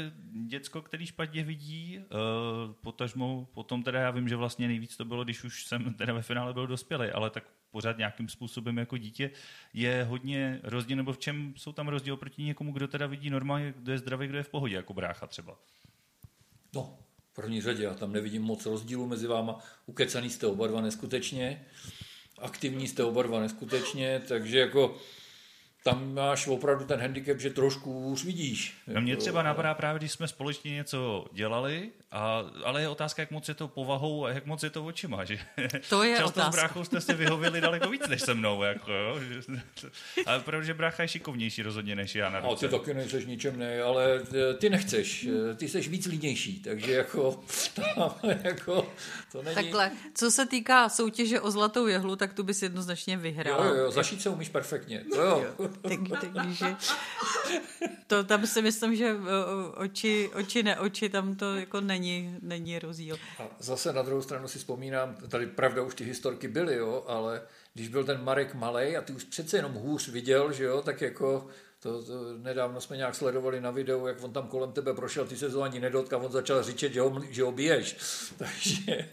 děcko, 0.47 0.81
který 0.81 1.05
špatně 1.05 1.43
vidí, 1.43 1.99
uh, 1.99 2.73
potažmo, 2.73 3.47
potom 3.53 3.83
teda 3.83 3.99
já 3.99 4.11
vím, 4.11 4.29
že 4.29 4.35
vlastně 4.35 4.67
nejvíc 4.67 4.97
to 4.97 5.05
bylo, 5.05 5.23
když 5.23 5.43
už 5.43 5.65
jsem 5.65 5.93
teda 5.93 6.13
ve 6.13 6.21
finále 6.21 6.53
byl 6.53 6.67
dospělý, 6.67 7.07
ale 7.07 7.29
tak 7.29 7.43
pořád 7.71 7.97
nějakým 7.97 8.29
způsobem 8.29 8.77
jako 8.77 8.97
dítě 8.97 9.31
je 9.73 10.03
hodně 10.03 10.59
rozdíl, 10.63 10.97
nebo 10.97 11.13
v 11.13 11.17
čem 11.17 11.53
jsou 11.57 11.71
tam 11.71 11.87
rozdíl 11.87 12.17
proti 12.17 12.43
někomu, 12.43 12.71
kdo 12.71 12.87
teda 12.87 13.07
vidí 13.07 13.29
normálně, 13.29 13.73
kdo 13.77 13.91
je 13.91 13.97
zdravý, 13.97 14.27
kdo 14.27 14.37
je 14.37 14.43
v 14.43 14.49
pohodě, 14.49 14.75
jako 14.75 14.93
brácha 14.93 15.27
třeba. 15.27 15.57
No, 16.75 16.99
první 17.35 17.61
řadě, 17.61 17.83
já 17.83 17.93
tam 17.93 18.11
nevidím 18.11 18.41
moc 18.41 18.65
rozdílu 18.65 19.05
mezi 19.05 19.27
váma. 19.27 19.59
Ukecaný 19.85 20.29
jste 20.29 20.47
oba 20.47 20.67
dva 20.67 20.81
neskutečně, 20.81 21.65
aktivní 22.37 22.87
jste 22.87 23.03
oba 23.03 23.23
dva 23.23 23.39
neskutečně, 23.39 24.21
takže 24.27 24.59
jako 24.59 24.97
tam 25.85 26.13
máš 26.13 26.47
opravdu 26.47 26.85
ten 26.85 26.99
handicap, 26.99 27.39
že 27.39 27.49
trošku 27.49 27.99
už 27.99 28.25
vidíš. 28.25 28.77
No 28.87 29.01
mě 29.01 29.15
třeba 29.17 29.43
napadá 29.43 29.73
právě, 29.73 29.99
když 29.99 30.11
jsme 30.11 30.27
společně 30.27 30.71
něco 30.71 31.25
dělali, 31.31 31.89
a, 32.11 32.43
ale 32.63 32.81
je 32.81 32.89
otázka, 32.89 33.21
jak 33.21 33.31
moc 33.31 33.47
je 33.49 33.53
to 33.55 33.67
povahou 33.67 34.25
a 34.25 34.29
jak 34.29 34.45
moc 34.45 34.63
je 34.63 34.69
to 34.69 34.85
očima. 34.85 35.23
Že? 35.25 35.39
To 35.89 36.03
je 36.03 36.17
Často 36.17 36.27
otázka. 36.27 36.51
s 36.51 36.55
bráchou 36.55 36.83
jste 36.83 37.01
si 37.01 37.13
vyhověli 37.13 37.61
daleko 37.61 37.89
víc 37.89 38.07
než 38.07 38.21
se 38.21 38.33
mnou. 38.33 38.63
Jako, 38.63 38.91
jo? 38.91 39.19
Ale 40.25 40.39
protože 40.39 40.73
brácha 40.73 41.03
je 41.03 41.07
šikovnější 41.07 41.61
rozhodně 41.61 41.95
než 41.95 42.15
já 42.15 42.29
na 42.29 42.39
A 42.39 42.41
ty 42.41 42.47
ruce. 42.47 42.67
taky 42.67 42.93
nejseš 42.93 43.25
ničem 43.25 43.59
ne, 43.59 43.81
ale 43.81 44.21
eh, 44.51 44.53
ty 44.53 44.69
nechceš, 44.69 45.27
eh, 45.51 45.55
ty 45.55 45.67
jsi 45.69 45.81
víc 45.81 46.05
línější, 46.05 46.59
takže 46.59 46.91
jako, 46.91 47.43
tam, 47.73 48.13
jako 48.43 48.93
to 49.31 49.41
není... 49.41 49.55
Takhle, 49.55 49.91
co 50.13 50.31
se 50.31 50.45
týká 50.45 50.89
soutěže 50.89 51.41
o 51.41 51.51
zlatou 51.51 51.87
jehlu, 51.87 52.15
tak 52.15 52.33
tu 52.33 52.43
bys 52.43 52.61
jednoznačně 52.61 53.17
vyhrál. 53.17 53.65
Jo, 53.65 53.73
jo, 53.73 53.81
jo, 53.83 53.91
zašít 53.91 54.21
se 54.21 54.29
umíš 54.29 54.49
perfektně, 54.49 55.03
to 55.13 55.21
jo. 55.21 55.45
Tak, 55.81 55.99
takže 56.33 56.75
to 58.07 58.23
tam 58.23 58.47
si 58.47 58.61
myslím, 58.61 58.95
že 58.95 59.15
oči, 59.77 60.29
oči 60.33 60.63
ne 60.63 60.79
oči, 60.79 61.09
tam 61.09 61.35
to 61.35 61.55
jako 61.55 61.81
není, 61.81 62.37
není 62.41 62.79
rozdíl. 62.79 63.17
A 63.39 63.43
zase 63.59 63.93
na 63.93 64.01
druhou 64.01 64.21
stranu 64.21 64.47
si 64.47 64.57
vzpomínám, 64.57 65.15
tady 65.29 65.47
pravda 65.47 65.81
už 65.81 65.95
ty 65.95 66.03
historky 66.03 66.47
byly, 66.47 66.75
jo, 66.75 67.03
ale 67.07 67.41
když 67.73 67.87
byl 67.87 68.03
ten 68.03 68.23
Marek 68.23 68.55
Malej 68.55 68.97
a 68.97 69.01
ty 69.01 69.13
už 69.13 69.23
přece 69.23 69.57
jenom 69.57 69.73
hůř 69.73 70.07
viděl, 70.07 70.53
že 70.53 70.63
jo, 70.63 70.81
tak 70.81 71.01
jako 71.01 71.47
to, 71.79 72.03
to, 72.03 72.37
nedávno 72.37 72.81
jsme 72.81 72.97
nějak 72.97 73.15
sledovali 73.15 73.61
na 73.61 73.71
videu, 73.71 74.07
jak 74.07 74.23
on 74.23 74.33
tam 74.33 74.47
kolem 74.47 74.71
tebe 74.71 74.93
prošel, 74.93 75.25
ty 75.25 75.37
se 75.37 75.49
to 75.49 75.61
ani 75.61 75.79
nedotkal, 75.79 76.25
on 76.25 76.31
začal 76.31 76.63
říčet, 76.63 76.93
že 76.93 77.01
ho, 77.01 77.21
že 77.29 77.43
ho 77.43 77.51
biješ. 77.51 77.97
Takže 78.37 79.09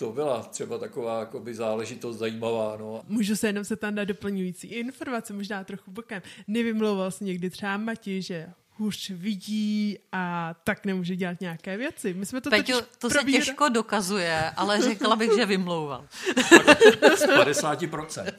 to 0.00 0.12
byla 0.12 0.42
třeba 0.42 0.78
taková 0.78 1.20
jakoby, 1.20 1.54
záležitost 1.54 2.16
zajímavá. 2.16 2.76
No. 2.78 3.02
Můžu 3.08 3.36
se 3.36 3.46
jenom 3.46 3.64
se 3.64 3.76
tam 3.76 3.94
dát 3.94 4.04
doplňující 4.04 4.66
informace, 4.68 5.32
možná 5.32 5.64
trochu 5.64 5.90
bokem. 5.90 6.22
Nevymlouval 6.48 7.10
se 7.10 7.24
někdy 7.24 7.50
třeba 7.50 7.76
Mati, 7.76 8.22
že 8.22 8.48
hůř 8.76 9.10
vidí 9.10 9.98
a 10.12 10.54
tak 10.64 10.86
nemůže 10.86 11.16
dělat 11.16 11.40
nějaké 11.40 11.76
věci. 11.76 12.14
My 12.14 12.26
jsme 12.26 12.40
to 12.40 12.50
Peťo, 12.50 12.80
to 12.98 13.10
se 13.10 13.18
probírali- 13.18 13.32
těžko 13.32 13.68
dokazuje, 13.68 14.50
ale 14.56 14.82
řekla 14.82 15.16
bych, 15.16 15.30
že 15.36 15.46
vymlouval. 15.46 16.06
Z 17.16 17.26
50%. 17.26 18.32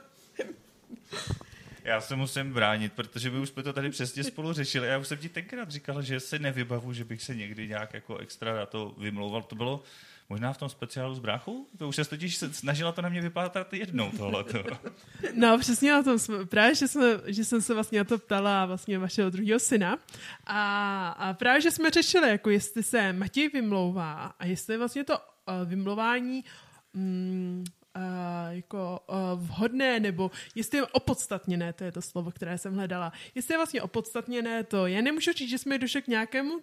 Já 1.90 2.00
se 2.00 2.16
musím 2.16 2.52
bránit, 2.52 2.92
protože 2.92 3.30
my 3.30 3.38
už 3.38 3.48
jsme 3.48 3.62
to 3.62 3.72
tady 3.72 3.90
přesně 3.90 4.24
spolu 4.24 4.52
řešili. 4.52 4.88
Já 4.88 4.98
už 4.98 5.08
jsem 5.08 5.18
ti 5.18 5.28
tenkrát 5.28 5.70
říkal, 5.70 6.02
že 6.02 6.20
si 6.20 6.38
nevybavu, 6.38 6.92
že 6.92 7.04
bych 7.04 7.22
se 7.22 7.34
někdy 7.34 7.68
nějak 7.68 7.94
jako 7.94 8.16
extra 8.16 8.56
na 8.56 8.66
to 8.66 8.94
vymlouval. 8.98 9.42
To 9.42 9.54
bylo 9.56 9.82
možná 10.28 10.52
v 10.52 10.58
tom 10.58 10.68
speciálu 10.68 11.14
s 11.14 11.18
bráchou? 11.18 11.66
To 11.78 11.88
už 11.88 11.96
se 11.96 12.04
totiž 12.04 12.36
se 12.36 12.52
snažila 12.52 12.92
to 12.92 13.02
na 13.02 13.08
mě 13.08 13.20
vypadat 13.20 13.72
jednou 13.72 14.10
tohleto. 14.10 14.64
No, 15.34 15.58
přesně 15.58 15.92
na 15.92 16.02
tom 16.02 16.18
jsme, 16.18 16.46
právě, 16.46 16.74
že, 16.74 16.88
jsme, 16.88 17.06
že 17.26 17.44
jsem 17.44 17.62
se 17.62 17.74
vlastně 17.74 17.98
na 17.98 18.04
to 18.04 18.18
ptala 18.18 18.66
vlastně 18.66 18.98
vašeho 18.98 19.30
druhého 19.30 19.58
syna 19.58 19.98
a, 20.46 21.08
a 21.08 21.34
právě, 21.34 21.60
že 21.60 21.70
jsme 21.70 21.90
řešili, 21.90 22.28
jako 22.28 22.50
jestli 22.50 22.82
se 22.82 23.12
Matěj 23.12 23.48
vymlouvá 23.48 24.34
a 24.38 24.46
jestli 24.46 24.74
je 24.74 24.78
vlastně 24.78 25.04
to 25.04 25.18
uh, 25.18 25.68
vymlouvání 25.68 26.44
mm, 26.94 27.64
uh, 27.96 28.02
jako 28.50 29.00
uh, 29.08 29.16
vhodné, 29.46 30.00
nebo 30.00 30.30
jestli 30.54 30.78
je 30.78 30.86
opodstatněné, 30.86 31.72
to 31.72 31.84
je 31.84 31.92
to 31.92 32.02
slovo, 32.02 32.30
které 32.30 32.58
jsem 32.58 32.74
hledala, 32.74 33.12
jestli 33.34 33.54
je 33.54 33.58
vlastně 33.58 33.82
opodstatněné, 33.82 34.64
to 34.64 34.86
já 34.86 35.02
nemůžu 35.02 35.32
říct, 35.32 35.50
že 35.50 35.58
jsme 35.58 35.78
došli 35.78 36.02
k 36.02 36.08
nějakému 36.08 36.60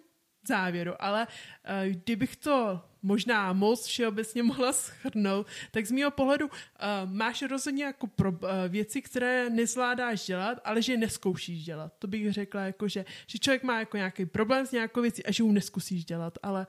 závěru, 0.47 0.93
ale 0.99 1.27
uh, 1.27 1.95
kdybych 1.95 2.35
to 2.35 2.81
možná 3.01 3.53
moc 3.53 3.85
všeobecně 3.85 4.43
mohla 4.51 4.73
schrnout, 4.73 5.47
tak 5.71 5.85
z 5.85 5.91
mého 5.91 6.11
pohledu 6.11 6.45
uh, 6.45 6.51
máš 7.05 7.41
rozhodně 7.41 7.83
jako 7.83 8.07
pro, 8.07 8.31
uh, 8.31 8.39
věci, 8.67 9.01
které 9.01 9.49
nezvládáš 9.49 10.25
dělat, 10.25 10.59
ale 10.63 10.81
že 10.81 10.93
je 10.93 10.97
neskoušíš 10.97 11.65
dělat. 11.65 11.93
To 11.99 12.07
bych 12.07 12.33
řekla, 12.33 12.61
jako, 12.61 12.87
že, 12.87 13.05
že 13.27 13.39
člověk 13.39 13.63
má 13.63 13.79
jako 13.79 13.97
nějaký 13.97 14.25
problém 14.25 14.65
s 14.65 14.71
nějakou 14.71 15.01
věcí 15.01 15.25
a 15.25 15.31
že 15.31 15.43
ji 15.43 15.51
neskusíš 15.51 16.05
dělat, 16.05 16.37
ale 16.43 16.67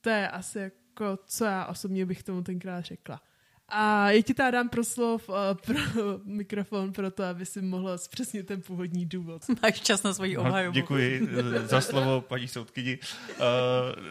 to 0.00 0.10
je 0.10 0.28
asi 0.28 0.58
jako, 0.58 1.18
co 1.26 1.44
já 1.44 1.66
osobně 1.66 2.06
bych 2.06 2.22
tomu 2.22 2.42
tenkrát 2.42 2.80
řekla. 2.80 3.22
A 3.70 4.10
já 4.10 4.22
ti 4.22 4.34
tady 4.34 4.52
dám 4.52 4.68
proslov 4.68 5.28
uh, 5.28 5.34
pro 5.66 5.78
mikrofon 6.24 6.92
pro 6.92 7.10
to, 7.10 7.24
aby 7.24 7.46
si 7.46 7.62
mohla 7.62 7.98
zpřesnit 7.98 8.46
ten 8.46 8.62
původní 8.62 9.06
důvod. 9.06 9.42
Máš 9.62 9.80
čas 9.80 10.02
na 10.02 10.14
svoji 10.14 10.36
obhajobu. 10.36 10.74
Děkuji 10.74 11.28
eh, 11.38 11.66
za 11.66 11.80
slovo, 11.80 12.20
paní 12.20 12.48
soudkyni. 12.48 12.98
Uh, 13.30 13.44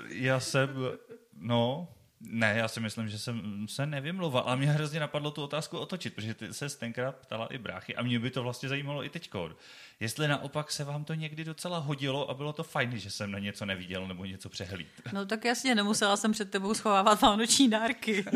já 0.09 0.39
jsem, 0.39 0.69
no, 1.37 1.87
ne, 2.21 2.53
já 2.57 2.67
si 2.67 2.79
myslím, 2.79 3.09
že 3.09 3.19
jsem 3.19 3.67
se 3.67 3.85
nevymlouval, 3.85 4.43
ale 4.45 4.57
mě 4.57 4.67
hrozně 4.67 4.99
napadlo 4.99 5.31
tu 5.31 5.43
otázku 5.43 5.77
otočit, 5.77 6.15
protože 6.15 6.33
ty 6.33 6.53
se 6.53 6.69
tenkrát 6.69 7.15
ptala 7.15 7.45
i 7.45 7.57
bráchy 7.57 7.95
a 7.95 8.03
mě 8.03 8.19
by 8.19 8.29
to 8.29 8.43
vlastně 8.43 8.69
zajímalo 8.69 9.05
i 9.05 9.09
teďko. 9.09 9.49
Jestli 9.99 10.27
naopak 10.27 10.71
se 10.71 10.83
vám 10.83 11.03
to 11.03 11.13
někdy 11.13 11.43
docela 11.43 11.77
hodilo 11.77 12.29
a 12.29 12.33
bylo 12.33 12.53
to 12.53 12.63
fajn, 12.63 12.97
že 12.97 13.09
jsem 13.09 13.31
na 13.31 13.39
něco 13.39 13.65
neviděl 13.65 14.07
nebo 14.07 14.25
něco 14.25 14.49
přehlíd. 14.49 14.87
No 15.13 15.25
tak 15.25 15.45
jasně, 15.45 15.75
nemusela 15.75 16.17
jsem 16.17 16.31
před 16.31 16.51
tebou 16.51 16.73
schovávat 16.73 17.21
vánoční 17.21 17.69
dárky. 17.69 18.25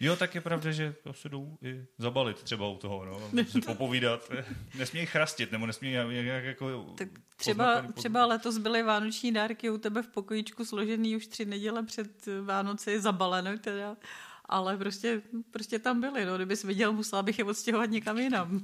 Jo, 0.00 0.16
tak 0.16 0.34
je 0.34 0.40
pravda, 0.40 0.72
že 0.72 0.94
to 1.02 1.12
se 1.12 1.28
jdou 1.28 1.58
i 1.62 1.86
zabalit 1.98 2.42
třeba 2.42 2.68
u 2.68 2.76
toho, 2.76 3.04
no, 3.04 3.44
si 3.44 3.60
popovídat. 3.60 4.30
Nesmějí 4.78 5.06
chrastit, 5.06 5.52
nebo 5.52 5.66
nesmějí 5.66 5.94
nějak 6.24 6.44
jako... 6.44 6.94
Tak 6.98 7.08
třeba, 7.36 7.82
třeba 7.94 8.26
letos 8.26 8.58
byly 8.58 8.82
vánoční 8.82 9.32
dárky 9.32 9.70
u 9.70 9.78
tebe 9.78 10.02
v 10.02 10.08
pokojíčku 10.08 10.64
složený 10.64 11.16
už 11.16 11.26
tři 11.26 11.44
neděle 11.44 11.82
před 11.82 12.26
Vánoci, 12.44 13.00
zabalené 13.00 13.58
teda, 13.58 13.96
ale 14.44 14.76
prostě, 14.76 15.22
prostě 15.50 15.78
tam 15.78 16.00
byly, 16.00 16.24
no, 16.24 16.36
kdybys 16.36 16.64
viděl, 16.64 16.92
musela 16.92 17.22
bych 17.22 17.38
je 17.38 17.44
odstěhovat 17.44 17.90
někam 17.90 18.18
jinam. 18.18 18.60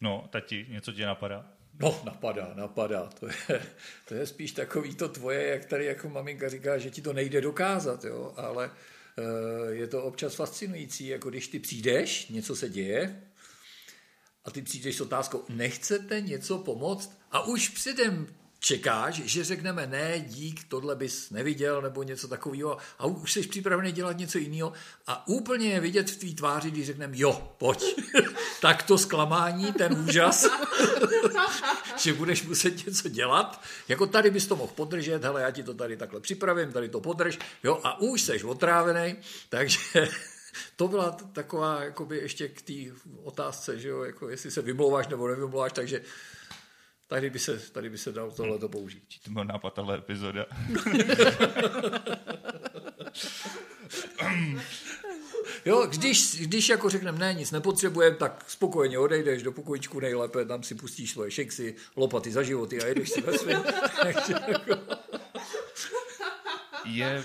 No, 0.00 0.28
tati, 0.30 0.66
něco 0.68 0.92
tě 0.92 1.06
napadá? 1.06 1.52
No, 1.80 2.00
napadá, 2.04 2.52
napadá. 2.54 3.10
To 3.20 3.26
je, 3.26 3.62
to 4.08 4.14
je 4.14 4.26
spíš 4.26 4.52
takový 4.52 4.94
to 4.94 5.08
tvoje, 5.08 5.46
jak 5.46 5.64
tady 5.64 5.84
jako 5.84 6.08
maminka 6.08 6.48
říká, 6.48 6.78
že 6.78 6.90
ti 6.90 7.02
to 7.02 7.12
nejde 7.12 7.40
dokázat, 7.40 8.04
jo, 8.04 8.34
ale 8.36 8.70
eh, 9.18 9.74
je 9.74 9.86
to 9.86 10.02
občas 10.02 10.34
fascinující, 10.34 11.06
jako 11.06 11.30
když 11.30 11.48
ty 11.48 11.58
přijdeš, 11.58 12.28
něco 12.28 12.56
se 12.56 12.68
děje 12.68 13.22
a 14.44 14.50
ty 14.50 14.62
přijdeš 14.62 14.96
s 14.96 15.00
otázkou, 15.00 15.44
nechcete 15.48 16.20
něco 16.20 16.58
pomoct? 16.58 17.18
A 17.30 17.42
už 17.42 17.68
předem 17.68 18.26
čekáš, 18.60 19.14
že 19.14 19.44
řekneme 19.44 19.86
ne, 19.86 20.20
dík, 20.20 20.64
tohle 20.68 20.96
bys 20.96 21.30
neviděl, 21.30 21.82
nebo 21.82 22.02
něco 22.02 22.28
takového 22.28 22.76
a 22.98 23.06
už 23.06 23.32
jsi 23.32 23.42
připravený 23.42 23.92
dělat 23.92 24.18
něco 24.18 24.38
jiného. 24.38 24.72
A 25.06 25.28
úplně 25.28 25.70
je 25.70 25.80
vidět 25.80 26.10
v 26.10 26.16
tvý 26.16 26.34
tváři, 26.34 26.70
když 26.70 26.86
řekneme 26.86 27.16
jo, 27.16 27.54
pojď. 27.58 27.84
tak 28.60 28.82
to 28.82 28.98
zklamání, 28.98 29.72
ten 29.72 30.04
úžas, 30.08 30.46
že 31.96 32.12
budeš 32.12 32.42
muset 32.42 32.86
něco 32.86 33.08
dělat, 33.08 33.62
jako 33.88 34.06
tady 34.06 34.30
bys 34.30 34.46
to 34.46 34.56
mohl 34.56 34.72
podržet, 34.74 35.24
hele, 35.24 35.42
já 35.42 35.50
ti 35.50 35.62
to 35.62 35.74
tady 35.74 35.96
takhle 35.96 36.20
připravím, 36.20 36.72
tady 36.72 36.88
to 36.88 37.00
podrž, 37.00 37.38
jo, 37.62 37.80
a 37.84 38.00
už 38.00 38.22
seš 38.22 38.44
otrávený, 38.44 39.16
takže 39.48 39.78
to 40.76 40.88
byla 40.88 41.10
taková, 41.10 41.84
jakoby 41.84 42.16
ještě 42.16 42.48
k 42.48 42.62
té 42.62 42.72
otázce, 43.22 43.78
že 43.78 43.88
jo, 43.88 44.02
jako 44.02 44.28
jestli 44.28 44.50
se 44.50 44.62
vymlouváš 44.62 45.08
nebo 45.08 45.28
nevymlouváš, 45.28 45.72
takže 45.72 46.02
tady 47.08 47.30
by 47.30 47.38
se, 47.38 47.58
tady 47.72 47.90
by 47.90 47.98
se 47.98 48.12
dalo 48.12 48.30
tohle 48.30 48.58
to 48.58 48.68
použít. 48.68 49.02
Či 49.08 49.20
to 49.20 49.30
byl 49.30 49.44
nápad 49.44 49.74
tahle 49.74 49.98
epizoda. 49.98 50.46
Jo, 55.64 55.86
když, 55.86 56.40
když 56.40 56.68
jako 56.68 56.88
řekneme, 56.88 57.18
ne, 57.18 57.34
nic 57.34 57.50
nepotřebujeme, 57.50 58.16
tak 58.16 58.44
spokojeně 58.48 58.98
odejdeš 58.98 59.42
do 59.42 59.52
pokojičku 59.52 60.00
nejlépe, 60.00 60.44
tam 60.44 60.62
si 60.62 60.74
pustíš 60.74 61.10
svoje 61.10 61.30
šeksy, 61.30 61.74
lopaty 61.96 62.32
za 62.32 62.42
životy 62.42 62.82
a 62.82 62.86
jedeš 62.86 63.08
si 63.10 63.20
ve 63.20 63.32
jako- 64.48 64.76
Je, 66.84 67.24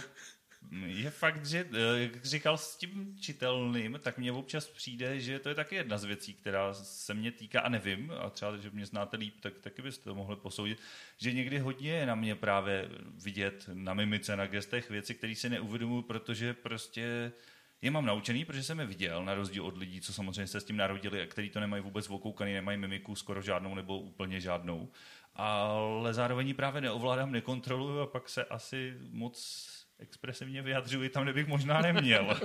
je 0.86 1.10
fakt, 1.10 1.46
že 1.46 1.66
eh, 1.74 2.02
jak 2.02 2.26
říkal 2.26 2.58
s 2.58 2.76
tím 2.76 3.16
čitelným, 3.20 4.00
tak 4.04 4.18
mně 4.18 4.32
občas 4.32 4.68
přijde, 4.68 5.20
že 5.20 5.40
to 5.40 5.50
je 5.50 5.56
taky 5.56 5.76
jedna 5.76 5.98
z 5.98 6.04
věcí, 6.04 6.34
která 6.34 6.74
se 6.74 7.14
mě 7.14 7.32
týká 7.32 7.62
a 7.62 7.70
nevím, 7.70 8.14
a 8.20 8.30
třeba, 8.30 8.58
že 8.58 8.70
mě 8.70 8.86
znáte 8.86 9.18
líp, 9.18 9.36
tak 9.42 9.54
taky 9.62 9.82
byste 9.82 10.04
to 10.04 10.16
mohli 10.16 10.36
posoudit, 10.36 10.80
že 11.18 11.34
někdy 11.34 11.60
hodně 11.60 11.92
je 11.92 12.06
na 12.06 12.16
mě 12.16 12.36
právě 12.36 12.90
vidět 13.24 13.70
na 13.74 13.94
mimice, 13.94 14.36
na 14.36 14.48
gestech 14.48 14.90
věci, 14.90 15.16
které 15.16 15.36
si 15.36 15.50
neuvědomuji, 15.50 16.02
protože 16.02 16.54
prostě 16.54 17.32
je 17.82 17.92
mám 17.92 18.06
naučený, 18.06 18.46
protože 18.46 18.64
jsem 18.64 18.80
je 18.80 18.86
viděl, 18.86 19.26
na 19.26 19.34
rozdíl 19.34 19.66
od 19.66 19.78
lidí, 19.78 20.02
co 20.02 20.14
samozřejmě 20.14 20.48
se 20.48 20.62
s 20.62 20.64
tím 20.64 20.78
narodili 20.78 21.22
a 21.22 21.26
kteří 21.26 21.50
to 21.50 21.60
nemají 21.60 21.84
vůbec 21.84 22.10
okoukaný, 22.10 22.54
nemají 22.54 22.78
mimiku 22.78 23.16
skoro 23.16 23.42
žádnou 23.42 23.76
nebo 23.76 24.00
úplně 24.00 24.40
žádnou. 24.40 24.92
Ale 25.36 26.14
zároveň 26.14 26.48
ji 26.48 26.54
právě 26.54 26.82
neovládám, 26.82 27.32
nekontroluju 27.32 28.00
a 28.00 28.08
pak 28.08 28.30
se 28.30 28.46
asi 28.46 28.98
moc 29.12 29.83
expresivně 30.00 30.62
vyjadřuji 30.62 31.10
tam, 31.10 31.24
kde 31.24 31.34
bych 31.34 31.48
možná 31.48 31.82
neměl. 31.82 32.40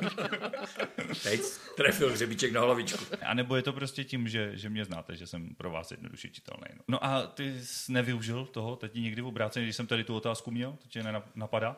Teď 1.22 1.40
trefil 1.76 2.12
hřebíček 2.12 2.52
na 2.52 2.60
hlavičku. 2.60 3.04
A 3.22 3.34
nebo 3.34 3.56
je 3.56 3.62
to 3.62 3.72
prostě 3.72 4.04
tím, 4.04 4.28
že, 4.28 4.56
že 4.56 4.70
mě 4.70 4.84
znáte, 4.84 5.16
že 5.16 5.26
jsem 5.26 5.54
pro 5.54 5.70
vás 5.70 5.90
jednoduše 5.90 6.28
čitelný. 6.28 6.66
No. 6.74 6.82
no 6.88 7.04
a 7.04 7.26
ty 7.26 7.64
jsi 7.64 7.92
nevyužil 7.92 8.46
toho 8.46 8.76
teď 8.76 8.94
někdy 8.94 9.22
v 9.22 9.26
obráceně, 9.26 9.66
když 9.66 9.76
jsem 9.76 9.86
tady 9.86 10.04
tu 10.04 10.16
otázku 10.16 10.50
měl, 10.50 10.72
to 10.72 10.88
tě 10.88 11.04
napadá? 11.34 11.76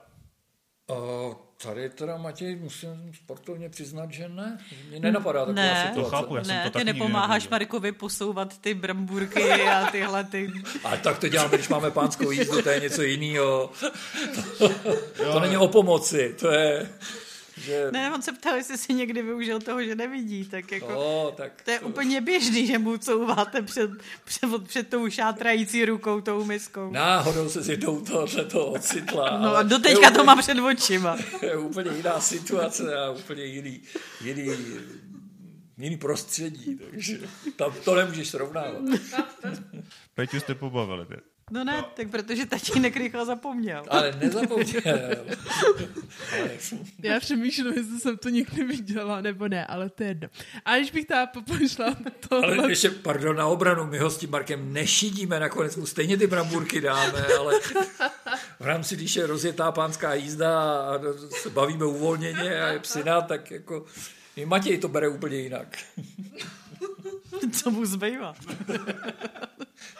Uh, 0.91 1.35
tady 1.63 1.91
teda, 1.91 2.17
Matěj, 2.17 2.57
musím 2.57 3.13
sportovně 3.25 3.69
přiznat, 3.69 4.13
že 4.13 4.29
ne. 4.29 4.59
Mě 4.89 5.01
nenapadá 5.01 5.41
taková 5.41 5.55
ne, 5.55 5.87
situace. 5.89 6.11
To 6.11 6.17
chápu, 6.17 6.37
já 6.37 6.43
ne, 6.43 6.71
to 6.71 6.79
ty 6.79 6.85
nepomáháš 6.85 7.49
Markovi 7.49 7.93
posouvat 7.93 8.59
ty 8.59 8.75
bramburky 8.75 9.53
a 9.53 9.87
tyhle 9.91 10.25
ty... 10.25 10.53
Ale 10.85 10.99
tak 10.99 11.19
to 11.19 11.29
děláme, 11.29 11.57
když 11.57 11.69
máme 11.69 11.91
pánskou 11.91 12.31
jízdu, 12.31 12.63
to 12.63 12.69
je 12.69 12.81
něco 12.81 13.03
jiného. 13.03 13.71
To, 14.59 14.69
to 15.33 15.41
není 15.41 15.57
o 15.57 15.69
pomoci, 15.69 16.37
to 16.41 16.51
je... 16.51 16.89
Že... 17.57 17.89
Ne, 17.93 18.13
on 18.15 18.23
se 18.23 18.33
ptal, 18.33 18.55
jestli 18.57 18.79
si 18.79 18.95
někdy 18.95 19.23
využil 19.23 19.61
toho, 19.61 19.85
že 19.85 19.95
nevidí, 19.95 20.45
tak 20.45 20.73
jako... 20.73 20.91
No, 20.91 21.33
tak 21.37 21.63
to 21.63 21.71
je 21.71 21.79
to... 21.79 21.87
úplně 21.87 22.21
běžný, 22.21 22.67
že 22.67 22.79
mu 22.79 22.99
couváte 22.99 23.63
před, 23.63 23.91
před, 24.25 24.51
před 24.67 24.89
tou 24.89 25.11
šátrající 25.11 25.85
rukou, 25.85 26.21
tou 26.21 26.45
miskou. 26.45 26.91
Náhodou 26.91 27.49
se 27.49 27.63
s 27.63 27.69
jednou 27.69 28.01
tohle 28.01 28.45
to 28.45 28.67
ocitla. 28.67 29.39
No 29.39 29.57
a 29.57 29.63
doteďka 29.63 30.11
to 30.11 30.25
má 30.25 30.37
před 30.37 30.59
očima. 30.59 31.17
Je 31.43 31.57
úplně 31.57 31.91
jiná 31.97 32.21
situace 32.21 32.97
a 32.97 33.11
úplně 33.11 33.45
jiný, 33.45 33.81
jiný, 34.25 34.57
jiný 35.79 35.97
prostředí, 35.97 36.79
takže 36.91 37.19
tam 37.57 37.73
to 37.85 37.95
nemůžeš 37.95 38.29
srovnávat. 38.29 38.83
Peťu 40.15 40.41
jste 40.41 40.55
pobavili. 40.55 41.07
No 41.51 41.65
ne, 41.65 41.85
tak 41.95 42.11
protože 42.11 42.47
tatínek 42.47 42.97
rychle 42.97 43.27
zapomněl. 43.27 43.85
Ale 43.89 44.15
nezapomněl. 44.21 44.83
ale... 44.87 45.17
Já 47.03 47.21
přemýšlím, 47.21 47.67
jestli 47.67 48.01
jsem 48.01 48.19
to 48.19 48.29
někdy 48.29 48.65
viděla, 48.65 49.21
nebo 49.21 49.49
ne, 49.49 49.67
ale 49.67 49.91
to 49.91 50.03
je 50.03 50.09
jedno. 50.09 50.29
A 50.65 50.77
když 50.77 50.91
bych 50.91 51.07
teda 51.07 51.27
popošla 51.27 51.97
to... 52.29 52.37
Ale 52.45 52.71
ještě, 52.71 52.91
pardon, 52.91 53.37
na 53.37 53.47
obranu, 53.47 53.87
my 53.87 53.99
ho 53.99 54.11
s 54.11 54.19
tím 54.19 54.31
Markem 54.31 54.73
nešidíme, 54.73 55.41
nakonec 55.41 55.77
mu 55.77 55.87
stejně 55.87 56.17
ty 56.17 56.27
bramburky 56.27 56.81
dáme, 56.81 57.27
ale 57.39 57.61
v 58.61 58.65
rámci, 58.65 58.97
když 58.97 59.17
je 59.17 59.27
rozjetá 59.27 59.73
pánská 59.73 60.15
jízda 60.15 60.61
a 60.61 60.99
se 61.43 61.51
bavíme 61.51 61.85
uvolněně 61.85 62.63
a 62.63 62.69
je 62.69 62.79
psina, 62.79 63.21
tak 63.21 63.51
jako 63.51 63.85
i 64.37 64.47
Matěj 64.47 64.79
to 64.79 64.89
bere 64.89 65.09
úplně 65.09 65.37
jinak. 65.37 65.79
Co 67.53 67.71
mu 67.71 67.87
zbývá? 67.87 68.35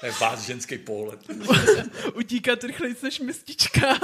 To 0.01 0.07
je 0.07 0.13
vás 0.13 0.47
ženský 0.47 0.79
pohled. 0.79 1.21
Utíkat 2.15 2.65
rychleji 2.65 2.97
než 3.03 3.21
mistička. 3.21 3.99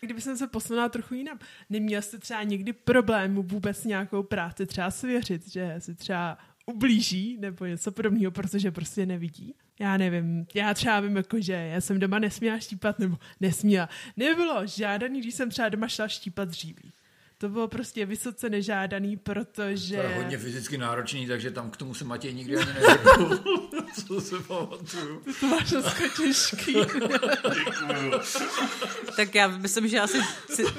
Kdyby 0.00 0.20
jsem 0.20 0.36
se 0.36 0.46
posunula 0.46 0.88
trochu 0.88 1.14
jinam, 1.14 1.38
neměl 1.70 2.02
jste 2.02 2.18
třeba 2.18 2.42
někdy 2.42 2.72
problém 2.72 3.34
vůbec 3.34 3.84
nějakou 3.84 4.22
práci 4.22 4.66
třeba 4.66 4.90
svěřit, 4.90 5.48
že 5.48 5.74
si 5.78 5.94
třeba 5.94 6.38
ublíží 6.66 7.36
nebo 7.40 7.66
něco 7.66 7.92
podobného, 7.92 8.30
protože 8.32 8.70
prostě 8.70 9.06
nevidí? 9.06 9.54
Já 9.80 9.96
nevím, 9.96 10.46
já 10.54 10.74
třeba 10.74 11.00
vím, 11.00 11.16
jako, 11.16 11.40
že 11.40 11.52
já 11.52 11.80
jsem 11.80 11.98
doma 11.98 12.18
nesměla 12.18 12.58
štípat, 12.58 12.98
nebo 12.98 13.18
nesměla. 13.40 13.88
Nebylo 14.16 14.66
žádaný, 14.66 15.20
když 15.20 15.34
jsem 15.34 15.50
třeba 15.50 15.68
doma 15.68 15.88
šla 15.88 16.08
štípat 16.08 16.48
dříví 16.48 16.92
to 17.42 17.48
bylo 17.48 17.68
prostě 17.68 18.06
vysoce 18.06 18.50
nežádaný, 18.50 19.16
protože... 19.16 19.96
To 19.96 20.02
je 20.02 20.16
hodně 20.16 20.38
fyzicky 20.38 20.78
náročný, 20.78 21.26
takže 21.26 21.50
tam 21.50 21.70
k 21.70 21.76
tomu 21.76 21.94
se 21.94 22.04
Matěj 22.04 22.34
nikdy 22.34 22.56
ani 22.56 22.72
neřekl. 22.72 23.40
Co 24.06 24.20
se 24.20 24.40
pamatuju. 24.40 25.22
To 25.40 25.46
máš 25.46 25.70
dneska 25.70 26.04
těžký. 26.16 26.74
tak 29.16 29.34
já 29.34 29.48
myslím, 29.48 29.88
že 29.88 30.00
asi 30.00 30.18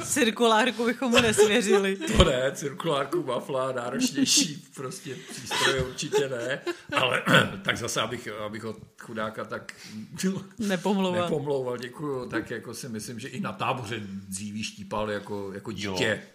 cirkulárku 0.04 0.86
bychom 0.86 1.12
mu 1.12 1.22
nesvěřili. 1.22 1.96
To 1.96 2.24
ne, 2.24 2.52
cirkulárku 2.54 3.24
wafla 3.24 3.72
náročnější 3.72 4.68
prostě 4.76 5.16
přístroje 5.30 5.84
určitě 5.84 6.30
ne, 6.30 6.62
ale 6.96 7.24
tak 7.64 7.78
zase, 7.78 8.02
abych, 8.02 8.28
abych 8.46 8.66
od 8.66 8.78
chudáka 9.02 9.46
tak 9.46 9.74
nepomlouval. 10.60 11.24
nepomlouval, 11.24 11.78
děkuju, 11.78 12.30
tak 12.30 12.52
jako 12.52 12.74
si 12.74 12.90
myslím, 12.90 13.20
že 13.20 13.28
i 13.28 13.40
na 13.40 13.52
táboře 13.52 14.02
dříví 14.06 14.64
štípal 14.64 15.12
jako, 15.12 15.54
jako 15.54 15.72
dítě. 15.72 16.22
Jo. 16.24 16.34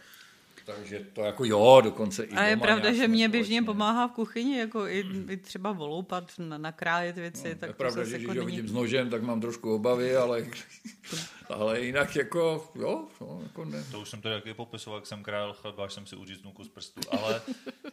Takže 0.77 1.07
to 1.13 1.23
jako 1.23 1.45
jo, 1.45 1.81
dokonce 1.85 2.25
i 2.25 2.35
A 2.35 2.45
je 2.45 2.57
pravda, 2.57 2.93
že 2.93 3.09
mě 3.09 3.29
běžně 3.29 3.63
pomáhá 3.63 4.09
v 4.09 4.13
kuchyni, 4.13 4.59
jako 4.59 4.87
i, 4.87 5.05
i 5.29 5.37
třeba 5.37 5.73
voloupat, 5.73 6.33
nakrájet 6.39 7.17
věci. 7.17 7.49
No, 7.49 7.55
tak 7.55 7.69
je 7.69 7.75
pravda, 7.75 8.05
že 8.05 8.19
jako 8.19 8.33
když 8.33 8.41
ho 8.41 8.47
vidím 8.47 8.69
s 8.69 8.73
nožem, 8.73 9.11
tak 9.11 9.23
mám 9.23 9.41
trošku 9.41 9.75
obavy, 9.75 10.17
ale, 10.17 10.47
ale 11.49 11.81
jinak 11.81 12.17
jako, 12.17 12.71
jo, 12.75 13.07
no, 13.21 13.41
jako 13.43 13.65
ne. 13.65 13.85
To 13.91 14.01
už 14.01 14.09
jsem 14.09 14.21
to 14.21 14.29
taky 14.29 14.55
popisoval, 14.55 14.99
jak 14.99 15.07
jsem 15.07 15.23
krájel 15.23 15.53
chleba, 15.53 15.85
až 15.85 15.93
jsem 15.93 16.07
si 16.07 16.17
uříznul 16.17 16.53
kus 16.53 16.69
prstu, 16.69 17.01
ale 17.11 17.43
uh, 17.85 17.93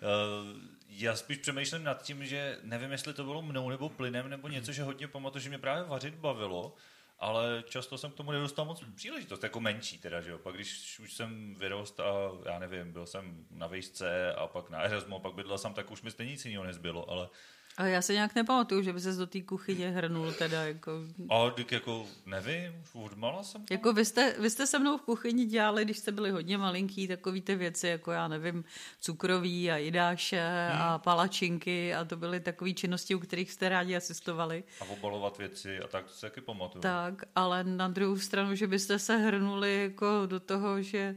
já 0.90 1.16
spíš 1.16 1.38
přemýšlím 1.38 1.84
nad 1.84 2.02
tím, 2.02 2.26
že 2.26 2.58
nevím, 2.64 2.92
jestli 2.92 3.14
to 3.14 3.24
bylo 3.24 3.42
mnou 3.42 3.70
nebo 3.70 3.90
plynem 3.90 4.30
nebo 4.30 4.48
něco, 4.48 4.72
že 4.72 4.84
hodně 4.84 5.08
pamatuju, 5.08 5.42
že 5.42 5.50
mě 5.50 5.58
právě 5.58 5.84
vařit 5.84 6.16
bavilo, 6.16 6.74
ale 7.20 7.64
často 7.70 7.98
jsem 7.98 8.12
k 8.12 8.16
tomu 8.16 8.32
nedostal 8.32 8.66
moc 8.66 8.84
příležitost, 8.96 9.44
jako 9.44 9.60
menší 9.60 9.98
teda, 9.98 10.22
že 10.22 10.32
jo. 10.32 10.38
Pak 10.38 10.56
když 10.56 11.00
už 11.00 11.14
jsem 11.14 11.56
vyrost 11.56 12.00
a 12.00 12.32
já 12.46 12.60
nevím, 12.60 12.92
byl 12.92 13.06
jsem 13.06 13.46
na 13.52 13.68
vejšce 13.68 14.34
a 14.34 14.48
pak 14.48 14.70
na 14.70 14.82
Erasmu, 14.82 15.16
a 15.16 15.20
pak 15.20 15.34
bydlel 15.34 15.58
jsem, 15.58 15.74
tak 15.74 15.92
už 15.92 16.02
mi 16.02 16.12
stejně 16.12 16.32
nic 16.32 16.46
jiného 16.46 16.64
nezbylo, 16.64 17.10
ale 17.10 17.30
a 17.78 17.86
já 17.86 18.02
se 18.02 18.14
nějak 18.14 18.36
nepamatuju, 18.36 18.82
že 18.82 18.94
by 18.94 19.00
se 19.00 19.14
do 19.14 19.28
té 19.28 19.42
kuchyně 19.42 19.90
hrnul 19.90 20.34
teda 20.34 20.64
jako... 20.68 20.92
A 21.30 21.50
tak 21.50 21.72
jako 21.72 22.06
nevím, 22.26 22.74
už 22.84 22.90
odmala 22.94 23.44
jsem 23.44 23.62
tam. 23.62 23.78
Jako 23.78 23.94
vy 23.94 24.06
jste, 24.06 24.36
vy 24.40 24.50
jste 24.50 24.68
se 24.68 24.80
mnou 24.80 24.98
v 24.98 25.02
kuchyni 25.02 25.46
dělali, 25.46 25.86
když 25.86 25.98
jste 25.98 26.12
byli 26.12 26.32
hodně 26.32 26.58
malinký, 26.58 27.08
takový 27.08 27.42
ty 27.42 27.56
věci, 27.56 27.88
jako 27.88 28.12
já 28.12 28.28
nevím, 28.28 28.64
cukroví 29.00 29.72
a 29.72 29.78
jidáše 29.78 30.70
hmm. 30.72 30.82
a 30.82 30.98
palačinky 30.98 31.94
a 31.94 32.06
to 32.06 32.18
byly 32.18 32.40
takové 32.40 32.74
činnosti, 32.74 33.16
u 33.16 33.20
kterých 33.20 33.52
jste 33.52 33.70
rádi 33.70 33.96
asistovali. 33.96 34.64
A 34.82 34.86
obalovat 34.86 35.38
věci 35.38 35.80
a 35.80 35.88
tak 35.88 36.06
to 36.06 36.14
se 36.14 36.22
taky 36.22 36.42
pamatuju. 36.42 36.82
Tak, 36.82 37.24
ale 37.36 37.64
na 37.64 37.88
druhou 37.88 38.18
stranu, 38.18 38.56
že 38.56 38.68
byste 38.68 39.00
se 39.00 39.18
hrnuli 39.18 39.82
jako 39.82 40.26
do 40.26 40.40
toho, 40.40 40.82
že 40.82 41.16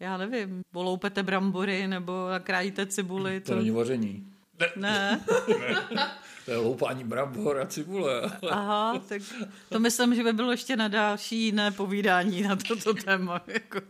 já 0.00 0.16
nevím, 0.16 0.62
poloupete 0.72 1.22
brambory 1.22 1.86
nebo 1.86 2.28
nakrájíte 2.30 2.86
cibuli. 2.86 3.40
To, 3.40 3.52
to 3.52 3.58
není 3.58 3.70
vaření. 3.70 4.29
Ne. 4.76 4.76
ne. 4.76 5.20
To 6.44 6.50
je 6.50 6.56
loupání 6.56 7.04
brambor 7.04 7.60
a 7.60 7.66
cibule. 7.66 8.22
Aha, 8.50 9.02
tak 9.08 9.22
to 9.68 9.80
myslím, 9.80 10.14
že 10.14 10.24
by 10.24 10.32
bylo 10.32 10.50
ještě 10.50 10.76
na 10.76 10.88
další 10.88 11.38
jiné 11.44 11.70
povídání 11.70 12.42
na 12.42 12.56
toto 12.56 12.94
téma. 12.94 13.42
Jako. 13.46 13.80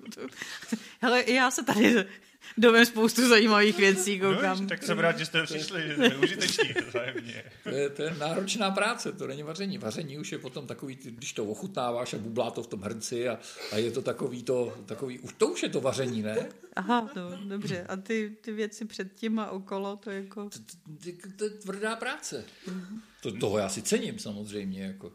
Hele, 1.01 1.31
já 1.31 1.51
se 1.51 1.65
tady 1.65 2.05
dovím 2.59 2.87
spoustu 2.87 3.29
zajímavých 3.29 3.79
věcí, 3.79 4.19
no, 4.19 4.35
koukám. 4.35 4.61
No, 4.61 4.67
tak 4.67 4.83
jsem 4.83 4.99
rád, 4.99 5.19
že 5.19 5.27
jste 5.27 5.43
přišli, 5.43 5.83
že 5.89 6.17
užiteční 6.17 6.75
To 7.65 7.69
je, 7.69 7.91
to 7.91 8.03
je 8.03 8.15
náročná 8.19 8.71
práce, 8.71 9.13
to 9.13 9.27
není 9.27 9.43
vaření. 9.43 9.79
Vaření 9.79 10.19
už 10.19 10.33
je 10.33 10.39
potom 10.39 10.67
takový, 10.67 10.99
když 11.05 11.33
to 11.33 11.45
ochutnáváš 11.45 12.15
a 12.15 12.19
bublá 12.19 12.51
to 12.51 12.63
v 12.63 12.67
tom 12.67 12.81
hrnci 12.81 13.29
a, 13.29 13.39
a 13.73 13.77
je 13.77 13.91
to 13.91 14.03
takový 14.03 14.43
to, 14.43 14.77
takový, 14.87 15.19
už 15.19 15.33
to 15.33 15.49
už 15.49 15.63
je 15.63 15.69
to 15.69 15.81
vaření, 15.81 16.23
ne? 16.23 16.49
Aha, 16.77 17.11
no, 17.17 17.39
dobře. 17.45 17.87
A 17.89 17.97
ty, 17.97 18.37
ty 18.41 18.53
věci 18.53 18.85
před 18.85 19.15
tím 19.15 19.39
a 19.39 19.51
okolo, 19.51 19.97
to 19.97 20.11
je 20.11 20.23
jako... 20.23 20.51
To, 20.51 20.59
to, 20.59 21.29
to 21.37 21.45
je 21.45 21.51
tvrdá 21.51 21.97
práce. 21.97 22.45
To, 23.23 23.33
toho 23.33 23.59
já 23.59 23.69
si 23.69 23.83
cením 23.83 24.19
samozřejmě, 24.19 24.83
jako 24.83 25.13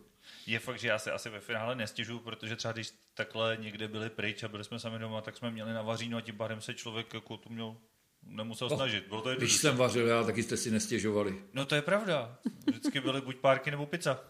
je 0.48 0.60
fakt, 0.60 0.80
že 0.80 0.88
já 0.88 1.00
se 1.00 1.12
asi 1.12 1.30
ve 1.30 1.40
finále 1.40 1.76
nestěžuju, 1.76 2.20
protože 2.20 2.56
třeba 2.56 2.72
když 2.72 2.94
takhle 3.14 3.58
někde 3.62 3.88
byli 3.88 4.10
pryč 4.10 4.44
a 4.44 4.48
byli 4.48 4.64
jsme 4.64 4.80
sami 4.80 5.00
doma, 5.00 5.22
tak 5.22 5.38
jsme 5.38 5.52
měli 5.52 5.74
na 5.74 5.82
vařínu 5.82 6.18
a 6.18 6.22
tím 6.22 6.38
pádem 6.38 6.62
se 6.62 6.74
člověk 6.74 7.14
jako 7.14 7.38
tu 7.38 7.50
měl 7.50 7.78
nemusel 8.24 8.70
no, 8.70 8.76
snažit. 8.76 9.08
Bylo 9.08 9.22
to 9.22 9.36
když 9.36 9.54
jsem 9.54 9.78
vařil 9.78 10.08
já, 10.08 10.24
taky 10.24 10.44
jste 10.44 10.58
si 10.58 10.72
nestěžovali. 10.72 11.42
No 11.54 11.66
to 11.66 11.76
je 11.76 11.82
pravda. 11.82 12.38
Vždycky 12.68 13.02
byly 13.02 13.22
buď 13.22 13.36
párky 13.36 13.72
nebo 13.72 13.86
pizza. 13.86 14.20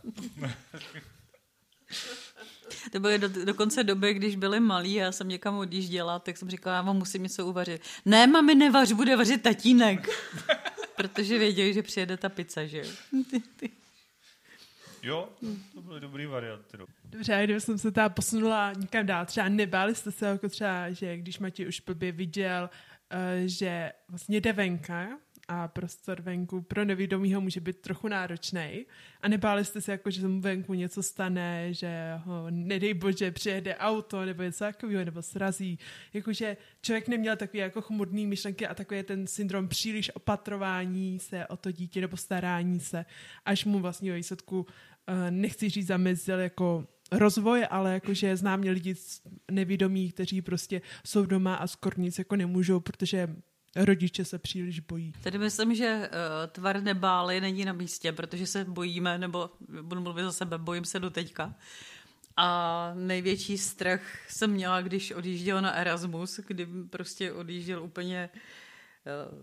To 2.91 2.99
byly 2.99 3.17
do, 3.19 3.45
dokonce 3.45 3.83
doby, 3.83 4.13
když 4.13 4.35
byli 4.35 4.59
malí 4.59 5.01
a 5.01 5.03
já 5.03 5.11
jsem 5.11 5.27
někam 5.27 5.57
odjížděla, 5.57 6.19
tak 6.19 6.37
jsem 6.37 6.49
říkala, 6.49 6.75
já 6.75 6.81
vám 6.81 6.97
musím 6.97 7.23
něco 7.23 7.45
uvařit. 7.45 7.81
Ne, 8.05 8.27
mami, 8.27 8.55
nevař, 8.55 8.91
bude 8.91 9.15
vařit 9.15 9.41
tatínek. 9.41 10.09
Protože 10.95 11.39
věděli, 11.39 11.73
že 11.73 11.83
přijede 11.83 12.17
ta 12.17 12.29
pizza, 12.29 12.65
že 12.65 12.77
jo. 12.77 12.89
Jo, 15.05 15.29
to 15.73 15.81
byly 15.81 15.99
dobrý 15.99 16.25
varianty. 16.25 16.77
No. 16.77 16.85
Dobře, 17.05 17.35
a 17.35 17.43
kdyby 17.43 17.61
jsem 17.61 17.77
se 17.77 17.91
teda 17.91 18.09
posunula 18.09 18.73
někam 18.73 19.05
dál, 19.05 19.25
třeba 19.25 19.49
nebáli 19.49 19.95
jste 19.95 20.11
se 20.11 20.25
jako 20.25 20.49
třeba, 20.49 20.91
že 20.91 21.17
když 21.17 21.39
Matěj 21.39 21.67
už 21.67 21.81
blbě 21.81 22.11
viděl, 22.11 22.69
uh, 23.13 23.19
že 23.45 23.91
vlastně 24.09 24.41
jde 24.41 24.53
venka 24.53 25.07
a 25.47 25.67
prostor 25.67 26.21
venku 26.21 26.61
pro 26.61 26.85
nevědomýho 26.85 27.41
může 27.41 27.59
být 27.59 27.81
trochu 27.81 28.07
náročný. 28.07 28.85
A 29.21 29.27
nebáli 29.27 29.65
jste 29.65 29.81
se, 29.81 29.91
jako, 29.91 30.11
že 30.11 30.21
se 30.21 30.27
mu 30.27 30.41
venku 30.41 30.73
něco 30.73 31.03
stane, 31.03 31.73
že 31.73 32.13
ho, 32.23 32.45
nedej 32.49 32.93
bože, 32.93 33.31
přijede 33.31 33.75
auto 33.75 34.25
nebo 34.25 34.43
něco 34.43 34.63
takového, 34.63 35.05
nebo 35.05 35.21
srazí. 35.21 35.79
Jakože 36.13 36.57
člověk 36.81 37.07
neměl 37.07 37.35
takové 37.35 37.63
jako 37.63 37.81
chmurné 37.81 38.21
myšlenky 38.21 38.67
a 38.67 38.73
takový 38.73 39.03
ten 39.03 39.27
syndrom 39.27 39.67
příliš 39.67 40.11
opatrování 40.15 41.19
se 41.19 41.47
o 41.47 41.57
to 41.57 41.71
dítě 41.71 42.01
nebo 42.01 42.17
starání 42.17 42.79
se, 42.79 43.05
až 43.45 43.65
mu 43.65 43.79
vlastně 43.79 44.13
výsledku 44.13 44.59
uh, 44.59 44.65
nechci 45.29 45.69
říct 45.69 45.87
zamezil 45.87 46.39
jako 46.39 46.87
rozvoj, 47.11 47.67
ale 47.69 47.93
jakože 47.93 48.37
znám 48.37 48.59
mě 48.59 48.71
lidi 48.71 48.95
nevědomí, 49.51 50.11
kteří 50.11 50.41
prostě 50.41 50.81
jsou 51.05 51.25
doma 51.25 51.55
a 51.55 51.67
skoro 51.67 51.95
nic 52.01 52.19
jako 52.19 52.35
nemůžou, 52.35 52.79
protože 52.79 53.35
rodiče 53.75 54.25
se 54.25 54.39
příliš 54.39 54.79
bojí. 54.79 55.13
Tedy 55.23 55.37
myslím, 55.37 55.75
že 55.75 56.09
uh, 56.09 56.51
tvar 56.51 56.83
nebály 56.83 57.41
není 57.41 57.65
na 57.65 57.73
místě, 57.73 58.11
protože 58.11 58.45
se 58.45 58.65
bojíme, 58.65 59.17
nebo 59.17 59.49
budu 59.81 60.01
mluvit 60.01 60.23
za 60.23 60.31
sebe, 60.31 60.57
bojím 60.57 60.85
se 60.85 60.99
do 60.99 61.09
teďka. 61.09 61.55
A 62.37 62.91
největší 62.93 63.57
strach 63.57 64.01
jsem 64.29 64.51
měla, 64.51 64.81
když 64.81 65.11
odjížděl 65.11 65.61
na 65.61 65.71
Erasmus, 65.71 66.39
kdy 66.47 66.67
prostě 66.89 67.31
odjížděl 67.31 67.83
úplně 67.83 68.29
uh, 68.29 69.39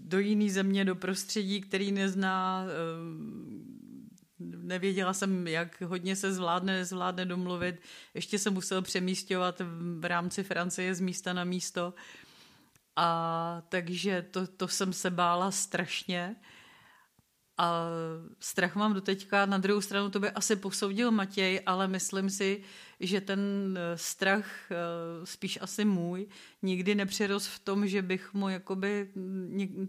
do 0.00 0.18
jiné 0.18 0.50
země, 0.50 0.84
do 0.84 0.94
prostředí, 0.94 1.60
který 1.60 1.92
nezná, 1.92 2.64
uh, 2.64 3.89
nevěděla 4.40 5.12
jsem, 5.12 5.46
jak 5.46 5.80
hodně 5.80 6.16
se 6.16 6.32
zvládne, 6.32 6.72
nezvládne 6.72 7.24
domluvit. 7.24 7.80
Ještě 8.14 8.38
se 8.38 8.50
musel 8.50 8.82
přemístěvat 8.82 9.62
v 9.98 10.04
rámci 10.04 10.44
Francie 10.44 10.94
z 10.94 11.00
místa 11.00 11.32
na 11.32 11.44
místo. 11.44 11.94
A 12.96 13.62
takže 13.68 14.26
to, 14.30 14.46
to 14.46 14.68
jsem 14.68 14.92
se 14.92 15.10
bála 15.10 15.50
strašně. 15.50 16.36
A 17.60 17.88
strach 18.40 18.76
mám 18.76 18.94
do 18.94 19.00
teďka. 19.00 19.46
Na 19.46 19.58
druhou 19.58 19.80
stranu 19.80 20.10
to 20.10 20.20
by 20.20 20.30
asi 20.30 20.56
posoudil 20.56 21.10
Matěj, 21.10 21.60
ale 21.66 21.88
myslím 21.88 22.30
si, 22.30 22.62
že 23.00 23.20
ten 23.20 23.40
eh, 23.78 23.98
strach, 23.98 24.46
eh, 24.70 24.76
spíš 25.26 25.58
asi 25.60 25.84
můj, 25.84 26.26
nikdy 26.62 26.94
nepřirost 26.94 27.48
v 27.48 27.58
tom, 27.58 27.86
že 27.86 28.02
bych 28.02 28.34
mu 28.34 28.48
jakoby 28.48 29.10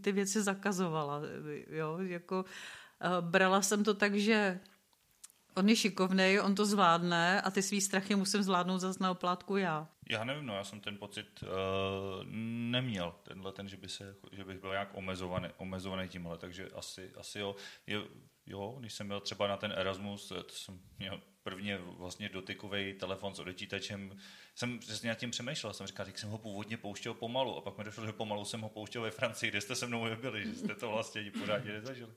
ty 0.01 0.11
věci 0.11 0.41
zakazovala. 0.41 1.21
Jo? 1.69 1.97
Jako, 2.01 2.45
brala 3.21 3.61
jsem 3.61 3.83
to 3.83 3.93
tak, 3.93 4.15
že 4.15 4.59
on 5.55 5.69
je 5.69 5.75
šikovný, 5.75 6.39
on 6.39 6.55
to 6.55 6.65
zvládne 6.65 7.41
a 7.41 7.51
ty 7.51 7.61
svý 7.61 7.81
strachy 7.81 8.15
musím 8.15 8.43
zvládnout 8.43 8.79
zase 8.79 9.03
na 9.03 9.11
oplátku 9.11 9.57
já. 9.57 9.87
Já 10.09 10.23
nevím, 10.23 10.45
no 10.45 10.55
já 10.55 10.63
jsem 10.63 10.79
ten 10.79 10.97
pocit 10.97 11.43
uh, 11.43 11.49
neměl, 12.71 13.15
tenhle 13.23 13.51
ten, 13.51 13.69
že, 13.69 13.77
by 13.77 13.89
se, 13.89 14.15
že 14.31 14.43
bych 14.43 14.59
byl 14.59 14.71
nějak 14.71 14.89
omezovaný, 14.93 15.47
omezovaný 15.57 16.07
tímhle, 16.07 16.37
takže 16.37 16.69
asi, 16.69 17.11
asi 17.15 17.39
jo. 17.39 17.55
Je, 17.87 18.01
jo, 18.45 18.75
když 18.79 18.93
jsem 18.93 19.07
měl 19.07 19.19
třeba 19.19 19.47
na 19.47 19.57
ten 19.57 19.73
Erasmus, 19.77 20.31
eh, 20.31 20.43
to 20.43 20.53
jsem 20.53 20.79
měl 20.99 21.21
prvně 21.43 21.77
vlastně 21.77 22.29
dotykový 22.29 22.93
telefon 22.93 23.35
s 23.35 23.39
odečítačem, 23.39 24.17
jsem 24.55 24.79
přesně 24.79 25.09
nad 25.09 25.15
tím 25.15 25.31
přemýšlel, 25.31 25.73
jsem 25.73 25.87
říkal, 25.87 26.05
že 26.05 26.11
jsem 26.15 26.29
ho 26.29 26.37
původně 26.37 26.77
pouštěl 26.77 27.13
pomalu 27.13 27.57
a 27.57 27.61
pak 27.61 27.77
mi 27.77 27.83
došlo, 27.83 28.05
že 28.05 28.13
pomalu 28.13 28.45
jsem 28.45 28.61
ho 28.61 28.69
pouštěl 28.69 29.01
ve 29.01 29.11
Francii, 29.11 29.51
kde 29.51 29.61
jste 29.61 29.75
se 29.75 29.87
mnou 29.87 30.15
byli, 30.15 30.45
že 30.45 30.55
jste 30.55 30.75
to 30.75 30.89
vlastně 30.89 31.31
pořádně 31.39 31.71
nezažili. 31.71 32.11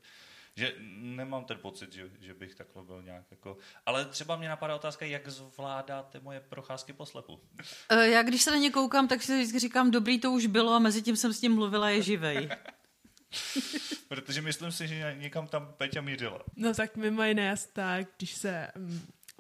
Že 0.57 0.75
nemám 1.01 1.45
ten 1.45 1.59
pocit, 1.59 1.93
že, 1.93 2.11
že 2.21 2.35
bych 2.35 2.55
takhle 2.55 2.83
byl 2.83 3.03
nějak 3.03 3.25
jako... 3.31 3.57
Ale 3.87 4.05
třeba 4.05 4.37
mě 4.37 4.49
napadá 4.49 4.75
otázka, 4.75 5.07
jak 5.07 5.29
zvládáte 5.29 6.21
moje 6.21 6.41
procházky 6.41 6.93
po 6.93 7.07
slepu? 7.07 7.41
Eh, 7.89 8.09
já 8.09 8.23
když 8.23 8.43
se 8.43 8.51
na 8.51 8.57
ně 8.57 8.71
koukám, 8.71 9.09
tak 9.09 9.23
si 9.23 9.39
vždycky 9.39 9.59
říkám, 9.59 9.91
dobrý 9.91 10.21
to 10.21 10.31
už 10.31 10.47
bylo 10.47 10.73
a 10.73 10.79
mezi 10.79 11.03
tím 11.03 11.17
jsem 11.17 11.33
s 11.33 11.43
ním 11.43 11.55
mluvila, 11.55 11.91
je 11.91 12.03
živej. 12.03 12.49
Protože 14.09 14.43
myslím 14.43 14.73
si, 14.73 14.89
že 14.89 15.17
někam 15.19 15.47
tam 15.47 15.75
Peťa 15.77 16.01
mířila. 16.01 16.41
No 16.57 16.75
tak 16.75 16.97
mimo 16.97 17.23
jiné 17.23 17.55
tak, 17.73 18.07
když 18.17 18.35
se 18.35 18.69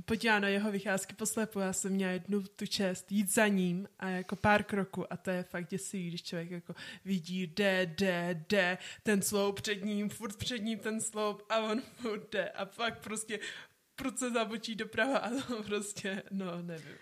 podívá 0.04 0.38
na 0.38 0.48
jeho 0.48 0.70
vycházky 0.70 1.14
po 1.14 1.26
slepu, 1.26 1.60
já 1.60 1.72
jsem 1.72 1.92
měla 1.92 2.12
jednu 2.12 2.42
tu 2.42 2.66
čest 2.66 3.12
jít 3.12 3.34
za 3.34 3.46
ním 3.46 3.88
a 3.98 4.08
jako 4.08 4.36
pár 4.36 4.62
kroků 4.62 5.12
a 5.12 5.16
to 5.16 5.30
je 5.30 5.42
fakt 5.42 5.68
děsivý, 5.68 6.08
když 6.08 6.22
člověk 6.22 6.50
jako 6.50 6.74
vidí 7.04 7.42
jde, 7.42 7.86
jde, 7.86 8.44
jde, 8.48 8.78
ten 9.02 9.22
sloup 9.22 9.60
před 9.60 9.84
ním, 9.84 10.08
furt 10.08 10.36
před 10.36 10.58
ním 10.58 10.78
ten 10.78 11.00
sloup 11.00 11.42
a 11.48 11.58
on 11.58 11.80
furt 11.80 12.32
jde 12.32 12.48
a 12.48 12.64
fakt 12.64 12.98
prostě 12.98 13.38
prudce 13.96 14.30
zabočí 14.30 14.74
doprava 14.74 15.18
a 15.18 15.30
to 15.30 15.62
prostě, 15.66 16.22
no 16.30 16.62
nevím. 16.62 16.94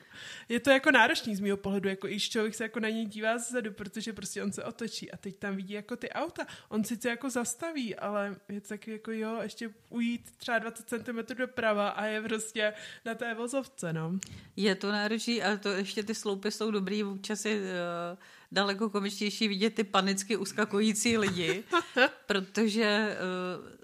Je 0.49 0.61
to 0.61 0.71
jako 0.71 0.91
náročný 0.91 1.37
z 1.37 1.41
mého 1.41 1.57
pohledu, 1.57 1.89
jako 1.89 2.09
i 2.09 2.21
člověk 2.21 2.55
se 2.55 2.65
jako 2.65 2.81
na 2.81 2.89
něj 2.89 3.07
dívá 3.07 3.39
zezadu, 3.39 3.73
protože 3.73 4.13
prostě 4.13 4.43
on 4.43 4.53
se 4.53 4.65
otočí 4.65 5.13
a 5.13 5.17
teď 5.17 5.39
tam 5.39 5.57
vidí 5.57 5.75
jako 5.75 5.97
ty 5.97 6.11
auta. 6.11 6.47
On 6.69 6.85
sice 6.85 7.09
jako 7.09 7.31
zastaví, 7.31 7.97
ale 7.97 8.37
je 8.49 8.61
to 8.61 8.69
taky 8.69 8.93
jako 8.93 9.13
jo, 9.13 9.39
ještě 9.43 9.71
ujít 9.89 10.31
třeba 10.37 10.59
20 10.59 10.89
cm 10.89 11.35
doprava 11.39 11.89
a 11.89 12.05
je 12.05 12.23
prostě 12.23 12.73
na 13.05 13.15
té 13.15 13.35
vozovce, 13.35 13.93
no. 13.93 14.19
Je 14.57 14.75
to 14.75 14.93
náročný, 14.93 15.43
ale 15.43 15.59
to 15.59 15.69
ještě 15.69 16.03
ty 16.03 16.15
sloupy 16.15 16.51
jsou 16.51 16.71
dobrý, 16.71 17.05
občas 17.05 17.45
je 17.45 17.57
uh, 17.57 18.19
daleko 18.53 18.91
komičtější 18.91 19.49
vidět 19.49 19.75
ty 19.75 19.85
panicky 19.85 20.37
uskakující 20.37 21.19
lidi, 21.19 21.65
protože 22.27 23.17
uh, 23.59 23.82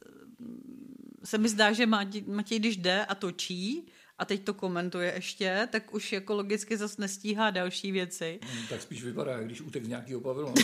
se 1.29 1.39
mi 1.39 1.49
zdá, 1.49 1.73
že 1.73 1.87
Matěj, 2.27 2.59
když 2.59 2.77
jde 2.77 3.05
a 3.05 3.15
točí, 3.15 3.89
a 4.19 4.25
teď 4.25 4.45
to 4.45 4.55
komentuje 4.55 5.13
ještě, 5.15 5.69
tak 5.71 5.95
už 5.95 6.13
jako 6.13 6.35
logicky 6.35 6.77
zase 6.77 6.95
nestíhá 6.99 7.51
další 7.51 7.93
věci. 7.93 8.41
Hmm, 8.43 8.67
tak 8.69 8.83
spíš 8.83 9.05
vypadá, 9.05 9.41
když 9.41 9.61
utek 9.61 9.85
z 9.85 9.89
nějakého 9.89 10.21
pavilonu. 10.21 10.55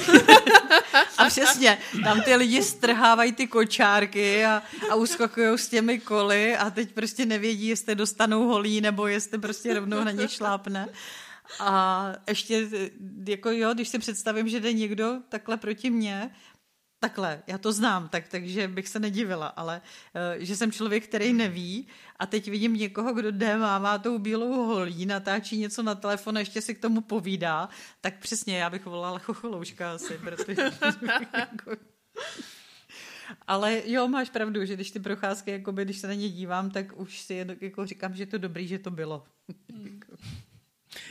a 1.19 1.25
přesně, 1.25 1.79
tam 2.05 2.23
ty 2.23 2.35
lidi 2.35 2.63
strhávají 2.63 3.33
ty 3.33 3.47
kočárky 3.47 4.45
a, 4.45 4.63
a 4.91 4.95
uskakují 4.95 5.59
s 5.59 5.69
těmi 5.69 5.99
koly 5.99 6.57
a 6.57 6.71
teď 6.71 6.93
prostě 6.93 7.27
nevědí, 7.27 7.67
jestli 7.67 7.95
dostanou 7.95 8.49
holí 8.49 8.81
nebo 8.81 9.07
jestli 9.07 9.39
prostě 9.39 9.75
rovnou 9.75 10.05
na 10.05 10.11
ně 10.11 10.29
šlápne. 10.29 10.89
A 11.61 12.13
ještě, 12.29 12.69
jako 13.29 13.51
jo, 13.51 13.75
když 13.75 13.89
si 13.89 13.99
představím, 13.99 14.49
že 14.49 14.61
jde 14.61 14.73
někdo 14.73 15.17
takhle 15.29 15.57
proti 15.57 15.91
mně, 15.91 16.31
takhle, 17.05 17.43
já 17.47 17.59
to 17.59 17.73
znám, 17.73 18.09
tak, 18.09 18.29
takže 18.29 18.69
bych 18.69 18.89
se 18.89 18.99
nedivila, 18.99 19.47
ale 19.47 19.81
uh, 20.37 20.43
že 20.45 20.57
jsem 20.57 20.73
člověk, 20.73 21.05
který 21.05 21.33
neví 21.33 21.87
a 22.19 22.27
teď 22.27 22.49
vidím 22.49 22.75
někoho, 22.75 23.15
kdo 23.15 23.31
jde, 23.31 23.57
má, 23.57 23.79
má 23.79 23.99
tou 23.99 24.19
bílou 24.19 24.53
holí, 24.53 25.07
natáčí 25.07 25.59
něco 25.59 25.83
na 25.83 25.95
telefon 25.95 26.37
a 26.37 26.41
ještě 26.41 26.61
si 26.61 26.75
k 26.75 26.81
tomu 26.81 27.01
povídá, 27.01 27.69
tak 28.01 28.19
přesně 28.19 28.59
já 28.59 28.71
bych 28.71 28.87
volala 28.87 29.19
chocholouška 29.19 29.95
asi, 29.95 30.19
protože 30.19 30.63
jako... 31.39 31.77
Ale 33.47 33.83
jo, 33.85 34.09
máš 34.09 34.31
pravdu, 34.31 34.65
že 34.65 34.75
když 34.75 34.91
ty 34.91 35.01
procházky, 35.01 35.51
jakoby, 35.51 35.85
když 35.85 35.99
se 35.99 36.07
na 36.07 36.15
ně 36.15 36.29
dívám, 36.29 36.71
tak 36.71 36.97
už 36.97 37.21
si 37.21 37.47
jako 37.61 37.87
říkám, 37.87 38.15
že 38.15 38.23
je 38.23 38.27
to 38.27 38.39
dobrý, 38.39 38.69
že 38.69 38.79
to 38.79 38.91
bylo. 38.91 39.25
Mm. 39.69 40.01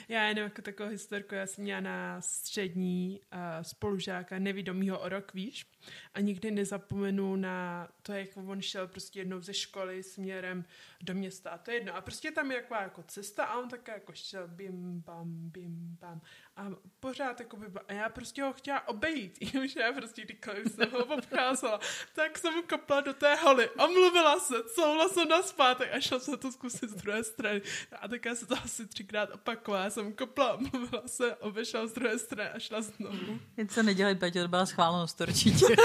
Já 0.07 0.27
jenom 0.27 0.43
jako 0.43 0.61
takovou 0.61 0.89
historku, 0.89 1.36
já 1.36 1.47
jsem 1.47 1.63
měla 1.63 1.81
na 1.81 2.21
střední 2.21 3.21
uh, 3.34 3.39
spolužáka 3.61 4.39
nevidomýho 4.39 4.99
o 4.99 5.09
rok, 5.09 5.34
víš, 5.34 5.65
a 6.13 6.19
nikdy 6.19 6.51
nezapomenu 6.51 7.36
na 7.36 7.88
to, 8.01 8.13
jak 8.13 8.29
on 8.38 8.61
šel 8.61 8.88
prostě 8.88 9.19
jednou 9.19 9.41
ze 9.41 9.53
školy 9.53 10.03
směrem 10.03 10.65
do 11.01 11.13
města 11.13 11.49
a 11.49 11.57
to 11.57 11.71
je 11.71 11.77
jedno. 11.77 11.95
A 11.95 12.01
prostě 12.01 12.31
tam 12.31 12.51
je 12.51 12.61
taková 12.61 12.81
jako 12.81 13.03
cesta 13.03 13.45
a 13.45 13.59
on 13.59 13.69
tak 13.69 13.88
jako 13.88 14.13
šel 14.13 14.47
bim, 14.47 15.01
bam, 15.01 15.49
bim, 15.49 15.97
bam. 16.01 16.21
A 16.57 16.67
pořád 16.99 17.39
jako 17.39 17.57
by, 17.57 17.65
a 17.87 17.93
já 17.93 18.09
prostě 18.09 18.43
ho 18.43 18.53
chtěla 18.53 18.87
obejít, 18.87 19.37
že 19.65 19.79
já 19.79 19.93
prostě 19.93 20.25
když 20.25 20.37
jsem 20.75 20.91
ho 20.91 21.05
obcházela, 21.05 21.79
tak 22.15 22.37
jsem 22.37 22.63
kopla 22.69 23.01
do 23.01 23.13
té 23.13 23.35
holy, 23.35 23.69
omluvila 23.69 24.39
se, 24.39 24.55
coula 24.75 25.09
jsem 25.09 25.27
na 25.29 25.41
zpátek 25.41 25.89
a 25.93 25.99
šla 25.99 26.19
jsem 26.19 26.37
to 26.37 26.51
zkusit 26.51 26.89
z 26.89 26.95
druhé 26.95 27.23
strany. 27.23 27.61
A 28.01 28.07
tak 28.07 28.25
já 28.25 28.35
se 28.35 28.45
to 28.45 28.55
asi 28.63 28.87
třikrát 28.87 29.29
opakovala, 29.33 29.83
já 29.83 29.89
jsem 29.89 30.13
kopla, 30.13 30.53
omluvila 30.53 31.03
se, 31.05 31.35
obešla 31.35 31.87
z 31.87 31.93
druhé 31.93 32.19
strany 32.19 32.49
a 32.49 32.59
šla 32.59 32.81
znovu. 32.81 33.39
Jen 33.57 33.69
se 33.69 33.83
nedělej, 33.83 34.15
Peťo, 34.15 34.41
to 34.41 34.47
byla 34.47 34.65
schválnost 34.65 35.21
určitě. 35.21 35.65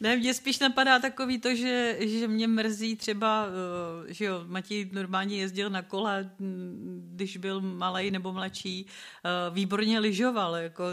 ne, 0.00 0.16
mě 0.16 0.34
spíš 0.34 0.58
napadá 0.58 0.98
takový 0.98 1.38
to, 1.38 1.54
že, 1.54 1.96
že 2.00 2.28
mě 2.28 2.48
mrzí 2.48 2.96
třeba, 2.96 3.46
eh, 4.08 4.14
že 4.14 4.24
jo, 4.24 4.44
Matěj 4.46 4.90
normálně 4.92 5.36
jezdil 5.36 5.70
na 5.70 5.82
kole, 5.82 6.30
když 7.14 7.36
byl 7.36 7.60
malý 7.60 8.10
nebo 8.10 8.32
mladší, 8.32 8.86
eh, 8.86 9.28
výborně 9.50 9.98
lyžoval, 9.98 10.56
jako, 10.56 10.84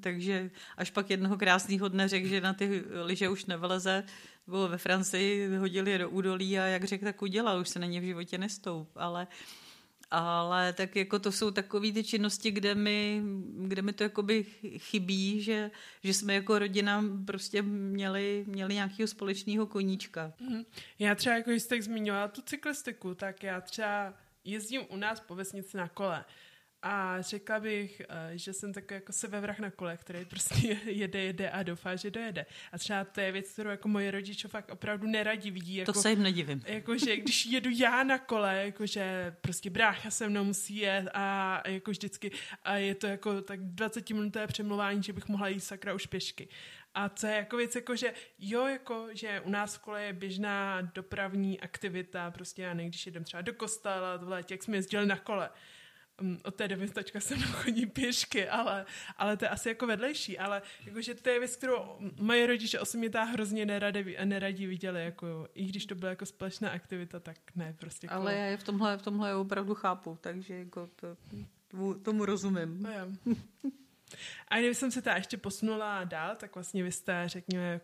takže 0.00 0.50
až 0.76 0.90
pak 0.90 1.10
jednoho 1.10 1.36
krásného 1.36 1.88
dne 1.88 2.08
řekl, 2.08 2.28
že 2.28 2.40
na 2.40 2.54
ty 2.54 2.84
lyže 3.04 3.28
už 3.28 3.44
nevleze, 3.44 4.04
bylo 4.46 4.68
ve 4.68 4.78
Francii, 4.78 5.56
hodili 5.56 5.90
je 5.90 5.98
do 5.98 6.10
údolí 6.10 6.58
a 6.58 6.64
jak 6.64 6.84
řekl, 6.84 7.04
tak 7.04 7.22
udělal, 7.22 7.60
už 7.60 7.68
se 7.68 7.78
na 7.78 7.86
ně 7.86 8.00
v 8.00 8.04
životě 8.04 8.38
nestoup, 8.38 8.88
ale 8.96 9.26
uh, 9.26 9.67
ale 10.10 10.72
tak 10.72 10.96
jako 10.96 11.18
to 11.18 11.32
jsou 11.32 11.50
takové 11.50 11.92
ty 11.92 12.04
činnosti, 12.04 12.50
kde 12.50 12.74
mi, 12.74 13.22
kde 13.56 13.82
mi 13.82 13.92
to 13.92 14.02
jakoby 14.02 14.44
chybí, 14.78 15.42
že, 15.42 15.70
že 16.02 16.14
jsme 16.14 16.34
jako 16.34 16.58
rodina 16.58 17.04
prostě 17.26 17.62
měli, 17.62 18.44
měli 18.46 18.74
nějakého 18.74 19.06
společného 19.06 19.66
koníčka. 19.66 20.32
Mm. 20.40 20.62
Já 20.98 21.14
třeba, 21.14 21.36
jako 21.36 21.50
jste 21.50 21.82
zmiňovala 21.82 22.28
tu 22.28 22.42
cyklistiku, 22.42 23.14
tak 23.14 23.42
já 23.42 23.60
třeba 23.60 24.14
jezdím 24.44 24.82
u 24.88 24.96
nás 24.96 25.20
po 25.20 25.34
vesnici 25.34 25.76
na 25.76 25.88
kole. 25.88 26.24
A 26.82 27.20
řekla 27.20 27.60
bych, 27.60 28.02
eh, 28.08 28.38
že 28.38 28.52
jsem 28.52 28.72
takový 28.72 28.94
jako 28.94 29.12
sebevrah 29.12 29.58
na 29.58 29.70
kole, 29.70 29.96
který 29.96 30.24
prostě 30.24 30.80
jede, 30.84 31.20
jede 31.20 31.50
a 31.50 31.62
doufá, 31.62 31.96
že 31.96 32.10
dojede. 32.10 32.46
A 32.72 32.78
třeba 32.78 33.04
to 33.04 33.20
je 33.20 33.32
věc, 33.32 33.52
kterou 33.52 33.70
jako 33.70 33.88
moje 33.88 34.10
rodiče 34.10 34.48
fakt 34.48 34.70
opravdu 34.70 35.06
neradi 35.06 35.50
vidí. 35.50 35.74
Jako, 35.74 35.92
to 35.92 36.00
se 36.00 36.10
jim 36.10 36.22
nedivím. 36.22 36.62
Jako, 36.66 36.98
že 36.98 37.16
když 37.16 37.46
jedu 37.46 37.70
já 37.72 38.04
na 38.04 38.18
kole, 38.18 38.64
jako, 38.64 38.86
že 38.86 39.36
prostě 39.40 39.70
brácha 39.70 40.10
se 40.10 40.28
mnou 40.28 40.44
musí 40.44 40.76
jet 40.76 41.08
a 41.14 41.62
jako 41.68 41.90
vždycky 41.90 42.30
a 42.64 42.76
je 42.76 42.94
to 42.94 43.06
jako 43.06 43.42
tak 43.42 43.60
20 43.60 44.10
minutové 44.10 44.46
přemluvání, 44.46 45.02
že 45.02 45.12
bych 45.12 45.28
mohla 45.28 45.48
jít 45.48 45.60
sakra 45.60 45.94
už 45.94 46.06
pěšky. 46.06 46.48
A 46.94 47.08
co 47.08 47.26
je 47.26 47.34
jako 47.34 47.56
věc, 47.56 47.74
jako 47.74 47.96
že 47.96 48.14
jo, 48.38 48.66
jako, 48.66 49.08
že 49.12 49.40
u 49.40 49.50
nás 49.50 49.76
v 49.76 49.78
kole 49.78 50.02
je 50.02 50.12
běžná 50.12 50.80
dopravní 50.80 51.60
aktivita, 51.60 52.30
prostě 52.30 52.62
já 52.62 52.74
když 52.74 53.06
jedem 53.06 53.24
třeba 53.24 53.40
do 53.40 53.52
kostela, 53.52 54.16
v 54.16 54.28
létě, 54.28 54.54
jak 54.54 54.62
jsme 54.62 54.76
jezdili 54.76 55.06
na 55.06 55.16
kole, 55.16 55.50
od 56.44 56.54
té 56.54 56.68
doby 56.68 56.88
tačka 56.88 57.20
se 57.20 57.36
mnou 57.36 57.46
chodí 57.46 57.86
pěšky, 57.86 58.48
ale, 58.48 58.86
ale 59.16 59.36
to 59.36 59.44
je 59.44 59.48
asi 59.48 59.68
jako 59.68 59.86
vedlejší, 59.86 60.38
ale 60.38 60.62
jakože 60.86 61.14
to 61.14 61.28
je 61.28 61.38
věc, 61.38 61.56
kterou 61.56 61.78
moje 62.20 62.46
rodiče 62.46 62.80
osobně 62.80 63.10
hrozně 63.24 63.66
neradi, 63.66 64.16
neradí 64.24 64.66
viděli, 64.66 65.04
jako, 65.04 65.48
i 65.54 65.64
když 65.64 65.86
to 65.86 65.94
byla 65.94 66.10
jako 66.10 66.26
společná 66.26 66.70
aktivita, 66.70 67.20
tak 67.20 67.36
ne, 67.56 67.74
prostě. 67.78 68.08
Ale 68.08 68.34
já 68.34 68.44
je 68.44 68.56
v 68.56 68.64
tomhle, 68.64 68.98
v 68.98 69.02
tomhle 69.02 69.34
opravdu 69.34 69.74
chápu, 69.74 70.18
takže 70.20 70.54
jako 70.54 70.90
to, 70.96 71.16
tomu 72.02 72.24
rozumím. 72.24 72.82
No, 72.82 72.92
jo. 72.92 73.32
A 74.48 74.58
když 74.58 74.76
jsem 74.76 74.90
se 74.90 75.02
ta 75.02 75.16
ještě 75.16 75.36
posunula 75.36 76.04
dál, 76.04 76.36
tak 76.36 76.54
vlastně 76.54 76.82
vy 76.82 76.92
jste, 76.92 77.24
řekněme, 77.26 77.80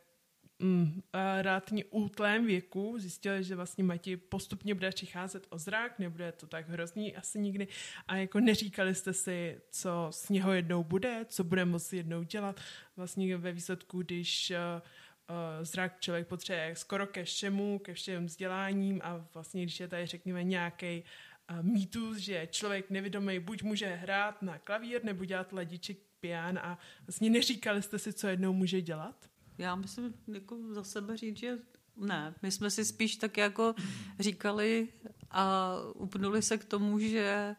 mm, 0.65 1.03
relativně 1.43 1.85
útlém 1.85 2.47
věku 2.47 2.95
zjistili, 2.99 3.45
že 3.45 3.57
vlastně 3.57 3.85
Mati 3.85 4.17
postupně 4.17 4.75
bude 4.75 4.91
přicházet 4.91 5.47
o 5.51 5.59
zrak, 5.59 5.99
nebude 5.99 6.33
to 6.33 6.47
tak 6.47 6.69
hrozný 6.69 7.17
asi 7.17 7.39
nikdy 7.39 7.69
a 8.09 8.17
jako 8.17 8.41
neříkali 8.41 8.95
jste 8.95 9.12
si, 9.12 9.61
co 9.71 10.09
z 10.11 10.29
něho 10.29 10.53
jednou 10.53 10.85
bude, 10.85 11.25
co 11.29 11.45
bude 11.45 11.65
moci 11.65 11.97
jednou 11.97 12.23
dělat. 12.23 12.61
Vlastně 12.97 13.37
ve 13.37 13.53
výsledku, 13.53 14.03
když 14.03 14.51
uh, 14.51 15.65
zrak 15.65 16.01
člověk 16.01 16.29
potřebuje 16.29 16.77
skoro 16.77 17.07
ke 17.07 17.25
všemu, 17.25 17.79
ke 17.79 17.95
všem 17.95 18.27
vzděláním 18.27 19.01
a 19.05 19.27
vlastně, 19.35 19.62
když 19.62 19.81
je 19.81 19.89
tady, 19.89 20.07
řekněme, 20.07 20.45
nějaký 20.45 21.05
uh, 21.51 21.62
mýtus, 21.62 22.17
že 22.17 22.49
člověk 22.51 22.91
nevědomý 22.91 23.39
buď 23.39 23.62
může 23.62 23.95
hrát 23.95 24.43
na 24.43 24.59
klavír 24.59 25.05
nebo 25.05 25.25
dělat 25.25 25.53
lediček 25.53 25.99
pian 26.21 26.59
a 26.59 26.79
vlastně 27.07 27.31
neříkali 27.31 27.83
jste 27.83 27.99
si, 27.99 28.12
co 28.12 28.29
jednou 28.29 28.53
může 28.53 28.81
dělat? 28.81 29.34
Já 29.59 29.75
myslím 29.75 30.15
jako 30.29 30.59
za 30.71 30.85
sebe 30.85 31.17
říct, 31.17 31.37
že 31.37 31.59
ne. 31.97 32.35
My 32.43 32.51
jsme 32.51 32.71
si 32.71 32.85
spíš 32.85 33.17
tak 33.17 33.37
jako 33.37 33.75
říkali 34.21 34.89
a 35.31 35.75
upnuli 35.95 36.43
se 36.43 36.59
k 36.59 36.65
tomu, 36.65 36.99
že 36.99 37.57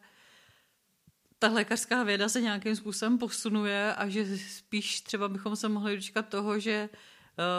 ta 1.38 1.48
lékařská 1.48 2.02
věda 2.02 2.28
se 2.28 2.40
nějakým 2.40 2.76
způsobem 2.76 3.18
posunuje 3.18 3.94
a 3.94 4.08
že 4.08 4.38
spíš 4.38 5.00
třeba 5.00 5.28
bychom 5.28 5.56
se 5.56 5.68
mohli 5.68 5.96
dočkat 5.96 6.28
toho, 6.28 6.58
že 6.58 6.88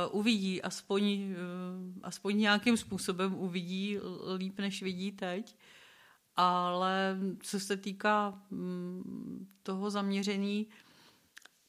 uh, 0.09 0.19
uvidí, 0.19 0.61
aspoň, 0.61 1.03
uh, 1.03 1.35
aspoň 2.03 2.37
nějakým 2.37 2.77
způsobem 2.77 3.35
uvidí 3.35 3.97
líp, 4.37 4.59
než 4.59 4.83
vidí 4.83 5.11
teď. 5.11 5.55
Ale 6.35 7.17
co 7.39 7.59
se 7.59 7.77
týká 7.77 8.41
um, 8.51 9.47
toho 9.63 9.89
zaměření, 9.89 10.67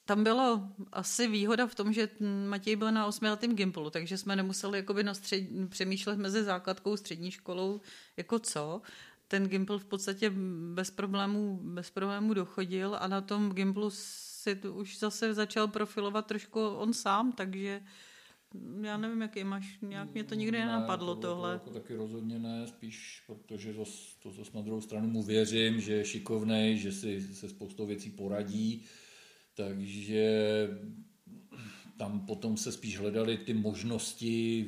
tam 0.08 0.24
bylo 0.24 0.68
asi 0.92 1.28
výhoda 1.28 1.66
v 1.66 1.74
tom, 1.74 1.92
že 1.92 2.08
Matěj 2.48 2.76
byl 2.76 2.92
na 2.92 3.06
osmiletém 3.06 3.56
Gimplu, 3.56 3.90
takže 3.90 4.18
jsme 4.18 4.36
nemuseli 4.36 4.78
jakoby 4.78 5.02
na 5.02 5.14
střed, 5.14 5.42
přemýšlet 5.68 6.18
mezi 6.18 6.44
základkou 6.44 6.96
střední 6.96 7.30
školou, 7.30 7.80
jako 8.16 8.38
co. 8.38 8.82
Ten 9.28 9.48
Gimpl 9.48 9.78
v 9.78 9.84
podstatě 9.84 10.32
bez 10.74 10.90
problémů, 10.90 11.60
bez 11.62 11.90
problémů 11.90 12.34
dochodil 12.34 12.96
a 13.00 13.08
na 13.08 13.20
tom 13.20 13.52
Gimplu 13.52 13.90
si 13.90 14.54
už 14.54 14.98
zase 14.98 15.34
začal 15.34 15.68
profilovat 15.68 16.26
trošku 16.26 16.68
on 16.68 16.92
sám, 16.92 17.32
takže 17.32 17.82
já 18.82 18.96
nevím, 18.96 19.22
jaký 19.22 19.44
máš, 19.44 19.78
nějak 19.82 20.14
mě 20.14 20.24
to 20.24 20.34
nikdy 20.34 20.58
ne, 20.58 20.66
nenapadlo 20.66 21.14
to, 21.14 21.20
tohle. 21.20 21.48
To 21.48 21.54
jako 21.54 21.70
taky 21.70 21.94
rozhodně 21.94 22.38
ne, 22.38 22.66
spíš 22.66 23.22
protože 23.26 23.74
to, 23.74 23.84
to 24.22 24.32
zase 24.32 24.50
na 24.54 24.62
druhou 24.62 24.80
stranu 24.80 25.08
mu 25.08 25.22
věřím, 25.22 25.80
že 25.80 25.92
je 25.92 26.04
šikovnej, 26.04 26.78
že 26.78 26.92
si 26.92 27.20
se 27.20 27.48
spoustou 27.48 27.86
věcí 27.86 28.10
poradí, 28.10 28.86
takže 29.58 30.28
tam 31.96 32.20
potom 32.20 32.56
se 32.56 32.72
spíš 32.72 32.98
hledaly 32.98 33.38
ty 33.38 33.54
možnosti 33.54 34.66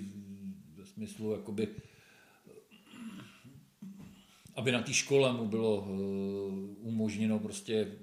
ve 0.74 0.86
smyslu, 0.86 1.32
jakoby, 1.32 1.68
aby 4.55 4.72
na 4.72 4.82
té 4.82 4.93
škole 4.93 5.32
mu 5.32 5.47
bylo 5.47 5.86
eh, 5.86 5.93
umožněno 6.80 7.38
prostě, 7.38 7.99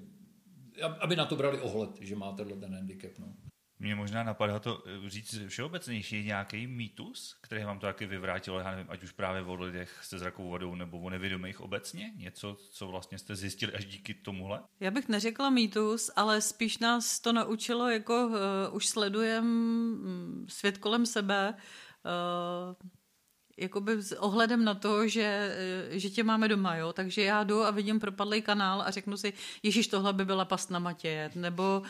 aby 1.00 1.16
na 1.16 1.24
to 1.24 1.36
brali 1.36 1.60
ohled, 1.60 1.90
že 2.00 2.16
má 2.16 2.32
tenhle 2.32 2.56
ten 2.56 2.74
handicap. 2.74 3.18
No. 3.18 3.34
Mě 3.80 3.94
možná 3.94 4.22
napadá 4.22 4.58
to 4.58 4.82
eh, 4.86 5.10
říct 5.10 5.38
všeobecnější 5.48 6.24
nějaký 6.24 6.66
mýtus, 6.66 7.36
který 7.40 7.64
vám 7.64 7.78
to 7.78 7.86
taky 7.86 8.06
vyvrátilo, 8.06 8.58
já 8.58 8.70
nevím, 8.70 8.86
ať 8.88 9.02
už 9.02 9.12
právě 9.12 9.42
o 9.42 9.54
lidech 9.54 9.98
se 10.02 10.18
zrakovou 10.18 10.50
vadou 10.50 10.74
nebo 10.74 11.00
o 11.00 11.10
nevědomých 11.10 11.60
obecně, 11.60 12.12
něco, 12.16 12.56
co 12.70 12.88
vlastně 12.88 13.18
jste 13.18 13.36
zjistili 13.36 13.72
až 13.72 13.84
díky 13.84 14.14
tomuhle? 14.14 14.60
Já 14.80 14.90
bych 14.90 15.08
neřekla 15.08 15.50
mýtus, 15.50 16.10
ale 16.16 16.40
spíš 16.40 16.78
nás 16.78 17.20
to 17.20 17.32
naučilo, 17.32 17.88
jako 17.88 18.26
uh, 18.26 18.36
už 18.72 18.86
sledujem 18.86 19.44
um, 19.44 20.46
svět 20.48 20.78
kolem 20.78 21.06
sebe, 21.06 21.54
uh, 21.54 22.88
jakoby 23.58 24.02
s 24.02 24.12
ohledem 24.12 24.64
na 24.64 24.74
to, 24.74 25.08
že, 25.08 25.54
eh, 25.92 25.98
že 25.98 26.10
tě 26.10 26.24
máme 26.24 26.48
doma, 26.48 26.76
jo, 26.76 26.92
takže 26.92 27.22
já 27.22 27.44
jdu 27.44 27.64
a 27.64 27.70
vidím 27.70 28.00
propadlý 28.00 28.42
kanál 28.42 28.82
a 28.82 28.90
řeknu 28.90 29.16
si, 29.16 29.32
ježiš, 29.62 29.88
tohle 29.88 30.12
by 30.12 30.24
byla 30.24 30.44
past 30.44 30.70
na 30.70 30.78
matě, 30.78 31.30
nebo 31.34 31.82
uh, 31.82 31.86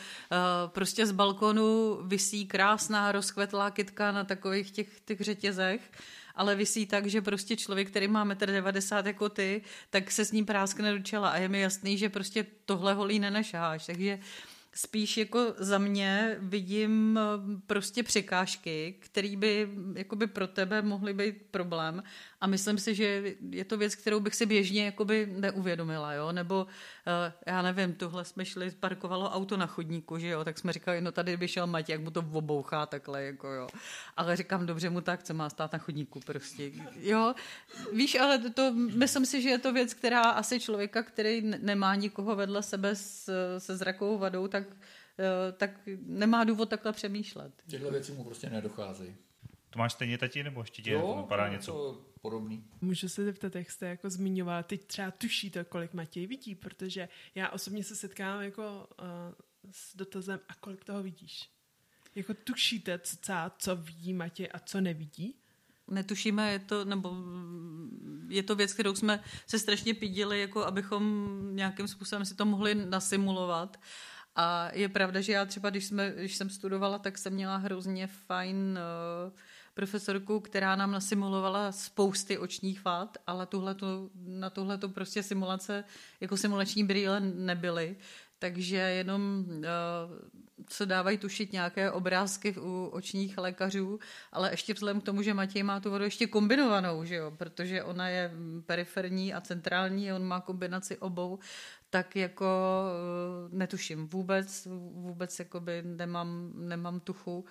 prostě 0.67 1.05
z 1.05 1.11
balkonu 1.11 1.99
visí 2.03 2.45
krásná 2.45 3.11
rozkvetlá 3.11 3.71
kytka 3.71 4.11
na 4.11 4.23
takových 4.23 4.71
těch, 4.71 4.99
těch 5.05 5.21
řetězech, 5.21 5.91
ale 6.35 6.55
visí 6.55 6.85
tak, 6.85 7.07
že 7.07 7.21
prostě 7.21 7.55
člověk, 7.55 7.89
který 7.89 8.07
má 8.07 8.25
1,90 8.25 8.99
m 8.99 9.07
jako 9.07 9.29
ty, 9.29 9.61
tak 9.89 10.11
se 10.11 10.25
s 10.25 10.31
ním 10.31 10.45
práskne 10.45 10.91
do 10.91 10.99
čela 10.99 11.29
a 11.29 11.37
je 11.37 11.49
mi 11.49 11.61
jasný, 11.61 11.97
že 11.97 12.09
prostě 12.09 12.45
tohle 12.65 12.93
holí 12.93 13.19
nenešáš, 13.19 13.85
takže 13.85 14.15
uh, 14.15 14.48
spíš 14.79 15.17
jako 15.17 15.53
za 15.57 15.77
mě 15.77 16.37
vidím 16.39 17.19
eh, 17.21 17.61
prostě 17.67 18.03
překážky, 18.03 18.95
které 18.99 19.35
by 19.37 19.69
jakoby 19.95 20.27
pro 20.27 20.47
tebe 20.47 20.81
mohly 20.81 21.13
být 21.13 21.35
problém. 21.51 22.03
A 22.41 22.47
myslím 22.47 22.77
si, 22.77 22.95
že 22.95 23.35
je 23.51 23.65
to 23.65 23.77
věc, 23.77 23.95
kterou 23.95 24.19
bych 24.19 24.35
si 24.35 24.45
běžně 24.45 24.85
jakoby 24.85 25.27
neuvědomila, 25.31 26.13
jo, 26.13 26.31
nebo 26.31 26.63
uh, 26.63 27.33
já 27.45 27.61
nevím, 27.61 27.93
tohle 27.93 28.25
jsme 28.25 28.45
šli, 28.45 28.71
parkovalo 28.71 29.29
auto 29.29 29.57
na 29.57 29.67
chodníku, 29.67 30.17
že 30.17 30.27
jo, 30.27 30.43
tak 30.43 30.57
jsme 30.57 30.73
říkali, 30.73 31.01
no 31.01 31.11
tady 31.11 31.37
by 31.37 31.47
šel 31.47 31.67
Matěj, 31.67 31.93
jak 31.93 32.01
mu 32.01 32.11
to 32.11 32.25
obouchá 32.31 32.85
takhle, 32.85 33.23
jako 33.23 33.47
jo, 33.47 33.67
ale 34.17 34.35
říkám, 34.35 34.65
dobře 34.65 34.89
mu 34.89 35.01
tak, 35.01 35.23
co 35.23 35.33
má 35.33 35.49
stát 35.49 35.73
na 35.73 35.79
chodníku 35.79 36.19
prostě, 36.19 36.71
jo, 36.99 37.35
víš, 37.93 38.15
ale 38.15 38.37
to, 38.37 38.73
myslím 38.73 39.25
si, 39.25 39.41
že 39.41 39.49
je 39.49 39.59
to 39.59 39.73
věc, 39.73 39.93
která 39.93 40.21
asi 40.21 40.59
člověka, 40.59 41.03
který 41.03 41.41
nemá 41.41 41.95
nikoho 41.95 42.35
vedle 42.35 42.63
sebe 42.63 42.95
s, 42.95 43.29
se 43.57 43.77
zrakovou 43.77 44.17
vadou, 44.17 44.47
tak 44.47 44.63
eh, 44.63 44.68
tak 45.57 45.71
nemá 46.01 46.43
důvod 46.43 46.69
takhle 46.69 46.93
přemýšlet. 46.93 47.63
Tyhle 47.69 47.91
věci 47.91 48.11
mu 48.11 48.23
prostě 48.23 48.49
nedocházejí. 48.49 49.15
To 49.69 49.79
máš 49.79 49.93
stejně 49.93 50.17
tati, 50.17 50.43
nebo 50.43 50.61
ještě 50.61 50.81
ti 50.81 50.91
jo, 50.91 51.13
napadá 51.17 51.47
něco? 51.47 51.71
To 51.71 52.05
podobný. 52.21 52.63
Můžu 52.81 53.09
se 53.09 53.25
zeptat, 53.25 53.55
jak 53.55 53.71
jste 53.71 53.87
jako 53.87 54.09
zmiňovala, 54.09 54.63
teď 54.63 54.85
třeba 54.85 55.11
tušíte, 55.11 55.63
kolik 55.63 55.93
Matěj 55.93 56.27
vidí, 56.27 56.55
protože 56.55 57.09
já 57.35 57.49
osobně 57.49 57.83
se 57.83 57.95
setkám 57.95 58.41
jako 58.41 58.87
uh, 59.01 59.07
s 59.71 59.95
dotazem, 59.95 60.39
a 60.49 60.55
kolik 60.55 60.83
toho 60.83 61.03
vidíš? 61.03 61.49
Jako 62.15 62.33
tušíte, 62.33 62.99
co, 62.99 63.33
co 63.57 63.75
vidí 63.75 64.13
Matěj 64.13 64.49
a 64.53 64.59
co 64.59 64.81
nevidí? 64.81 65.35
Netušíme, 65.87 66.51
je 66.51 66.59
to, 66.59 66.85
nebo 66.85 67.15
je 68.27 68.43
to 68.43 68.55
věc, 68.55 68.73
kterou 68.73 68.95
jsme 68.95 69.23
se 69.47 69.59
strašně 69.59 69.93
pídili, 69.93 70.41
jako 70.41 70.65
abychom 70.65 71.39
nějakým 71.55 71.87
způsobem 71.87 72.25
si 72.25 72.35
to 72.35 72.45
mohli 72.45 72.75
nasimulovat. 72.75 73.77
A 74.35 74.69
je 74.73 74.89
pravda, 74.89 75.21
že 75.21 75.31
já 75.31 75.45
třeba, 75.45 75.69
když, 75.69 75.85
jsme, 75.85 76.11
když 76.11 76.35
jsem 76.35 76.49
studovala, 76.49 76.99
tak 76.99 77.17
jsem 77.17 77.33
měla 77.33 77.57
hrozně 77.57 78.07
fajn 78.07 78.79
uh, 79.27 79.33
profesorku, 79.73 80.39
která 80.39 80.75
nám 80.75 80.91
nasimulovala 80.91 81.71
spousty 81.71 82.37
očních 82.37 82.85
vad, 82.85 83.17
ale 83.27 83.45
tuhleto, 83.45 84.09
na 84.25 84.49
tohle 84.49 84.77
to 84.77 84.89
prostě 84.89 85.23
simulace 85.23 85.83
jako 86.21 86.37
simulační 86.37 86.83
brýle 86.83 87.19
nebyly. 87.19 87.95
Takže 88.39 88.77
jenom 88.77 89.45
uh, 89.47 89.63
se 90.69 90.85
dávají 90.85 91.17
tušit 91.17 91.53
nějaké 91.53 91.91
obrázky 91.91 92.55
u 92.57 92.85
očních 92.85 93.37
lékařů, 93.37 93.99
ale 94.31 94.51
ještě 94.51 94.73
vzhledem 94.73 95.01
k 95.01 95.05
tomu, 95.05 95.21
že 95.21 95.33
Matěj 95.33 95.63
má 95.63 95.79
tu 95.79 95.89
vodu 95.89 96.03
ještě 96.03 96.27
kombinovanou, 96.27 97.03
že 97.03 97.15
jo, 97.15 97.31
protože 97.31 97.83
ona 97.83 98.09
je 98.09 98.31
periferní 98.65 99.33
a 99.33 99.41
centrální, 99.41 100.13
on 100.13 100.23
má 100.23 100.41
kombinaci 100.41 100.97
obou, 100.97 101.39
tak 101.89 102.15
jako 102.15 102.45
uh, 103.45 103.53
netuším 103.53 104.07
vůbec, 104.07 104.67
vůbec 104.91 105.39
jakoby 105.39 105.81
nemám, 105.81 106.53
nemám 106.55 106.99
tuchu 106.99 107.45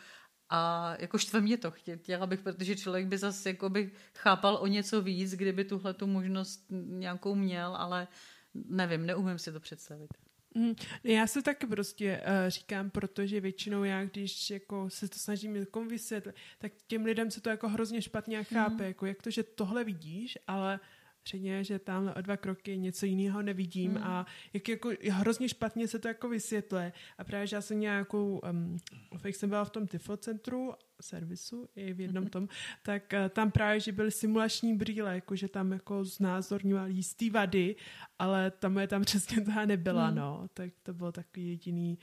a 0.50 0.94
jako 0.98 1.18
štve 1.18 1.40
mě 1.40 1.56
to, 1.56 1.70
chtěla 1.70 2.26
bych, 2.26 2.40
protože 2.40 2.76
člověk 2.76 3.06
by 3.06 3.18
zase 3.18 3.48
jakoby 3.48 3.90
chápal 4.16 4.58
o 4.60 4.66
něco 4.66 5.02
víc, 5.02 5.34
kdyby 5.34 5.64
tuhle 5.64 5.94
tu 5.94 6.06
možnost 6.06 6.66
nějakou 6.70 7.34
měl, 7.34 7.76
ale 7.76 8.08
nevím, 8.54 9.06
neumím 9.06 9.38
si 9.38 9.52
to 9.52 9.60
představit. 9.60 10.08
Mm, 10.54 10.74
já 11.04 11.26
se 11.26 11.42
taky 11.42 11.66
prostě 11.66 12.20
uh, 12.20 12.48
říkám, 12.48 12.90
protože 12.90 13.40
většinou 13.40 13.84
já, 13.84 14.04
když 14.04 14.50
jako 14.50 14.90
se 14.90 15.08
to 15.08 15.18
snažím 15.18 15.54
někomu 15.54 15.88
vysvětlit, 15.88 16.34
tak 16.58 16.72
těm 16.86 17.04
lidem 17.04 17.30
se 17.30 17.40
to 17.40 17.50
jako 17.50 17.68
hrozně 17.68 18.02
špatně 18.02 18.44
chápe, 18.44 18.82
mm. 18.82 18.88
jako 18.88 19.06
jak 19.06 19.22
to, 19.22 19.30
že 19.30 19.42
tohle 19.42 19.84
vidíš, 19.84 20.38
ale 20.46 20.80
řekně, 21.26 21.64
že 21.64 21.78
tam 21.78 22.12
o 22.16 22.20
dva 22.20 22.36
kroky 22.36 22.78
něco 22.78 23.06
jiného 23.06 23.42
nevidím 23.42 23.90
mm. 23.90 24.02
a 24.02 24.26
jak 24.52 24.68
jako 24.68 24.90
hrozně 25.10 25.48
špatně 25.48 25.88
se 25.88 25.98
to 25.98 26.08
jako 26.08 26.28
vysvětluje. 26.28 26.92
A 27.18 27.24
právě, 27.24 27.46
že 27.46 27.56
já 27.56 27.62
jsem 27.62 27.80
nějakou, 27.80 28.40
um, 28.50 28.76
jak 29.24 29.34
jsem 29.34 29.48
byla 29.48 29.64
v 29.64 29.70
tom 29.70 29.86
Tifo 29.86 30.16
centru 30.16 30.72
servisu 31.02 31.68
i 31.76 31.92
v 31.92 32.00
jednom 32.00 32.26
tom, 32.26 32.48
tak 32.82 33.02
uh, 33.12 33.28
tam 33.28 33.50
právě, 33.50 33.80
že 33.80 33.92
byly 33.92 34.10
simulační 34.10 34.76
brýle, 34.76 35.14
jako 35.14 35.36
že 35.36 35.48
tam 35.48 35.72
jako 35.72 36.04
znázorňoval 36.04 36.88
jistý 36.88 37.30
vady, 37.30 37.76
ale 38.18 38.50
tam 38.50 38.78
je 38.78 38.86
tam 38.88 39.02
přesně 39.02 39.40
toho 39.40 39.66
nebyla, 39.66 40.10
mm. 40.10 40.16
no. 40.16 40.48
Tak 40.54 40.70
to 40.82 40.94
bylo 40.94 41.12
takový 41.12 41.48
jediný 41.48 41.98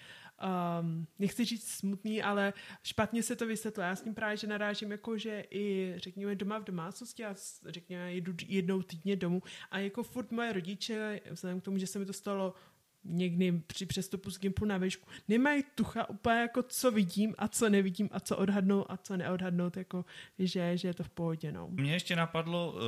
um, 0.81 1.07
nechci 1.19 1.45
říct 1.45 1.67
smutný, 1.67 2.23
ale 2.23 2.53
špatně 2.83 3.23
se 3.23 3.35
to 3.35 3.47
vysvětluje. 3.47 3.87
Já 3.87 3.95
s 3.95 4.01
tím 4.01 4.13
právě, 4.13 4.37
že 4.37 4.47
narážím 4.47 4.91
jako, 4.91 5.17
že 5.17 5.45
i 5.51 5.93
řekněme 5.97 6.35
doma 6.35 6.57
v 6.57 6.63
domácnosti, 6.63 7.21
já 7.21 7.35
řekněme 7.65 8.13
jedu 8.13 8.33
jednou 8.47 8.81
týdně 8.81 9.15
domů 9.15 9.43
a 9.71 9.79
jako 9.79 10.03
furt 10.03 10.31
moje 10.31 10.53
rodiče, 10.53 11.21
vzhledem 11.31 11.61
k 11.61 11.63
tomu, 11.63 11.77
že 11.77 11.87
se 11.87 11.99
mi 11.99 12.05
to 12.05 12.13
stalo 12.13 12.53
někdy 13.05 13.61
při 13.67 13.85
přestupu 13.85 14.31
z 14.31 14.39
Gimpu 14.39 14.65
na 14.65 14.77
výšku, 14.77 15.07
nemají 15.27 15.63
tucha 15.75 16.09
úplně 16.09 16.35
jako 16.35 16.63
co 16.63 16.91
vidím 16.91 17.35
a 17.37 17.47
co 17.47 17.69
nevidím 17.69 18.09
a 18.11 18.19
co 18.19 18.37
odhadnou 18.37 18.91
a 18.91 18.97
co 18.97 19.17
neodhadnout, 19.17 19.77
jako 19.77 20.05
že, 20.39 20.77
že 20.77 20.87
je 20.87 20.93
to 20.93 21.03
v 21.03 21.09
pohodě. 21.09 21.51
No. 21.51 21.67
Mně 21.71 21.93
ještě 21.93 22.15
napadlo 22.15 22.71
uh, 22.71 22.81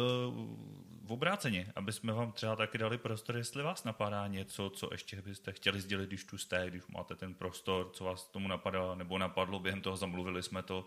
v 1.03 1.11
obráceně, 1.11 1.71
aby 1.75 1.91
jsme 1.91 2.13
vám 2.13 2.31
třeba 2.31 2.55
taky 2.55 2.77
dali 2.77 2.97
prostor, 2.97 3.37
jestli 3.37 3.63
vás 3.63 3.83
napadá 3.83 4.27
něco, 4.27 4.69
co 4.69 4.89
ještě 4.91 5.21
byste 5.21 5.51
chtěli 5.51 5.81
sdělit, 5.81 6.07
když 6.07 6.23
tu 6.23 6.37
jste, 6.37 6.69
když 6.69 6.87
máte 6.87 7.15
ten 7.15 7.33
prostor, 7.33 7.89
co 7.93 8.03
vás 8.03 8.27
tomu 8.27 8.47
napadá, 8.47 8.95
nebo 8.95 9.17
napadlo 9.17 9.59
během 9.59 9.81
toho, 9.81 9.97
zamluvili 9.97 10.43
jsme 10.43 10.63
to, 10.63 10.85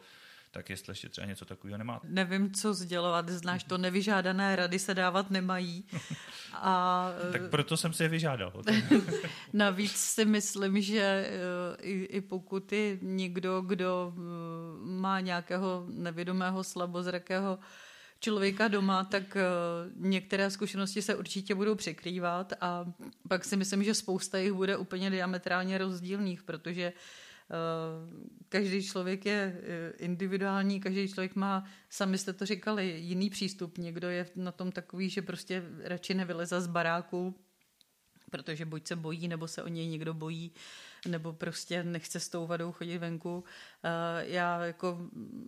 tak 0.51 0.71
jestli 0.71 0.91
ještě 0.91 1.09
třeba 1.09 1.27
něco 1.27 1.45
takového 1.45 1.79
nemáte. 1.79 2.07
Nevím, 2.11 2.55
co 2.55 2.75
sdělovat, 2.75 3.29
znáš 3.29 3.65
to, 3.65 3.79
nevyžádané 3.79 4.57
rady 4.57 4.79
se 4.79 4.95
dávat 4.95 5.31
nemají. 5.31 5.85
A, 6.53 7.09
tak 7.33 7.51
proto 7.51 7.77
jsem 7.77 7.93
si 7.93 8.03
je 8.03 8.09
vyžádal. 8.09 8.53
navíc 9.53 9.93
si 9.93 10.25
myslím, 10.25 10.81
že 10.81 11.01
eh, 11.01 11.31
i, 11.83 12.05
i 12.05 12.21
pokud 12.21 12.73
je 12.73 12.99
někdo, 13.03 13.61
kdo 13.61 14.15
eh, 14.17 14.21
má 14.85 15.21
nějakého 15.21 15.87
nevědomého 15.89 16.65
slabozrakého 16.65 17.59
člověka 18.21 18.69
doma, 18.69 19.05
tak 19.05 19.37
eh, 19.37 19.43
některé 19.97 20.51
zkušenosti 20.51 21.03
se 21.03 21.15
určitě 21.15 21.55
budou 21.55 21.75
překrývat 21.75 22.53
a 22.61 22.85
pak 23.29 23.45
si 23.45 23.57
myslím, 23.57 23.85
že 23.85 23.95
spousta 23.95 24.39
jich 24.39 24.53
bude 24.53 24.77
úplně 24.77 25.11
diametrálně 25.11 25.79
rozdílných, 25.79 26.43
protože 26.43 26.93
každý 28.49 28.83
člověk 28.83 29.27
je 29.27 29.61
eh, 29.63 29.93
individuální, 29.99 30.81
každý 30.81 31.09
člověk 31.09 31.37
má, 31.37 31.65
sami 31.89 32.19
jste 32.19 32.33
to 32.33 32.47
říkali, 32.47 32.89
jiný 32.99 33.31
přístup. 33.31 33.79
Někdo 33.79 34.11
je 34.11 34.27
na 34.37 34.53
tom 34.53 34.73
takový, 34.73 35.11
že 35.11 35.23
prostě 35.23 35.63
radši 35.85 36.15
nevyleze 36.15 36.61
z 36.61 36.67
baráku, 36.67 37.35
protože 38.31 38.65
buď 38.65 38.87
se 38.87 38.97
bojí, 38.97 39.29
nebo 39.29 39.49
se 39.49 39.63
o 39.63 39.69
něj 39.69 39.87
někdo 39.87 40.15
bojí, 40.15 40.53
nebo 41.09 41.33
prostě 41.33 41.85
nechce 41.85 42.21
s 42.21 42.29
tou 42.29 42.47
vadou 42.47 42.73
chodit 42.73 42.99
venku. 42.99 43.45
Já 44.21 44.65
jako 44.65 44.99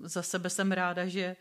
za 0.00 0.22
sebe 0.22 0.50
jsem 0.50 0.72
ráda, 0.72 1.06
že 1.06 1.22
eh, 1.22 1.36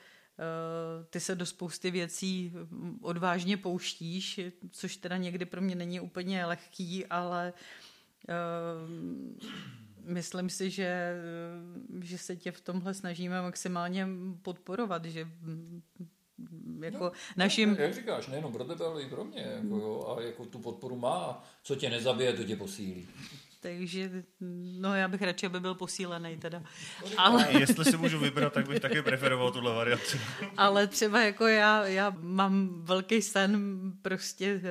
ty 1.09 1.19
se 1.19 1.35
do 1.35 1.45
spousty 1.45 1.91
věcí 1.91 2.53
odvážně 3.01 3.57
pouštíš, 3.57 4.39
což 4.71 4.97
teda 4.97 5.17
někdy 5.17 5.45
pro 5.45 5.61
mě 5.61 5.75
není 5.75 5.99
úplně 5.99 6.45
lehký, 6.45 7.05
ale 7.05 7.53
eh, 8.29 8.33
myslím 10.05 10.49
si, 10.49 10.69
že, 10.69 11.13
že 12.01 12.17
se 12.17 12.35
tě 12.35 12.51
v 12.51 12.61
tomhle 12.61 12.93
snažíme 12.93 13.41
maximálně 13.41 14.07
podporovat, 14.41 15.05
že 15.05 15.27
jako 16.81 17.03
no, 17.03 17.11
našim... 17.37 17.75
Jak 17.79 17.93
říkáš, 17.93 18.27
nejenom 18.27 18.53
pro 18.53 18.63
tebe, 18.63 18.85
ale 18.85 19.01
i 19.01 19.09
pro 19.09 19.23
mě. 19.23 19.41
Jako, 19.41 19.75
jo, 19.77 20.15
a 20.17 20.21
jako 20.21 20.45
tu 20.45 20.59
podporu 20.59 20.97
má. 20.97 21.43
Co 21.63 21.75
tě 21.75 21.89
nezabije, 21.89 22.33
to 22.33 22.43
tě 22.43 22.55
posílí. 22.55 23.07
Takže, 23.59 24.23
no 24.79 24.95
já 24.95 25.07
bych 25.07 25.21
radši, 25.21 25.45
aby 25.45 25.59
byl 25.59 25.75
posílený 25.75 26.37
teda. 26.37 26.63
Ale... 27.17 27.47
Jestli 27.59 27.85
si 27.85 27.97
můžu 27.97 28.19
vybrat, 28.19 28.53
tak 28.53 28.67
bych 28.67 28.79
taky 28.79 29.01
preferoval 29.01 29.51
tuhle 29.51 29.75
variantu. 29.75 30.17
Ale 30.57 30.87
třeba 30.87 31.21
jako 31.21 31.47
já, 31.47 31.87
já 31.87 32.15
mám 32.19 32.83
velký 32.83 33.21
sen 33.21 33.79
prostě 34.01 34.55
uh, 34.55 34.61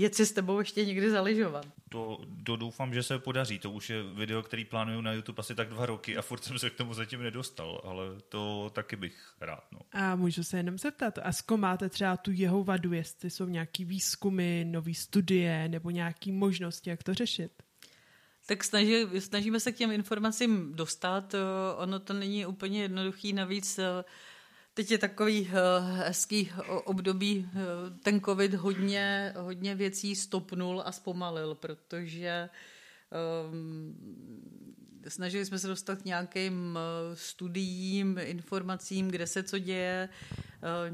jet 0.00 0.14
si 0.14 0.26
s 0.26 0.32
tebou 0.32 0.58
ještě 0.58 0.84
někdy 0.84 1.10
zaližovat. 1.10 1.66
To, 1.88 2.18
to 2.44 2.56
doufám, 2.56 2.94
že 2.94 3.02
se 3.02 3.18
podaří. 3.18 3.58
To 3.58 3.70
už 3.70 3.90
je 3.90 4.02
video, 4.02 4.42
který 4.42 4.64
plánuju 4.64 5.00
na 5.00 5.12
YouTube 5.12 5.40
asi 5.40 5.54
tak 5.54 5.68
dva 5.68 5.86
roky 5.86 6.16
a 6.16 6.22
furt 6.22 6.44
jsem 6.44 6.58
se 6.58 6.70
k 6.70 6.74
tomu 6.74 6.94
zatím 6.94 7.22
nedostal, 7.22 7.80
ale 7.84 8.04
to 8.28 8.70
taky 8.74 8.96
bych 8.96 9.34
rád. 9.40 9.64
No. 9.72 9.80
A 9.92 10.16
můžu 10.16 10.44
se 10.44 10.56
jenom 10.56 10.78
zeptat, 10.78 11.18
a 11.22 11.32
zkoumáte 11.32 11.88
třeba 11.88 12.16
tu 12.16 12.30
jeho 12.32 12.64
vadu, 12.64 12.92
jestli 12.92 13.30
jsou 13.30 13.46
nějaký 13.46 13.84
výzkumy, 13.84 14.64
nové 14.64 14.94
studie 14.94 15.68
nebo 15.68 15.90
nějaké 15.90 16.32
možnosti, 16.32 16.90
jak 16.90 17.02
to 17.02 17.14
řešit? 17.14 17.52
Tak 18.46 18.64
snaží, 18.64 19.04
snažíme 19.18 19.60
se 19.60 19.72
k 19.72 19.76
těm 19.76 19.92
informacím 19.92 20.72
dostat. 20.74 21.34
Ono 21.76 22.00
to 22.00 22.12
není 22.12 22.46
úplně 22.46 22.82
jednoduchý, 22.82 23.32
navíc 23.32 23.80
Teď 24.80 24.90
je 24.90 24.98
takový 24.98 25.40
uh, 25.40 25.48
hezký 25.98 26.50
období, 26.84 27.48
uh, 27.54 27.60
ten 28.02 28.20
covid 28.20 28.54
hodně, 28.54 29.34
hodně 29.36 29.74
věcí 29.74 30.16
stopnul 30.16 30.82
a 30.86 30.92
zpomalil, 30.92 31.54
protože 31.54 32.48
um, 33.50 33.94
snažili 35.08 35.46
jsme 35.46 35.58
se 35.58 35.66
dostat 35.66 36.02
k 36.02 36.04
nějakým 36.04 36.54
uh, 36.76 37.14
studiím, 37.14 38.18
informacím, 38.18 39.08
kde 39.08 39.26
se 39.26 39.42
co 39.42 39.58
děje. 39.58 40.08
Eh, 40.62 40.92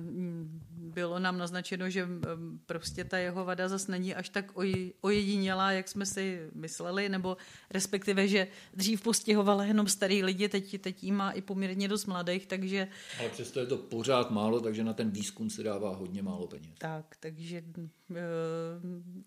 bylo 0.70 1.18
nám 1.18 1.38
naznačeno, 1.38 1.90
že 1.90 2.02
eh, 2.02 2.28
prostě 2.66 3.04
ta 3.04 3.18
jeho 3.18 3.44
vada 3.44 3.68
zase 3.68 3.92
není 3.92 4.14
až 4.14 4.28
tak 4.28 4.52
ojedinělá, 5.00 5.72
jak 5.72 5.88
jsme 5.88 6.06
si 6.06 6.50
mysleli, 6.54 7.08
nebo 7.08 7.36
respektive, 7.70 8.28
že 8.28 8.48
dřív 8.74 9.02
postihovala 9.02 9.64
jenom 9.64 9.88
starý 9.88 10.22
lidi, 10.22 10.48
teď, 10.48 10.80
teď 10.80 11.04
jí 11.04 11.12
má 11.12 11.30
i 11.30 11.40
poměrně 11.40 11.88
dost 11.88 12.06
mladých, 12.06 12.46
takže... 12.46 12.88
Ale 13.20 13.28
přesto 13.28 13.60
je 13.60 13.66
to 13.66 13.76
pořád 13.76 14.30
málo, 14.30 14.60
takže 14.60 14.84
na 14.84 14.92
ten 14.92 15.10
výzkum 15.10 15.50
se 15.50 15.62
dává 15.62 15.96
hodně 15.96 16.22
málo 16.22 16.46
peněz. 16.46 16.74
Tak, 16.78 17.16
takže 17.20 17.64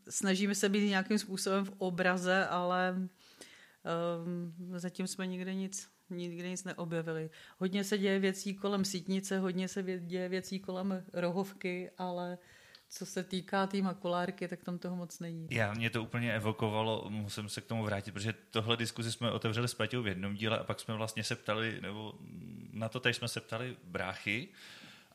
snažíme 0.10 0.56
se 0.56 0.70
být 0.70 0.88
nějakým 0.88 1.20
způsobem 1.20 1.66
v 1.66 1.74
obraze, 1.78 2.46
ale 2.46 3.10
zatím 4.76 5.08
jsme 5.08 5.28
nikde 5.28 5.54
nic 5.54 5.90
nikdy 6.10 6.50
nic 6.50 6.64
neobjevili. 6.64 7.30
Hodně 7.58 7.84
se 7.84 7.98
děje 7.98 8.20
věcí 8.20 8.56
kolem 8.56 8.86
sítnice, 8.86 9.40
hodně 9.40 9.68
se 9.68 9.84
děje 10.00 10.30
věcí 10.30 10.60
kolem 10.60 11.04
rohovky, 11.14 11.92
ale 11.98 12.38
co 12.90 13.06
se 13.06 13.24
týká 13.24 13.68
té 13.68 13.72
tý 13.72 13.82
makulárky, 13.82 14.48
tak 14.48 14.64
tam 14.64 14.78
toho 14.78 14.96
moc 14.96 15.20
není. 15.20 15.48
Já, 15.52 15.74
mě 15.74 15.90
to 15.90 16.04
úplně 16.04 16.36
evokovalo, 16.36 17.06
musím 17.10 17.50
se 17.50 17.62
k 17.62 17.66
tomu 17.66 17.84
vrátit, 17.84 18.12
protože 18.12 18.34
tohle 18.50 18.78
diskuzi 18.78 19.12
jsme 19.12 19.32
otevřeli 19.32 19.68
s 19.68 19.74
Paťou 19.74 20.02
v 20.02 20.08
jednom 20.08 20.36
díle 20.36 20.60
a 20.60 20.64
pak 20.64 20.80
jsme 20.80 20.94
vlastně 20.94 21.24
se 21.24 21.36
ptali, 21.36 21.80
nebo 21.82 22.14
na 22.74 22.90
to 22.90 23.00
teď 23.00 23.16
jsme 23.16 23.28
se 23.28 23.42
ptali 23.42 23.78
bráchy, 23.84 24.48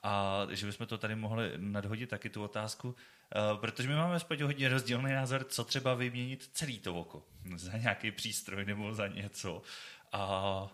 a 0.05 0.47
že 0.51 0.67
bychom 0.67 0.87
to 0.87 0.99
tady 0.99 1.15
mohli 1.17 1.53
nadhodit 1.57 2.11
taky 2.11 2.31
tu 2.31 2.45
otázku, 2.45 2.89
uh, 2.89 3.61
protože 3.61 3.89
my 3.89 3.95
máme 3.95 4.21
spíš 4.21 4.43
hodně 4.43 4.69
rozdílný 4.69 5.13
názor, 5.13 5.45
co 5.45 5.65
třeba 5.65 5.95
vyměnit 5.95 6.51
celý 6.53 6.79
to 6.79 6.95
oko 6.95 7.23
za 7.57 7.79
nějaký 7.79 8.11
přístroj 8.11 8.65
nebo 8.65 8.95
za 8.95 9.07
něco. 9.07 9.63
A 10.13 10.69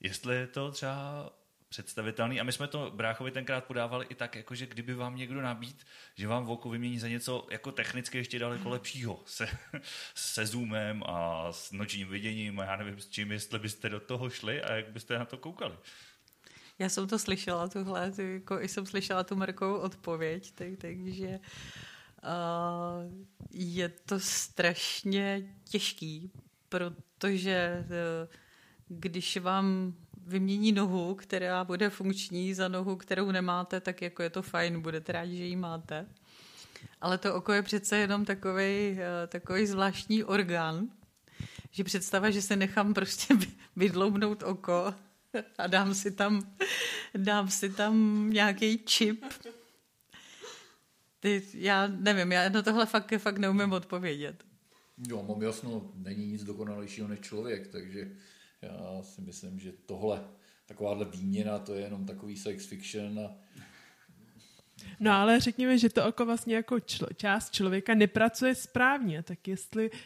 jestli 0.00 0.36
je 0.36 0.46
to 0.46 0.70
třeba 0.70 1.30
představitelný. 1.72 2.40
A 2.40 2.44
my 2.44 2.52
jsme 2.52 2.66
to 2.66 2.90
bráchovi 2.94 3.30
tenkrát 3.30 3.64
podávali 3.64 4.06
i 4.08 4.14
tak, 4.14 4.36
jako 4.36 4.54
že 4.54 4.66
kdyby 4.66 4.94
vám 4.94 5.16
někdo 5.16 5.42
nabít, 5.42 5.86
že 6.14 6.28
vám 6.28 6.44
v 6.44 6.50
oku 6.50 6.70
vymění 6.70 6.98
za 6.98 7.08
něco 7.08 7.46
jako 7.50 7.72
technicky 7.72 8.18
ještě 8.18 8.38
daleko 8.38 8.68
lepšího, 8.68 9.20
se, 9.26 9.48
se 10.14 10.46
zoomem 10.46 11.02
a 11.06 11.46
s 11.52 11.72
nočním 11.72 12.08
viděním 12.08 12.60
a 12.60 12.64
já 12.64 12.76
nevím 12.76 13.00
s 13.00 13.08
čím, 13.08 13.32
jestli 13.32 13.58
byste 13.58 13.88
do 13.88 14.00
toho 14.00 14.30
šli 14.30 14.62
a 14.62 14.74
jak 14.74 14.88
byste 14.88 15.18
na 15.18 15.24
to 15.24 15.38
koukali. 15.38 15.74
Já 16.78 16.88
jsem 16.88 17.06
to 17.06 17.18
slyšela, 17.18 17.68
tuhle, 17.68 18.12
jako 18.18 18.58
jsem 18.58 18.86
slyšela 18.86 19.24
tu 19.24 19.36
Markovou 19.36 19.76
odpověď, 19.76 20.52
tak, 20.54 20.68
takže 20.78 21.40
uh, 22.22 23.12
je 23.50 23.88
to 23.88 24.20
strašně 24.20 25.54
těžký, 25.64 26.32
protože 26.68 27.84
uh, 27.84 28.34
když 28.88 29.36
vám 29.36 29.94
vymění 30.26 30.72
nohu, 30.72 31.14
která 31.14 31.64
bude 31.64 31.90
funkční 31.90 32.54
za 32.54 32.68
nohu, 32.68 32.96
kterou 32.96 33.30
nemáte, 33.30 33.80
tak 33.80 34.02
jako 34.02 34.22
je 34.22 34.30
to 34.30 34.42
fajn, 34.42 34.80
budete 34.80 35.12
rádi, 35.12 35.36
že 35.36 35.44
ji 35.44 35.56
máte. 35.56 36.06
Ale 37.00 37.18
to 37.18 37.34
oko 37.34 37.52
je 37.52 37.62
přece 37.62 37.96
jenom 37.96 38.24
takový, 38.24 38.62
eh, 38.62 39.26
takový 39.28 39.66
zvláštní 39.66 40.24
orgán, 40.24 40.88
že 41.70 41.84
představa, 41.84 42.30
že 42.30 42.42
se 42.42 42.56
nechám 42.56 42.94
prostě 42.94 43.34
vydloubnout 43.76 44.42
oko 44.42 44.94
a 45.58 45.66
dám 45.66 45.94
si 45.94 46.10
tam, 46.10 46.56
dám 47.14 47.48
si 47.48 47.70
tam 47.70 48.26
nějaký 48.30 48.78
čip, 48.78 49.24
Ty, 51.20 51.42
já 51.54 51.86
nevím, 51.86 52.32
já 52.32 52.48
na 52.48 52.62
tohle 52.62 52.86
fakt, 52.86 53.12
fakt 53.18 53.38
neumím 53.38 53.72
odpovědět. 53.72 54.44
Jo, 55.08 55.22
mám 55.28 55.42
jasno, 55.42 55.92
není 55.94 56.26
nic 56.26 56.44
dokonalejšího 56.44 57.08
než 57.08 57.20
člověk, 57.20 57.68
takže 57.68 58.10
já 58.62 59.02
si 59.02 59.20
myslím, 59.20 59.60
že 59.60 59.72
tohle, 59.72 60.24
takováhle 60.66 61.04
výměna, 61.04 61.58
to 61.58 61.74
je 61.74 61.80
jenom 61.80 62.06
takový 62.06 62.36
sex 62.36 62.66
fiction 62.66 63.20
a 63.20 63.34
No 65.00 65.12
ale 65.12 65.40
řekněme, 65.40 65.78
že 65.78 65.88
to 65.88 66.06
oko 66.06 66.26
vlastně 66.26 66.54
jako 66.54 66.80
člo, 66.80 67.08
část 67.16 67.50
člověka 67.50 67.94
nepracuje 67.94 68.54
správně, 68.54 69.22
tak 69.22 69.48
jestli 69.48 69.90
uh, 69.90 70.00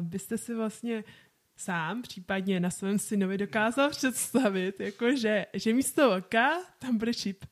byste 0.00 0.38
si 0.38 0.54
vlastně 0.54 1.04
sám, 1.62 2.02
případně 2.02 2.60
na 2.60 2.70
svém 2.70 2.98
synovi 2.98 3.38
dokázal 3.38 3.90
představit, 3.90 4.80
jako 4.80 5.16
že, 5.16 5.46
že 5.54 5.72
místo 5.72 6.16
oka 6.16 6.50
tam 6.78 6.98
bude 6.98 7.14
čip, 7.14 7.44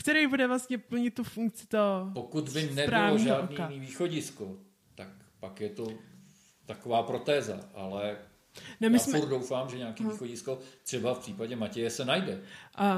který 0.00 0.26
bude 0.26 0.46
vlastně 0.46 0.78
plnit 0.78 1.14
tu 1.14 1.24
funkci 1.24 1.66
toho 1.66 2.10
Pokud 2.14 2.48
by 2.48 2.70
nebylo 2.74 3.18
žádný 3.18 3.56
oka. 3.56 3.66
východisko, 3.66 4.56
tak 4.94 5.08
pak 5.40 5.60
je 5.60 5.68
to 5.68 5.88
taková 6.66 7.02
protéza, 7.02 7.60
ale 7.74 8.16
No, 8.80 8.90
my 8.90 8.96
já 8.96 8.98
jsme... 8.98 9.20
furt 9.20 9.28
doufám, 9.28 9.70
že 9.70 9.78
nějaký 9.78 10.04
uh-huh. 10.04 10.12
východisko 10.12 10.58
třeba 10.82 11.14
v 11.14 11.18
případě 11.18 11.56
Matěje 11.56 11.90
se 11.90 12.04
najde. 12.04 12.40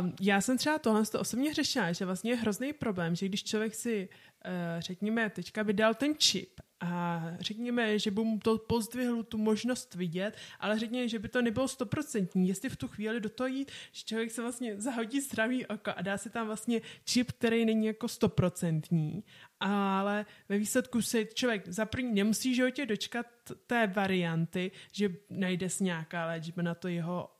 Um, 0.00 0.14
já 0.20 0.40
jsem 0.40 0.58
třeba 0.58 0.78
tohle 0.78 1.06
to 1.06 1.20
osobně 1.20 1.54
řešila, 1.54 1.92
že 1.92 2.04
vlastně 2.04 2.30
je 2.30 2.36
hrozný 2.36 2.72
problém, 2.72 3.14
že 3.14 3.26
když 3.26 3.44
člověk 3.44 3.74
si, 3.74 4.08
uh, 4.08 4.80
řekněme, 4.80 5.30
teďka 5.30 5.64
by 5.64 5.72
dal 5.72 5.94
ten 5.94 6.14
čip 6.18 6.60
a 6.80 7.22
řekněme, 7.40 7.98
že 7.98 8.10
by 8.10 8.24
mu 8.24 8.38
to 8.38 8.58
pozdvihlo 8.58 9.22
tu 9.22 9.38
možnost 9.38 9.94
vidět, 9.94 10.36
ale 10.60 10.78
řekněme, 10.78 11.08
že 11.08 11.18
by 11.18 11.28
to 11.28 11.42
nebylo 11.42 11.68
stoprocentní, 11.68 12.48
jestli 12.48 12.68
v 12.68 12.76
tu 12.76 12.88
chvíli 12.88 13.20
do 13.20 13.28
toho 13.28 13.46
jít, 13.46 13.70
že 13.92 14.04
člověk 14.04 14.30
se 14.30 14.42
vlastně 14.42 14.80
zahodí 14.80 15.20
zdravý 15.20 15.66
oko 15.66 15.90
a 15.96 16.02
dá 16.02 16.18
si 16.18 16.30
tam 16.30 16.46
vlastně 16.46 16.80
čip, 17.04 17.32
který 17.32 17.64
není 17.64 17.86
jako 17.86 18.08
stoprocentní, 18.08 19.24
ale 19.60 20.26
ve 20.48 20.58
výsledku 20.58 21.02
se 21.02 21.24
člověk 21.24 21.68
za 21.68 21.86
první 21.86 22.14
nemusí 22.14 22.54
životě 22.54 22.86
dočkat 22.86 23.26
té 23.66 23.86
varianty, 23.86 24.70
že 24.92 25.14
najde 25.30 25.70
s 25.70 25.80
nějaká 25.80 26.26
léčba 26.26 26.62
na 26.62 26.74
to 26.74 26.88
jeho 26.88 27.30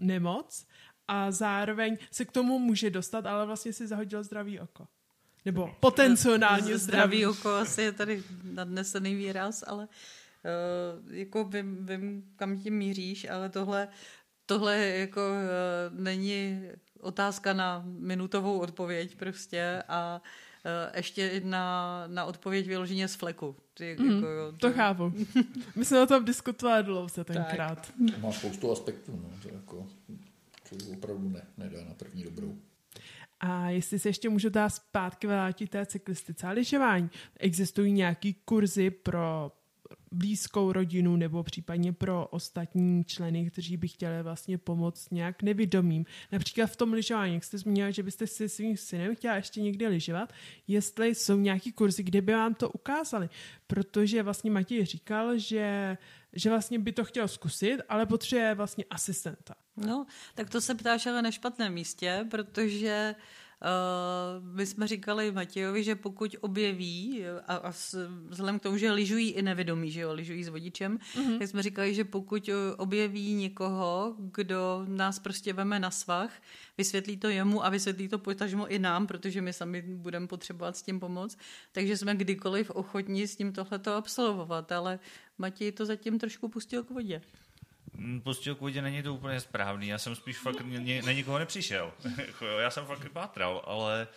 nemoc 0.00 0.66
a 1.08 1.30
zároveň 1.30 1.96
se 2.10 2.24
k 2.24 2.32
tomu 2.32 2.58
může 2.58 2.90
dostat, 2.90 3.26
ale 3.26 3.46
vlastně 3.46 3.72
si 3.72 3.86
zahodil 3.86 4.22
zdravý 4.22 4.60
oko. 4.60 4.88
Nebo 5.48 5.74
potenciálně 5.80 6.78
zdravý. 6.78 7.26
oko 7.26 7.50
asi 7.50 7.82
je 7.82 7.92
tady 7.92 8.22
nadnesený 8.42 9.14
výraz, 9.14 9.64
ale 9.66 9.88
uh, 9.88 11.14
jako 11.14 11.44
vím, 11.44 11.86
vím, 11.86 12.24
kam 12.36 12.58
tím 12.58 12.74
míříš, 12.74 13.26
ale 13.30 13.48
tohle, 13.48 13.88
tohle 14.46 14.78
jako 14.78 15.20
uh, 15.20 16.00
není 16.00 16.62
otázka 17.00 17.52
na 17.52 17.82
minutovou 17.86 18.58
odpověď 18.58 19.16
prostě 19.16 19.82
a 19.88 20.20
uh, 20.64 20.96
ještě 20.96 21.40
na, 21.44 22.04
na 22.06 22.24
odpověď 22.24 22.66
vyloženě 22.66 23.08
z 23.08 23.14
fleku. 23.14 23.56
Ty, 23.74 23.96
mm, 24.00 24.14
jako, 24.14 24.26
jo, 24.26 24.52
to... 24.52 24.58
to 24.58 24.72
chápu. 24.72 25.12
My 25.76 25.84
jsme 25.84 26.02
o 26.02 26.06
tom 26.06 26.24
diskutovali 26.24 26.82
dlouze 26.82 27.24
tenkrát. 27.24 27.92
To 28.14 28.20
má 28.26 28.32
spoustu 28.32 28.72
aspektů, 28.72 29.20
no, 29.22 29.30
to 29.42 29.48
jako 29.48 29.86
to 30.68 30.76
opravdu 30.92 31.28
ne, 31.28 31.42
nedá 31.56 31.84
na 31.84 31.94
první 31.94 32.24
dobrou. 32.24 32.56
A 33.40 33.70
jestli 33.70 33.98
se 33.98 34.08
ještě 34.08 34.28
můžu 34.28 34.48
dát 34.48 34.68
zpátky 34.68 35.26
vrátit 35.26 35.70
té 35.70 35.86
cyklistice 35.86 36.46
a 36.46 36.50
lyžování, 36.50 37.10
existují 37.38 37.92
nějaký 37.92 38.34
kurzy 38.34 38.90
pro 38.90 39.52
blízkou 40.12 40.72
rodinu 40.72 41.16
nebo 41.16 41.42
případně 41.42 41.92
pro 41.92 42.26
ostatní 42.26 43.04
členy, 43.04 43.50
kteří 43.50 43.76
by 43.76 43.88
chtěli 43.88 44.22
vlastně 44.22 44.58
pomoct 44.58 45.12
nějak 45.12 45.42
nevědomým. 45.42 46.04
Například 46.32 46.66
v 46.66 46.76
tom 46.76 46.92
lyžování, 46.92 47.34
jak 47.34 47.44
jste 47.44 47.58
zmínila, 47.58 47.90
že 47.90 48.02
byste 48.02 48.26
si 48.26 48.48
svým 48.48 48.76
synem 48.76 49.16
chtěla 49.16 49.36
ještě 49.36 49.60
někde 49.60 49.88
lyžovat, 49.88 50.32
jestli 50.66 51.14
jsou 51.14 51.38
nějaký 51.38 51.72
kurzy, 51.72 52.02
kde 52.02 52.22
by 52.22 52.32
vám 52.32 52.54
to 52.54 52.70
ukázali. 52.70 53.28
Protože 53.66 54.22
vlastně 54.22 54.50
Matěj 54.50 54.84
říkal, 54.84 55.38
že, 55.38 55.98
že 56.32 56.50
vlastně 56.50 56.78
by 56.78 56.92
to 56.92 57.04
chtěl 57.04 57.28
zkusit, 57.28 57.78
ale 57.88 58.06
potřebuje 58.06 58.54
vlastně 58.54 58.84
asistenta. 58.90 59.54
No, 59.86 60.06
tak 60.34 60.50
to 60.50 60.60
se 60.60 60.74
ptáš 60.74 61.06
ale 61.06 61.22
na 61.22 61.30
špatném 61.30 61.72
místě, 61.72 62.26
protože 62.30 63.14
Uh, 63.62 64.54
my 64.54 64.66
jsme 64.66 64.86
říkali 64.86 65.32
Matějovi, 65.32 65.84
že 65.84 65.94
pokud 65.94 66.36
objeví, 66.40 67.24
a, 67.46 67.56
a 67.56 67.72
vzhledem 68.28 68.58
k 68.58 68.62
tomu, 68.62 68.76
že 68.76 68.92
lyžují 68.92 69.30
i 69.30 69.42
nevědomí, 69.42 69.90
že 69.90 70.00
jo, 70.00 70.12
lyžují 70.12 70.44
s 70.44 70.48
vodičem, 70.48 70.98
mm-hmm. 70.98 71.38
tak 71.38 71.48
jsme 71.48 71.62
říkali, 71.62 71.94
že 71.94 72.04
pokud 72.04 72.50
objeví 72.76 73.34
někoho, 73.34 74.14
kdo 74.18 74.84
nás 74.88 75.18
prostě 75.18 75.52
veme 75.52 75.80
na 75.80 75.90
svach, 75.90 76.32
vysvětlí 76.78 77.16
to 77.16 77.28
jemu 77.28 77.64
a 77.64 77.68
vysvětlí 77.68 78.08
to 78.08 78.18
potažmo 78.18 78.66
i 78.66 78.78
nám, 78.78 79.06
protože 79.06 79.42
my 79.42 79.52
sami 79.52 79.82
budeme 79.82 80.26
potřebovat 80.26 80.76
s 80.76 80.82
tím 80.82 81.00
pomoct, 81.00 81.38
takže 81.72 81.96
jsme 81.96 82.14
kdykoliv 82.14 82.70
ochotní 82.70 83.26
s 83.26 83.36
tím 83.36 83.52
tohleto 83.52 83.94
absolvovat, 83.94 84.72
ale 84.72 84.98
Matěj 85.38 85.72
to 85.72 85.86
zatím 85.86 86.18
trošku 86.18 86.48
pustil 86.48 86.84
k 86.84 86.90
vodě. 86.90 87.22
Mm, 87.98 88.22
vodě 88.58 88.82
není 88.82 89.02
to 89.02 89.14
úplně 89.14 89.40
správný. 89.40 89.88
Já 89.88 89.98
jsem 89.98 90.14
spíš 90.14 90.38
fakt 90.38 90.60
na 91.06 91.12
nikoho 91.12 91.38
nepřišel. 91.38 91.92
Já 92.60 92.70
jsem 92.70 92.86
fakt 92.86 93.08
pátral, 93.08 93.62
ale 93.64 94.08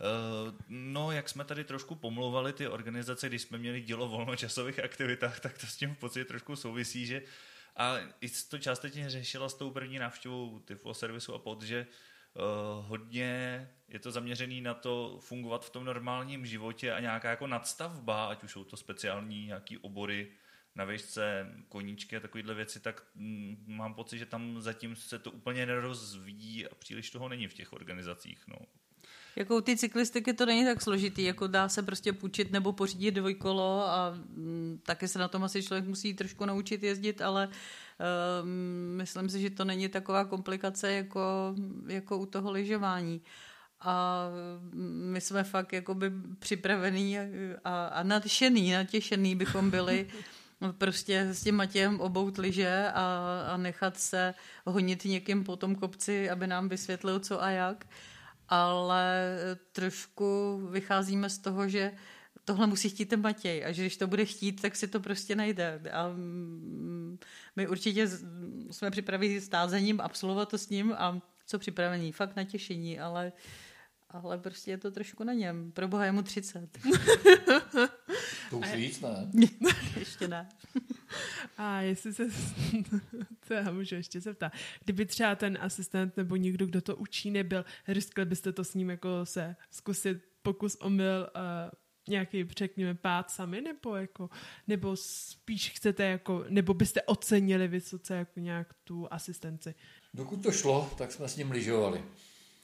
Uh, 0.00 0.54
no, 0.68 1.12
jak 1.12 1.28
jsme 1.28 1.44
tady 1.44 1.64
trošku 1.64 1.94
pomlouvali 1.94 2.52
ty 2.52 2.68
organizace, 2.68 3.28
když 3.28 3.42
jsme 3.42 3.58
měli 3.58 3.80
dílo 3.80 4.08
volnočasových 4.08 4.84
aktivitách, 4.84 5.40
tak 5.40 5.58
to 5.58 5.66
s 5.66 5.76
tím 5.76 5.94
v 5.94 5.98
podstatě 5.98 6.24
trošku 6.24 6.56
souvisí, 6.56 7.06
že 7.06 7.22
a 7.76 7.96
i 8.20 8.28
to 8.50 8.58
částečně 8.58 9.10
řešila 9.10 9.48
s 9.48 9.54
tou 9.54 9.70
první 9.70 9.98
návštěvou 9.98 10.58
Tiflo 10.58 10.94
servisu 10.94 11.34
a 11.34 11.38
pod, 11.38 11.62
že 11.62 11.86
uh, 12.34 12.86
hodně 12.88 13.68
je 13.88 13.98
to 13.98 14.10
zaměřený 14.10 14.60
na 14.60 14.74
to 14.74 15.18
fungovat 15.20 15.64
v 15.64 15.70
tom 15.70 15.84
normálním 15.84 16.46
životě 16.46 16.92
a 16.92 17.00
nějaká 17.00 17.30
jako 17.30 17.46
nadstavba, 17.46 18.26
ať 18.26 18.44
už 18.44 18.52
jsou 18.52 18.64
to 18.64 18.76
speciální 18.76 19.46
nějaký 19.46 19.78
obory, 19.78 20.28
na 20.76 20.84
výšce 20.84 21.46
koníčky 21.68 22.16
a 22.16 22.20
takovéhle 22.20 22.54
věci, 22.54 22.80
tak 22.80 23.02
mm, 23.14 23.64
mám 23.66 23.94
pocit, 23.94 24.18
že 24.18 24.26
tam 24.26 24.60
zatím 24.60 24.96
se 24.96 25.18
to 25.18 25.30
úplně 25.30 25.66
nerozvíjí 25.66 26.66
a 26.66 26.74
příliš 26.74 27.10
toho 27.10 27.28
není 27.28 27.48
v 27.48 27.54
těch 27.54 27.72
organizacích. 27.72 28.44
No. 28.48 28.56
Jako 29.36 29.60
ty 29.60 29.76
cyklistiky 29.76 30.32
to 30.32 30.46
není 30.46 30.64
tak 30.64 30.82
složitý, 30.82 31.22
jako 31.22 31.46
dá 31.46 31.68
se 31.68 31.82
prostě 31.82 32.12
půjčit 32.12 32.52
nebo 32.52 32.72
pořídit 32.72 33.10
dvojkolo 33.10 33.88
a 33.88 34.10
mm, 34.10 34.80
taky 34.82 35.08
se 35.08 35.18
na 35.18 35.28
tom 35.28 35.44
asi 35.44 35.62
člověk 35.62 35.84
musí 35.84 36.14
trošku 36.14 36.44
naučit 36.44 36.82
jezdit, 36.82 37.20
ale 37.20 37.48
um, 37.48 38.96
myslím 38.96 39.28
si, 39.28 39.40
že 39.40 39.50
to 39.50 39.64
není 39.64 39.88
taková 39.88 40.24
komplikace 40.24 40.92
jako, 40.92 41.54
jako 41.86 42.18
u 42.18 42.26
toho 42.26 42.50
lyžování. 42.50 43.22
A 43.80 44.26
my 45.12 45.20
jsme 45.20 45.44
fakt 45.44 45.72
jakoby 45.72 46.12
připravení 46.38 47.18
a, 47.64 47.86
a 47.86 48.02
nadšený, 48.02 48.72
natěšený 48.72 49.36
bychom 49.36 49.70
byli 49.70 50.08
prostě 50.78 51.20
s 51.20 51.42
tím 51.42 51.54
Matějem 51.54 52.00
obout 52.00 52.38
liže 52.38 52.88
a, 52.94 53.24
a 53.52 53.56
nechat 53.56 53.96
se 53.96 54.34
honit 54.66 55.04
někým 55.04 55.44
po 55.44 55.56
tom 55.56 55.74
kopci, 55.74 56.30
aby 56.30 56.46
nám 56.46 56.68
vysvětlil 56.68 57.20
co 57.20 57.42
a 57.42 57.50
jak. 57.50 57.86
Ale 58.48 59.38
trošku 59.72 60.58
vycházíme 60.70 61.30
z 61.30 61.38
toho, 61.38 61.68
že 61.68 61.92
tohle 62.44 62.66
musí 62.66 62.88
chtít 62.88 63.06
ten 63.06 63.20
Matěj 63.20 63.64
a 63.64 63.72
že 63.72 63.82
když 63.82 63.96
to 63.96 64.06
bude 64.06 64.24
chtít, 64.24 64.62
tak 64.62 64.76
si 64.76 64.88
to 64.88 65.00
prostě 65.00 65.36
najde. 65.36 65.80
A 65.92 66.12
my 67.56 67.68
určitě 67.68 68.08
jsme 68.70 68.90
připraveni 68.90 69.40
s 69.40 69.48
tázením, 69.48 70.00
absolvovat 70.00 70.48
to 70.48 70.58
s 70.58 70.68
ním 70.68 70.92
a 70.92 71.20
co 71.46 71.58
připravení, 71.58 72.12
fakt 72.12 72.36
na 72.36 72.44
těšení, 72.44 73.00
ale 73.00 73.32
ale 74.10 74.38
prostě 74.38 74.70
je 74.70 74.78
to 74.78 74.90
trošku 74.90 75.24
na 75.24 75.32
něm. 75.32 75.72
Pro 75.72 75.88
boha 75.88 76.04
je 76.04 76.12
mu 76.12 76.22
30. 76.22 76.78
to 78.50 78.58
už 78.58 78.72
víc, 78.74 79.00
ne? 79.00 79.30
ještě 79.98 80.28
ne. 80.28 80.48
A 81.56 81.80
jestli 81.80 82.14
se, 82.14 82.26
to 83.48 83.54
já 83.54 83.72
můžu 83.72 83.94
ještě 83.94 84.20
se 84.20 84.34
ptát, 84.34 84.52
kdyby 84.84 85.06
třeba 85.06 85.34
ten 85.34 85.58
asistent 85.60 86.16
nebo 86.16 86.36
někdo, 86.36 86.66
kdo 86.66 86.80
to 86.80 86.96
učí, 86.96 87.30
nebyl, 87.30 87.64
riskli 87.88 88.24
byste 88.24 88.52
to 88.52 88.64
s 88.64 88.74
ním 88.74 88.90
jako 88.90 89.26
se 89.26 89.56
zkusit 89.70 90.18
pokus 90.42 90.76
omyl 90.80 91.30
uh, 91.36 91.70
nějaký, 92.08 92.48
řekněme, 92.58 92.94
pád 92.94 93.30
sami, 93.30 93.60
nebo 93.60 93.96
jako, 93.96 94.30
nebo 94.66 94.96
spíš 94.96 95.70
chcete 95.70 96.04
jako, 96.04 96.44
nebo 96.48 96.74
byste 96.74 97.02
ocenili 97.02 97.68
vysoce 97.68 98.14
jako 98.14 98.40
nějak 98.40 98.74
tu 98.84 99.08
asistenci? 99.10 99.74
Dokud 100.14 100.42
to 100.42 100.52
šlo, 100.52 100.90
tak 100.98 101.12
jsme 101.12 101.28
s 101.28 101.36
ním 101.36 101.50
lyžovali. 101.50 102.04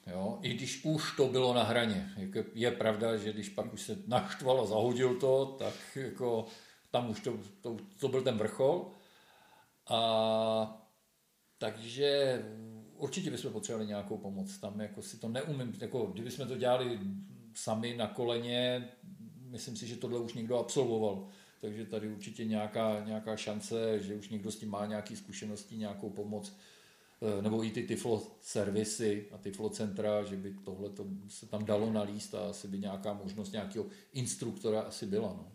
Jo? 0.06 0.38
I 0.42 0.54
když 0.54 0.84
už 0.84 1.16
to 1.16 1.28
bylo 1.28 1.54
na 1.54 1.62
hraně. 1.62 2.10
Je 2.54 2.70
pravda, 2.70 3.16
že 3.16 3.32
když 3.32 3.48
pak 3.48 3.72
už 3.72 3.82
se 3.82 3.98
naštval 4.06 4.60
a 4.60 4.66
zahodil 4.66 5.14
to, 5.14 5.56
tak 5.58 5.74
jako 5.94 6.46
tam 6.90 7.10
už 7.10 7.20
to, 7.20 7.38
to, 7.60 7.76
to 8.00 8.08
byl 8.08 8.22
ten 8.22 8.38
vrchol. 8.38 8.90
A 9.88 10.88
takže 11.58 12.42
určitě 12.96 13.30
bychom 13.30 13.52
potřebovali 13.52 13.86
nějakou 13.86 14.18
pomoc. 14.18 14.58
Tam 14.58 14.80
jako 14.80 15.02
si 15.02 15.16
to 15.16 15.28
neumím, 15.28 15.74
jako 15.80 16.06
kdybychom 16.06 16.48
to 16.48 16.56
dělali 16.56 16.98
sami 17.54 17.96
na 17.96 18.06
koleně, 18.06 18.88
myslím 19.38 19.76
si, 19.76 19.86
že 19.86 19.96
tohle 19.96 20.20
už 20.20 20.34
někdo 20.34 20.58
absolvoval. 20.58 21.28
Takže 21.60 21.86
tady 21.86 22.08
určitě 22.08 22.44
nějaká, 22.44 23.04
nějaká 23.04 23.36
šance, 23.36 24.00
že 24.00 24.14
už 24.14 24.28
někdo 24.28 24.50
s 24.50 24.58
tím 24.58 24.70
má 24.70 24.86
nějaké 24.86 25.16
zkušenosti, 25.16 25.76
nějakou 25.76 26.10
pomoc 26.10 26.56
nebo 27.40 27.64
i 27.64 27.70
ty 27.70 27.82
tyflo 27.82 28.22
servisy 28.40 29.26
a 29.32 29.38
tyflo 29.38 29.68
centra, 29.68 30.24
že 30.24 30.36
by 30.36 30.56
tohle 30.64 30.90
se 31.28 31.46
tam 31.46 31.64
dalo 31.64 31.92
nalíst 31.92 32.34
a 32.34 32.50
asi 32.50 32.68
by 32.68 32.78
nějaká 32.78 33.12
možnost 33.12 33.52
nějakého 33.52 33.86
instruktora 34.12 34.80
asi 34.80 35.06
byla. 35.06 35.28
No. 35.28 35.52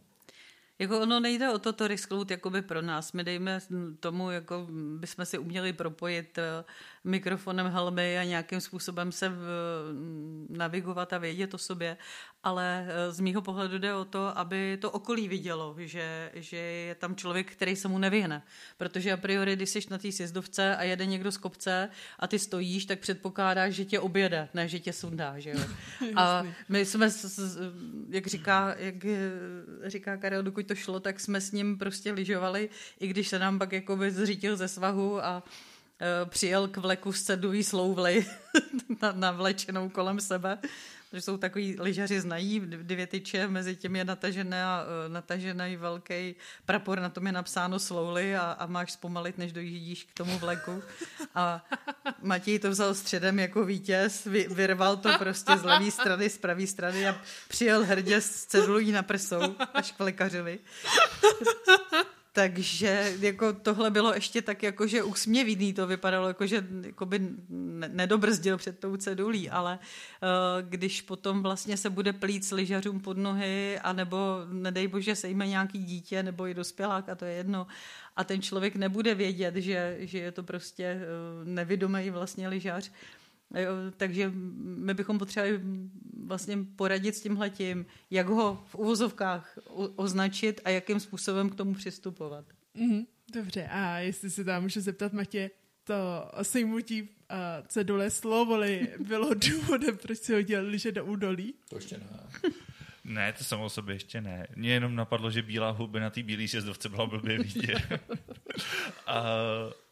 Jako 0.80 0.99
ono 0.99 1.20
nejde 1.20 1.49
o 1.49 1.59
to 1.59 1.74
to 1.74 1.88
risknout 1.88 2.32
jakoby 2.32 2.61
pro 2.61 2.82
nás. 2.82 3.13
My 3.13 3.24
dejme 3.24 3.59
tomu, 3.99 4.32
jako 4.32 4.68
bychom 4.97 5.26
si 5.26 5.38
uměli 5.38 5.74
propojit 5.74 6.38
eh, 6.38 6.63
mikrofonem 7.04 7.68
helmy 7.68 8.18
a 8.18 8.24
nějakým 8.24 8.62
způsobem 8.62 9.12
se 9.12 9.32
navigovat 10.50 11.14
a 11.14 11.18
vědět 11.18 11.54
o 11.54 11.58
sobě, 11.58 11.98
ale 12.43 12.88
eh, 12.88 13.12
z 13.12 13.20
mýho 13.20 13.41
pohledu 13.41 13.78
jde 13.80 13.93
o 13.93 14.06
to, 14.06 14.38
aby 14.38 14.78
to 14.82 14.91
okolí 14.91 15.28
vidělo, 15.28 15.76
že, 15.80 16.32
že 16.34 16.58
je 16.58 16.95
tam 16.95 17.16
člověk, 17.16 17.52
který 17.52 17.76
se 17.76 17.88
mu 17.88 17.98
nevyhne. 17.98 18.43
Protože 18.78 19.12
a 19.12 19.18
priori, 19.18 19.56
když 19.56 19.70
jsi 19.70 19.80
na 19.89 19.98
té 19.98 20.12
sjezdovce 20.12 20.76
a 20.76 20.84
jede 20.84 21.06
někdo 21.06 21.32
z 21.32 21.38
kopce 21.38 21.89
a 22.20 22.28
ty 22.28 22.39
stojíš, 22.39 22.86
tak 22.86 23.00
předpokládáš, 23.00 23.74
že 23.74 23.86
tě 23.86 24.00
objede, 24.00 24.50
ne 24.54 24.68
že 24.68 24.80
tě 24.80 24.93
sundá. 24.93 25.39
Že 25.39 25.50
jo? 25.50 25.60
A 26.16 26.43
my 26.70 26.86
jsme, 26.86 27.10
jak 28.10 28.28
říká, 28.28 28.76
jak 28.78 29.06
říká 29.86 30.18
Karel, 30.18 30.43
dokud 30.43 30.68
to 30.68 30.76
šlo, 30.76 31.00
tak 31.00 31.20
jsme 31.20 31.41
s 31.41 31.52
ním 31.52 31.78
prostě 31.78 32.12
lyžovali, 32.12 32.70
i 33.00 33.08
když 33.08 33.28
se 33.28 33.39
nám 33.39 33.60
pak 33.60 33.72
jakoby 33.72 34.12
zřítil 34.12 34.58
ze 34.58 34.68
svahu 34.68 35.26
a 35.26 35.43
přijel 36.26 36.68
k 36.68 36.78
vleku 36.78 37.14
z 37.14 37.24
ceduvý 37.24 37.64
slouvly 37.64 38.26
navlečenou 39.14 39.89
kolem 39.89 40.20
sebe 40.20 40.60
že 41.14 41.22
jsou 41.22 41.38
takový 41.38 41.76
lyžaři 41.80 42.22
znají, 42.22 42.60
dvě 42.60 43.08
tyče, 43.08 43.48
mezi 43.48 43.76
tím 43.76 43.95
je 43.95 44.06
natažené, 44.06 44.64
e, 44.64 45.10
natažený 45.10 45.76
velký 45.76 46.36
prapor, 46.66 47.00
na 47.00 47.10
tom 47.10 47.26
je 47.26 47.32
napsáno 47.32 47.80
slowly 47.80 48.36
a, 48.36 48.52
a 48.52 48.66
máš 48.66 48.91
zpomalit, 48.91 49.38
než 49.38 49.52
dojíždíš 49.52 50.04
k 50.04 50.14
tomu 50.14 50.38
vleku. 50.39 50.84
A 51.36 51.66
Matěj 52.22 52.60
to 52.60 52.70
vzal 52.70 52.93
středem 52.93 53.39
jako 53.39 53.66
vítěz, 53.66 54.26
vy, 54.26 54.48
vyrval 54.50 54.98
to 54.98 55.10
prostě 55.18 55.58
z 55.58 55.64
levé 55.64 55.91
strany, 55.91 56.30
z 56.30 56.38
pravé 56.38 56.68
strany 56.68 57.08
a 57.08 57.22
přijel 57.48 57.86
hrdě 57.86 58.22
s 58.22 58.45
cedulí 58.45 58.91
na 58.91 59.04
prsou 59.04 59.56
až 59.74 59.91
k 59.91 60.00
lékařovi. 60.00 60.60
Takže 62.38 63.14
jako 63.20 63.54
tohle 63.54 63.92
bylo 63.92 64.14
ještě 64.14 64.42
tak 64.42 64.64
jako, 64.64 64.88
že 64.88 65.04
úsměvný 65.04 65.74
to 65.74 65.88
vypadalo, 65.88 66.28
jako 66.28 66.48
že 66.48 66.68
by 67.06 67.22
nedobrzdil 67.88 68.58
před 68.58 68.80
tou 68.80 68.98
cedulí, 68.98 69.50
ale 69.50 69.80
uh, 69.80 70.70
když 70.70 71.02
potom 71.02 71.44
vlastně 71.44 71.78
se 71.78 71.90
bude 71.90 72.14
plít 72.14 72.46
s 72.46 72.52
lyžařům 72.52 73.00
pod 73.00 73.18
nohy, 73.18 73.80
anebo 73.80 74.18
nedej 74.52 74.88
bože 74.88 75.16
sejme 75.16 75.48
nějaký 75.48 75.84
dítě 75.84 76.24
nebo 76.24 76.48
i 76.48 76.54
dospělák, 76.54 77.10
a 77.10 77.16
to 77.16 77.26
je 77.26 77.34
jedno, 77.34 77.68
a 78.16 78.24
ten 78.24 78.42
člověk 78.42 78.76
nebude 78.76 79.16
vědět, 79.16 79.56
že, 79.56 79.98
že 80.00 80.20
je 80.20 80.32
to 80.32 80.44
prostě 80.44 81.00
uh, 81.42 81.48
nevědomý 81.48 82.10
vlastně 82.10 82.48
lyžař, 82.48 82.92
takže 83.98 84.32
my 84.60 84.93
bychom 84.93 85.20
potřebovali 85.20 85.62
vlastně 86.26 86.58
poradit 86.76 87.16
s 87.16 87.22
tímhletím, 87.22 87.86
jak 88.12 88.28
ho 88.28 88.64
v 88.68 88.76
uvozovkách 88.76 89.58
označit 89.95 90.62
a 90.66 90.70
jakým 90.70 91.00
způsobem 91.00 91.50
k 91.50 91.56
tomu 91.56 91.74
přistupovat. 91.74 92.45
Mm, 92.74 93.06
dobře, 93.34 93.68
a 93.72 93.98
jestli 93.98 94.30
se 94.30 94.43
tam 94.43 94.64
můžu 94.64 94.82
zeptat, 94.82 95.14
Matě, 95.14 95.52
to 95.84 95.95
sejmutí 96.41 97.02
uh, 97.02 97.08
cedule 97.68 98.10
slovoli 98.10 98.88
bylo 99.00 99.34
důvodem, 99.50 99.98
proč 99.98 100.18
si 100.18 100.34
hodil 100.34 100.68
liže 100.68 100.91
do 100.91 101.06
údolí? 101.06 101.54
To 101.70 101.76
ještě 101.76 101.98
ne. 101.98 102.06
Ne, 103.08 103.34
to 103.34 103.43
samo 103.43 103.66
o 103.66 103.70
sobě 103.70 103.95
ještě 103.95 104.22
ne. 104.22 104.48
Mně 104.56 104.74
jenom 104.74 104.95
napadlo, 104.95 105.32
že 105.32 105.41
bílá 105.41 105.70
huby 105.70 106.00
na 106.00 106.10
té 106.10 106.24
bílé 106.24 106.48
sjezdovce 106.48 106.89
byla 106.89 107.06
blbě 107.06 107.38
vidět. 107.38 107.82
a, 109.08 109.20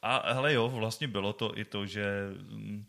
a 0.02 0.34
hele 0.34 0.54
jo, 0.54 0.70
vlastně 0.70 1.08
bylo 1.08 1.34
to 1.34 1.58
i 1.58 1.66
to, 1.66 1.86
že 1.86 2.06
mm, 2.50 2.86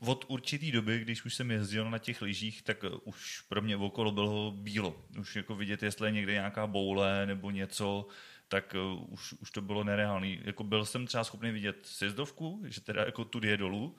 od 0.00 0.24
určitý 0.28 0.72
doby, 0.72 0.98
když 0.98 1.24
už 1.24 1.34
jsem 1.34 1.50
jezdil 1.50 1.90
na 1.90 1.98
těch 1.98 2.22
lyžích, 2.22 2.62
tak 2.62 2.84
už 3.04 3.40
pro 3.48 3.62
mě 3.62 3.76
okolo 3.76 4.12
bylo 4.12 4.50
bílo. 4.50 4.96
Už 5.18 5.36
jako 5.36 5.54
vidět, 5.54 5.82
jestli 5.82 6.08
je 6.08 6.12
někde 6.12 6.32
nějaká 6.32 6.66
boule 6.66 7.26
nebo 7.26 7.50
něco, 7.50 8.08
tak 8.48 8.74
uh, 8.74 9.12
už, 9.12 9.32
už 9.32 9.50
to 9.50 9.60
bylo 9.60 9.84
nereálný. 9.84 10.40
Jako 10.44 10.64
byl 10.64 10.84
jsem 10.84 11.06
třeba 11.06 11.24
schopný 11.24 11.50
vidět 11.50 11.86
sjezdovku, 11.86 12.62
že 12.64 12.80
teda 12.80 13.04
jako 13.04 13.24
tudy 13.24 13.48
je 13.48 13.56
dolů, 13.56 13.96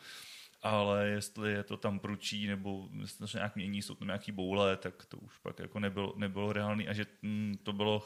ale 0.61 1.07
jestli 1.07 1.51
je 1.51 1.63
to 1.63 1.77
tam 1.77 1.99
pručí 1.99 2.47
nebo 2.47 2.89
jestli 3.01 3.27
nějak 3.33 3.55
mění, 3.55 3.81
jsou 3.81 3.95
tam 3.95 4.07
nějaký 4.07 4.31
boule, 4.31 4.77
tak 4.77 5.05
to 5.05 5.17
už 5.17 5.37
pak 5.37 5.59
jako 5.59 5.79
nebylo, 5.79 6.13
nebylo 6.17 6.53
reálný 6.53 6.87
a 6.87 6.93
že 6.93 7.05
mm, 7.21 7.57
to 7.63 7.73
bylo 7.73 8.03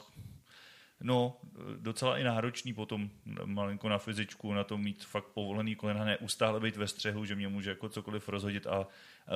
No, 1.06 1.42
docela 1.78 2.18
i 2.18 2.24
náročný 2.24 2.74
potom 2.74 3.10
malinko 3.46 3.90
na 3.90 3.98
fyzičku, 3.98 4.54
na 4.54 4.64
to 4.64 4.78
mít 4.78 5.04
fakt 5.04 5.26
povolený 5.26 5.76
kolena, 5.76 6.06
neustále 6.06 6.60
být 6.60 6.78
ve 6.78 6.88
střehu, 6.88 7.26
že 7.26 7.36
mě 7.36 7.48
může 7.48 7.70
jako 7.70 7.90
cokoliv 7.90 8.30
rozhodit 8.30 8.68
a 8.68 8.88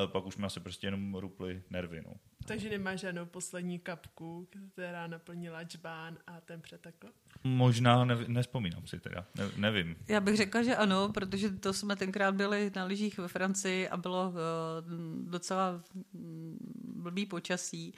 pak 0.05 0.25
už 0.25 0.37
mi 0.37 0.45
asi 0.45 0.59
prostě 0.59 0.87
jenom 0.87 1.15
ruply 1.15 1.63
nervy. 1.69 2.03
No. 2.05 2.13
Takže 2.45 2.69
nemá 2.69 2.95
žádnou 2.95 3.25
poslední 3.25 3.79
kapku, 3.79 4.47
která 4.73 5.07
naplnila 5.07 5.63
čbán 5.63 6.17
a 6.27 6.41
ten 6.41 6.61
přetekl? 6.61 7.07
Možná, 7.43 8.05
ne, 8.05 8.17
nespomínám 8.27 8.87
si 8.87 8.99
teda, 8.99 9.25
ne, 9.35 9.49
nevím. 9.57 9.95
Já 10.07 10.21
bych 10.21 10.37
řekla, 10.37 10.63
že 10.63 10.75
ano, 10.75 11.09
protože 11.09 11.49
to 11.49 11.73
jsme 11.73 11.95
tenkrát 11.95 12.35
byli 12.35 12.71
na 12.75 12.85
lyžích 12.85 13.17
ve 13.17 13.27
Francii 13.27 13.89
a 13.89 13.97
bylo 13.97 14.29
uh, 14.29 14.35
docela 15.31 15.81
blbý 16.83 17.25
počasí 17.25 17.93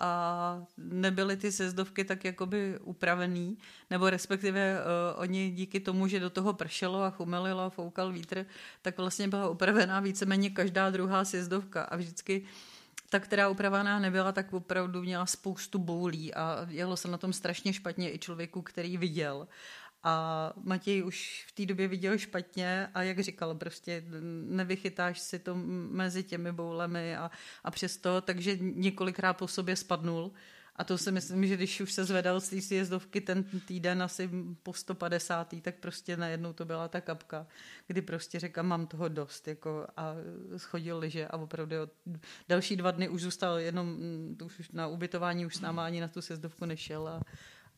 a 0.00 0.62
nebyly 0.78 1.36
ty 1.36 1.52
sezdovky 1.52 2.04
tak 2.04 2.24
jakoby 2.24 2.78
upravený, 2.78 3.58
nebo 3.90 4.10
respektive 4.10 4.78
uh, 4.78 5.20
oni 5.20 5.50
díky 5.50 5.80
tomu, 5.80 6.06
že 6.06 6.20
do 6.20 6.30
toho 6.30 6.52
pršelo 6.52 7.02
a 7.02 7.10
chumelilo 7.10 7.62
a 7.62 7.70
foukal 7.70 8.12
vítr, 8.12 8.46
tak 8.82 8.98
vlastně 8.98 9.28
byla 9.28 9.48
upravená 9.48 10.00
víceméně 10.00 10.50
každá 10.50 10.90
druhá 10.90 11.24
sezdovka 11.24 11.82
a 11.82 11.96
vždycky 11.96 12.42
ta, 13.10 13.20
která 13.20 13.48
upravená 13.48 13.98
nebyla, 13.98 14.32
tak 14.32 14.52
opravdu 14.52 15.02
měla 15.02 15.26
spoustu 15.26 15.78
boulí 15.78 16.34
a 16.34 16.66
jelo 16.68 16.96
se 16.96 17.08
na 17.08 17.18
tom 17.18 17.32
strašně 17.32 17.72
špatně 17.72 18.14
i 18.14 18.18
člověku, 18.18 18.62
který 18.62 18.96
viděl. 18.96 19.48
A 20.02 20.52
Matěj 20.62 21.04
už 21.04 21.44
v 21.48 21.52
té 21.52 21.66
době 21.66 21.88
viděl 21.88 22.18
špatně 22.18 22.88
a 22.94 23.02
jak 23.02 23.20
říkal, 23.20 23.54
prostě 23.54 24.04
nevychytáš 24.48 25.20
si 25.20 25.38
to 25.38 25.54
mezi 25.90 26.22
těmi 26.22 26.52
boulemi 26.52 27.16
a, 27.16 27.30
a 27.64 27.70
přesto, 27.70 28.20
takže 28.20 28.56
několikrát 28.60 29.34
po 29.34 29.48
sobě 29.48 29.76
spadnul. 29.76 30.32
A 30.76 30.84
to 30.84 30.98
si 30.98 31.12
myslím, 31.12 31.46
že 31.46 31.56
když 31.56 31.80
už 31.80 31.92
se 31.92 32.04
zvedal 32.04 32.40
z 32.40 32.48
té 32.48 32.60
sjezdovky 32.60 33.20
ten 33.20 33.44
týden 33.44 34.02
asi 34.02 34.30
po 34.62 34.72
150. 34.72 35.54
tak 35.62 35.74
prostě 35.74 36.16
najednou 36.16 36.52
to 36.52 36.64
byla 36.64 36.88
ta 36.88 37.00
kapka, 37.00 37.46
kdy 37.86 38.02
prostě 38.02 38.40
řekl, 38.40 38.62
mám 38.62 38.86
toho 38.86 39.08
dost 39.08 39.48
jako 39.48 39.86
a 39.96 40.14
schodil 40.56 40.98
liže 40.98 41.28
a 41.28 41.36
opravdu 41.36 41.76
další 42.48 42.76
dva 42.76 42.90
dny 42.90 43.08
už 43.08 43.22
zůstal 43.22 43.58
jenom 43.58 43.98
už 44.44 44.70
na 44.70 44.86
ubytování, 44.86 45.46
už 45.46 45.56
s 45.56 45.60
náma 45.60 45.84
ani 45.84 46.00
na 46.00 46.08
tu 46.08 46.22
sjezdovku 46.22 46.64
nešel 46.64 47.08
a, 47.08 47.20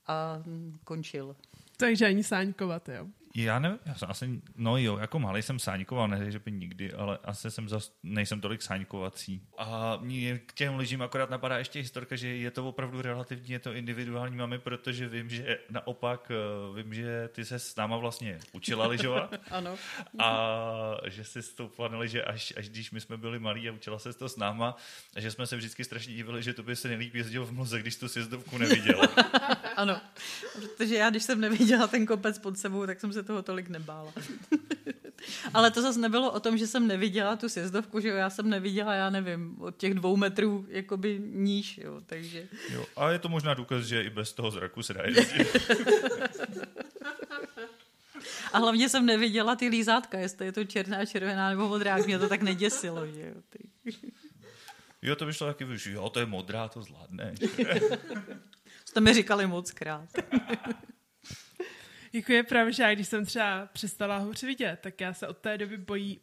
a 0.07 0.43
končil. 0.85 1.37
Takže 1.83 2.07
ani 2.07 2.23
sáňkovat, 2.23 2.89
jo. 2.89 3.07
Já 3.35 3.59
nevím, 3.59 3.79
já 3.87 3.95
jsem 3.95 4.11
asi, 4.11 4.43
no 4.57 4.77
jo, 4.77 4.99
jako 4.99 5.19
malý 5.19 5.43
jsem 5.43 5.59
sáňkoval, 5.59 6.09
ne, 6.09 6.31
že 6.31 6.39
by 6.39 6.53
nikdy, 6.53 6.93
ale 6.93 7.19
asi 7.25 7.51
jsem 7.51 7.69
zas, 7.69 7.93
nejsem 8.03 8.41
tolik 8.41 8.63
sáňkovací. 8.63 9.43
A 9.59 9.99
mě 10.01 10.39
k 10.39 10.53
těm 10.53 10.77
lyžím 10.77 11.03
akorát 11.03 11.31
napadá 11.31 11.59
ještě 11.59 11.79
historka, 11.79 12.17
že 12.17 12.29
je 12.29 12.51
to 12.51 12.69
opravdu 12.69 13.03
relativně 13.03 13.55
je 13.55 13.59
to 13.59 13.73
individuální 13.73 14.37
mami, 14.37 14.59
protože 14.59 15.09
vím, 15.09 15.31
že 15.31 15.59
naopak, 15.71 16.31
eh, 16.31 16.83
vím, 16.83 16.95
že 16.95 17.29
ty 17.33 17.45
se 17.45 17.59
s 17.59 17.77
náma 17.77 17.97
vlastně 17.97 18.39
učila 18.53 18.87
lyžovat. 18.87 19.35
ano. 19.51 19.77
A 20.19 20.97
že 21.07 21.25
jsi 21.25 21.43
stoupla 21.43 21.89
na 21.89 21.99
lyže 21.99 22.25
až, 22.25 22.53
až 22.57 22.69
když 22.69 22.91
my 22.91 23.01
jsme 23.01 23.17
byli 23.17 23.39
malí 23.39 23.69
a 23.69 23.73
učila 23.73 23.99
se 23.99 24.13
to 24.13 24.29
s 24.29 24.37
náma, 24.37 24.77
a 25.17 25.21
že 25.21 25.31
jsme 25.31 25.47
se 25.47 25.57
vždycky 25.57 25.85
strašně 25.85 26.15
divili, 26.15 26.43
že 26.43 26.55
to 26.55 26.63
by 26.63 26.77
se 26.77 26.89
nejlíp 26.89 27.15
jezdil 27.15 27.47
v 27.47 27.53
mloze, 27.53 27.81
když 27.81 27.97
tu 27.97 28.09
sjezdovku 28.09 28.59
neviděla. 28.59 29.09
ano, 29.77 30.01
protože 30.77 30.95
já, 30.95 31.11
když 31.11 31.23
jsem 31.23 31.41
neviděla 31.41 31.87
ten 31.87 32.07
kopec 32.07 32.39
pod 32.39 32.59
sebou, 32.59 32.87
tak 32.87 33.01
jsem 33.01 33.13
se 33.13 33.22
toho 33.25 33.43
tolik 33.43 33.69
nebála. 33.69 34.13
Ale 35.55 35.71
to 35.71 35.83
zase 35.83 36.01
nebylo 36.01 36.33
o 36.33 36.41
tom, 36.41 36.59
že 36.59 36.67
jsem 36.67 36.87
neviděla 36.87 37.37
tu 37.37 37.49
sjezdovku, 37.49 38.01
že 38.01 38.09
jo, 38.09 38.17
já 38.17 38.31
jsem 38.31 38.51
neviděla, 38.51 38.95
já 38.95 39.11
nevím, 39.11 39.57
od 39.61 39.77
těch 39.77 39.95
dvou 39.95 40.17
metrů 40.17 40.67
jakoby 40.69 41.21
níž, 41.25 41.79
jo, 41.79 42.01
takže... 42.07 42.49
Jo, 42.71 42.85
a 42.97 43.11
je 43.11 43.19
to 43.19 43.29
možná 43.29 43.55
důkaz, 43.55 43.85
že 43.85 44.03
i 44.03 44.11
bez 44.11 44.33
toho 44.33 44.51
zraku 44.51 44.83
se 44.83 44.95
dá 44.95 45.03
jezdit. 45.05 45.57
A 48.53 48.59
hlavně 48.59 48.89
jsem 48.89 49.07
neviděla 49.07 49.57
ty 49.57 49.69
lízátka, 49.69 50.19
jestli 50.19 50.47
je 50.47 50.53
to 50.53 50.65
černá, 50.65 51.07
červená 51.07 51.51
nebo 51.51 51.69
modrá, 51.69 51.97
mě 51.97 52.19
to 52.19 52.29
tak 52.29 52.43
neděsilo, 52.43 53.07
že 53.07 53.21
jo. 53.21 53.35
Ty. 53.51 53.59
Jo, 55.05 55.17
to 55.17 55.27
by 55.27 55.33
šlo 55.33 55.47
taky, 55.47 55.67
že 55.79 55.93
jo, 55.93 56.09
to 56.09 56.21
je 56.21 56.27
modrá, 56.27 56.69
to 56.69 56.83
zvládne. 56.83 57.35
Jste 58.85 59.01
mi 59.01 59.15
říkali 59.15 59.47
moc 59.47 59.71
krát. 59.71 60.09
Jako 62.13 62.33
je 62.33 62.43
pravda, 62.43 62.71
že 62.71 62.95
když 62.95 63.09
jsem 63.09 63.25
třeba 63.25 63.67
přestala 63.67 64.19
hůř 64.19 64.43
vidět, 64.43 64.79
tak 64.81 65.01
já 65.01 65.15
se 65.15 65.29
od 65.29 65.39
té 65.39 65.59
doby 65.59 65.77
bojí 65.77 66.21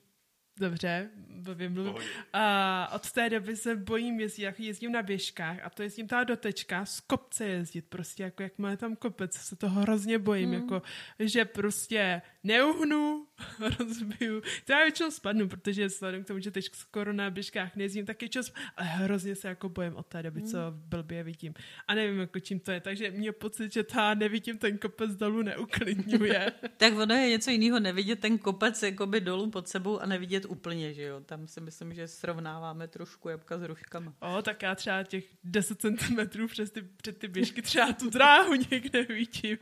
Dobře, 0.59 1.09
blbě 1.29 1.69
mluvím. 1.69 1.95
A 2.33 2.91
od 2.95 3.11
té 3.11 3.29
doby 3.29 3.55
se 3.55 3.75
bojím 3.75 4.19
jezdit, 4.19 4.43
jak 4.43 4.59
jezdím 4.59 4.91
na 4.91 5.01
běžkách 5.01 5.57
a 5.63 5.69
to 5.69 5.83
jezdím 5.83 6.07
ta 6.07 6.23
dotečka, 6.23 6.85
z 6.85 6.99
kopce 6.99 7.45
jezdit, 7.45 7.85
prostě 7.89 8.23
jako 8.23 8.43
jak 8.43 8.57
má 8.57 8.75
tam 8.75 8.95
kopec, 8.95 9.33
se 9.33 9.55
toho 9.55 9.81
hrozně 9.81 10.19
bojím, 10.19 10.49
mm. 10.49 10.53
jako 10.53 10.81
že 11.19 11.45
prostě 11.45 12.21
neuhnu 12.43 13.27
rozbiju. 13.79 14.41
To 14.65 14.73
já 14.73 14.83
většinou 14.83 15.11
spadnu, 15.11 15.47
protože 15.47 15.85
vzhledem 15.87 16.23
k 16.23 16.27
tomu, 16.27 16.39
že 16.39 16.51
teď 16.51 16.75
skoro 16.75 17.13
na 17.13 17.29
běžkách 17.29 17.75
nejezdím, 17.75 18.05
tak 18.05 18.21
je 18.21 18.29
čas, 18.29 18.53
ale 18.75 18.87
hrozně 18.87 19.35
se 19.35 19.47
jako 19.47 19.69
bojem 19.69 19.95
od 19.95 20.05
té 20.05 20.23
doby, 20.23 20.41
co 20.41 20.57
blbě 20.71 21.23
vidím. 21.23 21.53
A 21.87 21.93
nevím, 21.95 22.19
jako 22.19 22.39
čím 22.39 22.59
to 22.59 22.71
je, 22.71 22.79
takže 22.79 23.11
mě 23.11 23.31
pocit, 23.31 23.73
že 23.73 23.83
ta 23.83 24.13
nevidím 24.13 24.57
ten 24.57 24.77
kopec 24.77 25.15
dolů 25.15 25.41
neuklidňuje. 25.41 26.51
Tak 26.77 26.93
ono 26.93 27.15
je 27.15 27.29
něco 27.29 27.51
jiného 27.51 27.79
nevidět 27.79 28.19
ten 28.19 28.37
kopec 28.37 28.83
jakoby 28.83 29.21
dolů 29.21 29.49
pod 29.49 29.67
sebou 29.67 29.99
a 29.99 30.05
nevidět 30.05 30.45
úplně, 30.45 30.93
že 30.93 31.03
jo. 31.03 31.21
Tam 31.21 31.47
si 31.47 31.61
myslím, 31.61 31.93
že 31.93 32.07
srovnáváme 32.07 32.87
trošku 32.87 33.29
jabka 33.29 33.57
s 33.57 33.63
ruškama. 33.63 34.13
o, 34.19 34.41
tak 34.41 34.61
já 34.61 34.75
třeba 34.75 35.03
těch 35.03 35.25
10 35.43 35.81
cm 35.81 36.47
přes 36.47 36.71
ty, 36.71 36.81
před 36.81 37.17
ty 37.17 37.27
běžky 37.27 37.61
třeba 37.61 37.93
tu 37.93 38.09
dráhu 38.09 38.53
někde 38.71 39.03
vidím. 39.03 39.57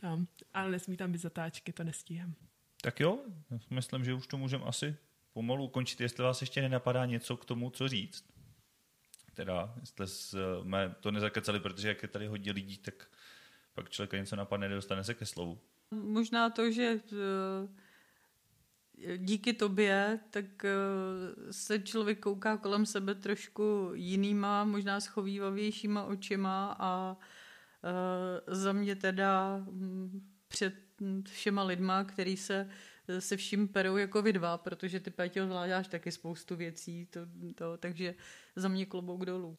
Tam. 0.00 0.26
Ale 0.54 0.70
nesmí 0.70 0.96
tam 0.96 1.12
být 1.12 1.18
zatáčky, 1.18 1.72
to 1.72 1.84
nestíhám. 1.84 2.34
Tak 2.82 3.00
jo, 3.00 3.18
myslím, 3.70 4.04
že 4.04 4.14
už 4.14 4.26
to 4.26 4.36
můžeme 4.36 4.64
asi 4.64 4.96
pomalu 5.32 5.64
ukončit, 5.64 6.00
jestli 6.00 6.24
vás 6.24 6.40
ještě 6.40 6.62
nenapadá 6.62 7.06
něco 7.06 7.36
k 7.36 7.44
tomu, 7.44 7.70
co 7.70 7.88
říct. 7.88 8.24
Teda, 9.34 9.74
jestli 9.80 10.06
jsme 10.06 10.94
to 11.00 11.10
nezakecali, 11.10 11.60
protože 11.60 11.88
jak 11.88 12.02
je 12.02 12.08
tady 12.08 12.26
hodně 12.26 12.52
lidí, 12.52 12.78
tak 12.78 13.08
pak 13.74 13.90
člověka 13.90 14.16
něco 14.16 14.36
napadne, 14.36 14.68
nedostane 14.68 15.04
se 15.04 15.14
ke 15.14 15.26
slovu. 15.26 15.58
Možná 15.90 16.50
to, 16.50 16.70
že 16.70 17.00
eh, 17.12 17.68
díky 19.18 19.52
tobě, 19.52 20.20
tak 20.30 20.64
eh, 20.64 20.70
se 21.50 21.78
člověk 21.78 22.20
kouká 22.20 22.56
kolem 22.56 22.86
sebe 22.86 23.14
trošku 23.14 23.90
jinýma, 23.94 24.64
možná 24.64 25.00
schovývavějšíma 25.00 26.04
očima 26.04 26.76
a 26.78 27.16
eh, 27.20 27.24
za 28.46 28.72
mě 28.72 28.96
teda 28.96 29.56
mm, 29.56 30.28
před 30.48 30.74
všema 31.24 31.62
lidma, 31.62 32.04
který 32.04 32.36
se 32.36 32.68
se 33.18 33.36
vším 33.36 33.68
perou 33.68 33.96
jako 33.96 34.22
vy 34.22 34.32
dva, 34.32 34.58
protože 34.58 35.00
ty 35.00 35.10
Pétě 35.10 35.46
zvládáš 35.46 35.88
taky 35.88 36.12
spoustu 36.12 36.56
věcí, 36.56 37.06
to, 37.06 37.20
to, 37.54 37.76
takže 37.76 38.14
za 38.56 38.68
mě 38.68 38.86
klobouk 38.86 39.24
dolů. 39.24 39.58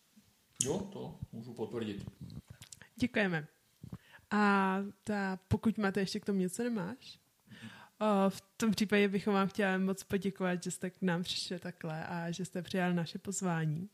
Jo, 0.64 0.80
to 0.80 1.20
můžu 1.32 1.54
potvrdit. 1.54 2.06
Děkujeme. 2.96 3.48
A 4.32 4.78
ta, 5.04 5.40
pokud 5.48 5.78
máte 5.78 6.00
ještě 6.00 6.20
k 6.20 6.26
tomu 6.26 6.40
něco, 6.40 6.64
nemáš? 6.64 7.20
O, 8.00 8.30
v 8.30 8.42
tom 8.58 8.72
případě 8.72 9.08
bychom 9.08 9.34
vám 9.34 9.48
chtěli 9.48 9.80
moc 9.80 10.04
poděkovat, 10.04 10.64
že 10.64 10.72
jste 10.72 10.90
k 10.90 11.02
nám 11.02 11.24
přišli 11.24 11.60
takhle 11.60 12.06
a 12.06 12.32
že 12.32 12.46
jste 12.46 12.62
přijali 12.62 12.94
naše 12.94 13.20
pozvání. 13.20 13.90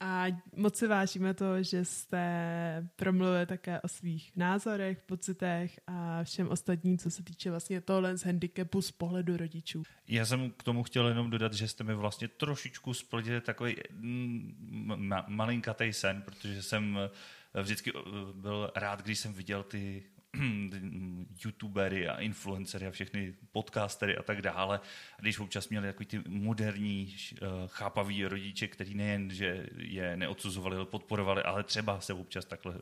A 0.00 0.26
moc 0.56 0.76
si 0.76 0.86
vážíme 0.86 1.34
to, 1.34 1.62
že 1.62 1.84
jste 1.84 2.88
promluvili 2.96 3.46
také 3.46 3.80
o 3.80 3.88
svých 3.88 4.36
názorech, 4.36 5.02
pocitech 5.02 5.80
a 5.86 6.24
všem 6.24 6.48
ostatním, 6.48 6.98
co 6.98 7.10
se 7.10 7.22
týče 7.22 7.50
vlastně 7.50 7.80
tohle 7.80 8.16
z 8.16 8.24
handicapu 8.24 8.82
z 8.82 8.90
pohledu 8.90 9.36
rodičů. 9.36 9.82
Já 10.08 10.26
jsem 10.26 10.50
k 10.50 10.62
tomu 10.62 10.82
chtěl 10.82 11.08
jenom 11.08 11.30
dodat, 11.30 11.52
že 11.52 11.68
jste 11.68 11.84
mi 11.84 11.94
vlastně 11.94 12.28
trošičku 12.28 12.94
splnili 12.94 13.40
takový 13.40 13.76
ma- 14.00 15.24
malinkatý 15.28 15.92
sen, 15.92 16.22
protože 16.22 16.62
jsem 16.62 16.98
vždycky 17.62 17.92
byl 18.34 18.70
rád, 18.76 19.02
když 19.02 19.18
jsem 19.18 19.32
viděl 19.32 19.62
ty 19.62 20.02
youtubery 21.44 22.08
a 22.08 22.20
influencery 22.20 22.86
a 22.86 22.90
všechny 22.90 23.34
podcastery 23.52 24.16
a 24.16 24.22
tak 24.22 24.42
dále. 24.42 24.80
A 25.18 25.20
když 25.20 25.38
občas 25.38 25.68
měli 25.68 25.86
takový 25.86 26.06
ty 26.06 26.22
moderní, 26.28 27.16
eh, 27.32 27.46
chápavý 27.66 28.24
rodiče, 28.24 28.68
který 28.68 28.94
nejen, 28.94 29.30
že 29.30 29.66
je 29.76 30.16
neodsuzovali, 30.16 30.76
ale 30.76 30.86
podporovali, 30.86 31.42
ale 31.42 31.64
třeba 31.64 32.00
se 32.00 32.14
občas 32.14 32.44
takhle 32.44 32.74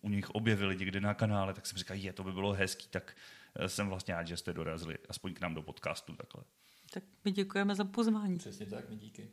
u 0.00 0.08
nich 0.08 0.30
objevili 0.30 0.76
někde 0.76 1.00
na 1.00 1.14
kanále, 1.14 1.54
tak 1.54 1.66
jsem 1.66 1.78
říkal, 1.78 1.96
je, 1.96 2.12
to 2.12 2.24
by 2.24 2.32
bylo 2.32 2.52
hezký, 2.52 2.88
tak 2.88 3.16
eh, 3.56 3.68
jsem 3.68 3.88
vlastně 3.88 4.14
rád, 4.14 4.26
že 4.26 4.36
jste 4.36 4.52
dorazili 4.52 4.98
aspoň 5.08 5.34
k 5.34 5.40
nám 5.40 5.54
do 5.54 5.62
podcastu 5.62 6.16
takhle. 6.16 6.44
Tak 6.90 7.04
my 7.24 7.32
děkujeme 7.32 7.74
za 7.74 7.84
pozvání. 7.84 8.38
Přesně 8.38 8.66
tak, 8.66 8.90
my 8.90 8.96
díky. 8.96 9.30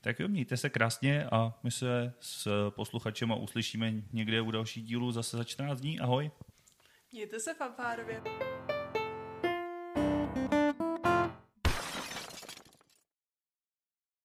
Tak 0.00 0.20
jo, 0.20 0.28
mějte 0.28 0.56
se 0.56 0.70
krásně 0.70 1.24
a 1.24 1.58
my 1.62 1.70
se 1.70 2.14
s 2.20 2.70
posluchačem 2.70 3.30
uslyšíme 3.30 3.92
někde 4.12 4.40
u 4.40 4.50
dalších 4.50 4.84
dílů 4.84 5.12
zase 5.12 5.36
za 5.36 5.44
14 5.44 5.80
dní. 5.80 6.00
Ahoj. 6.00 6.30
Mějte 7.12 7.40
se 7.40 7.54
fanfárově. 7.54 8.22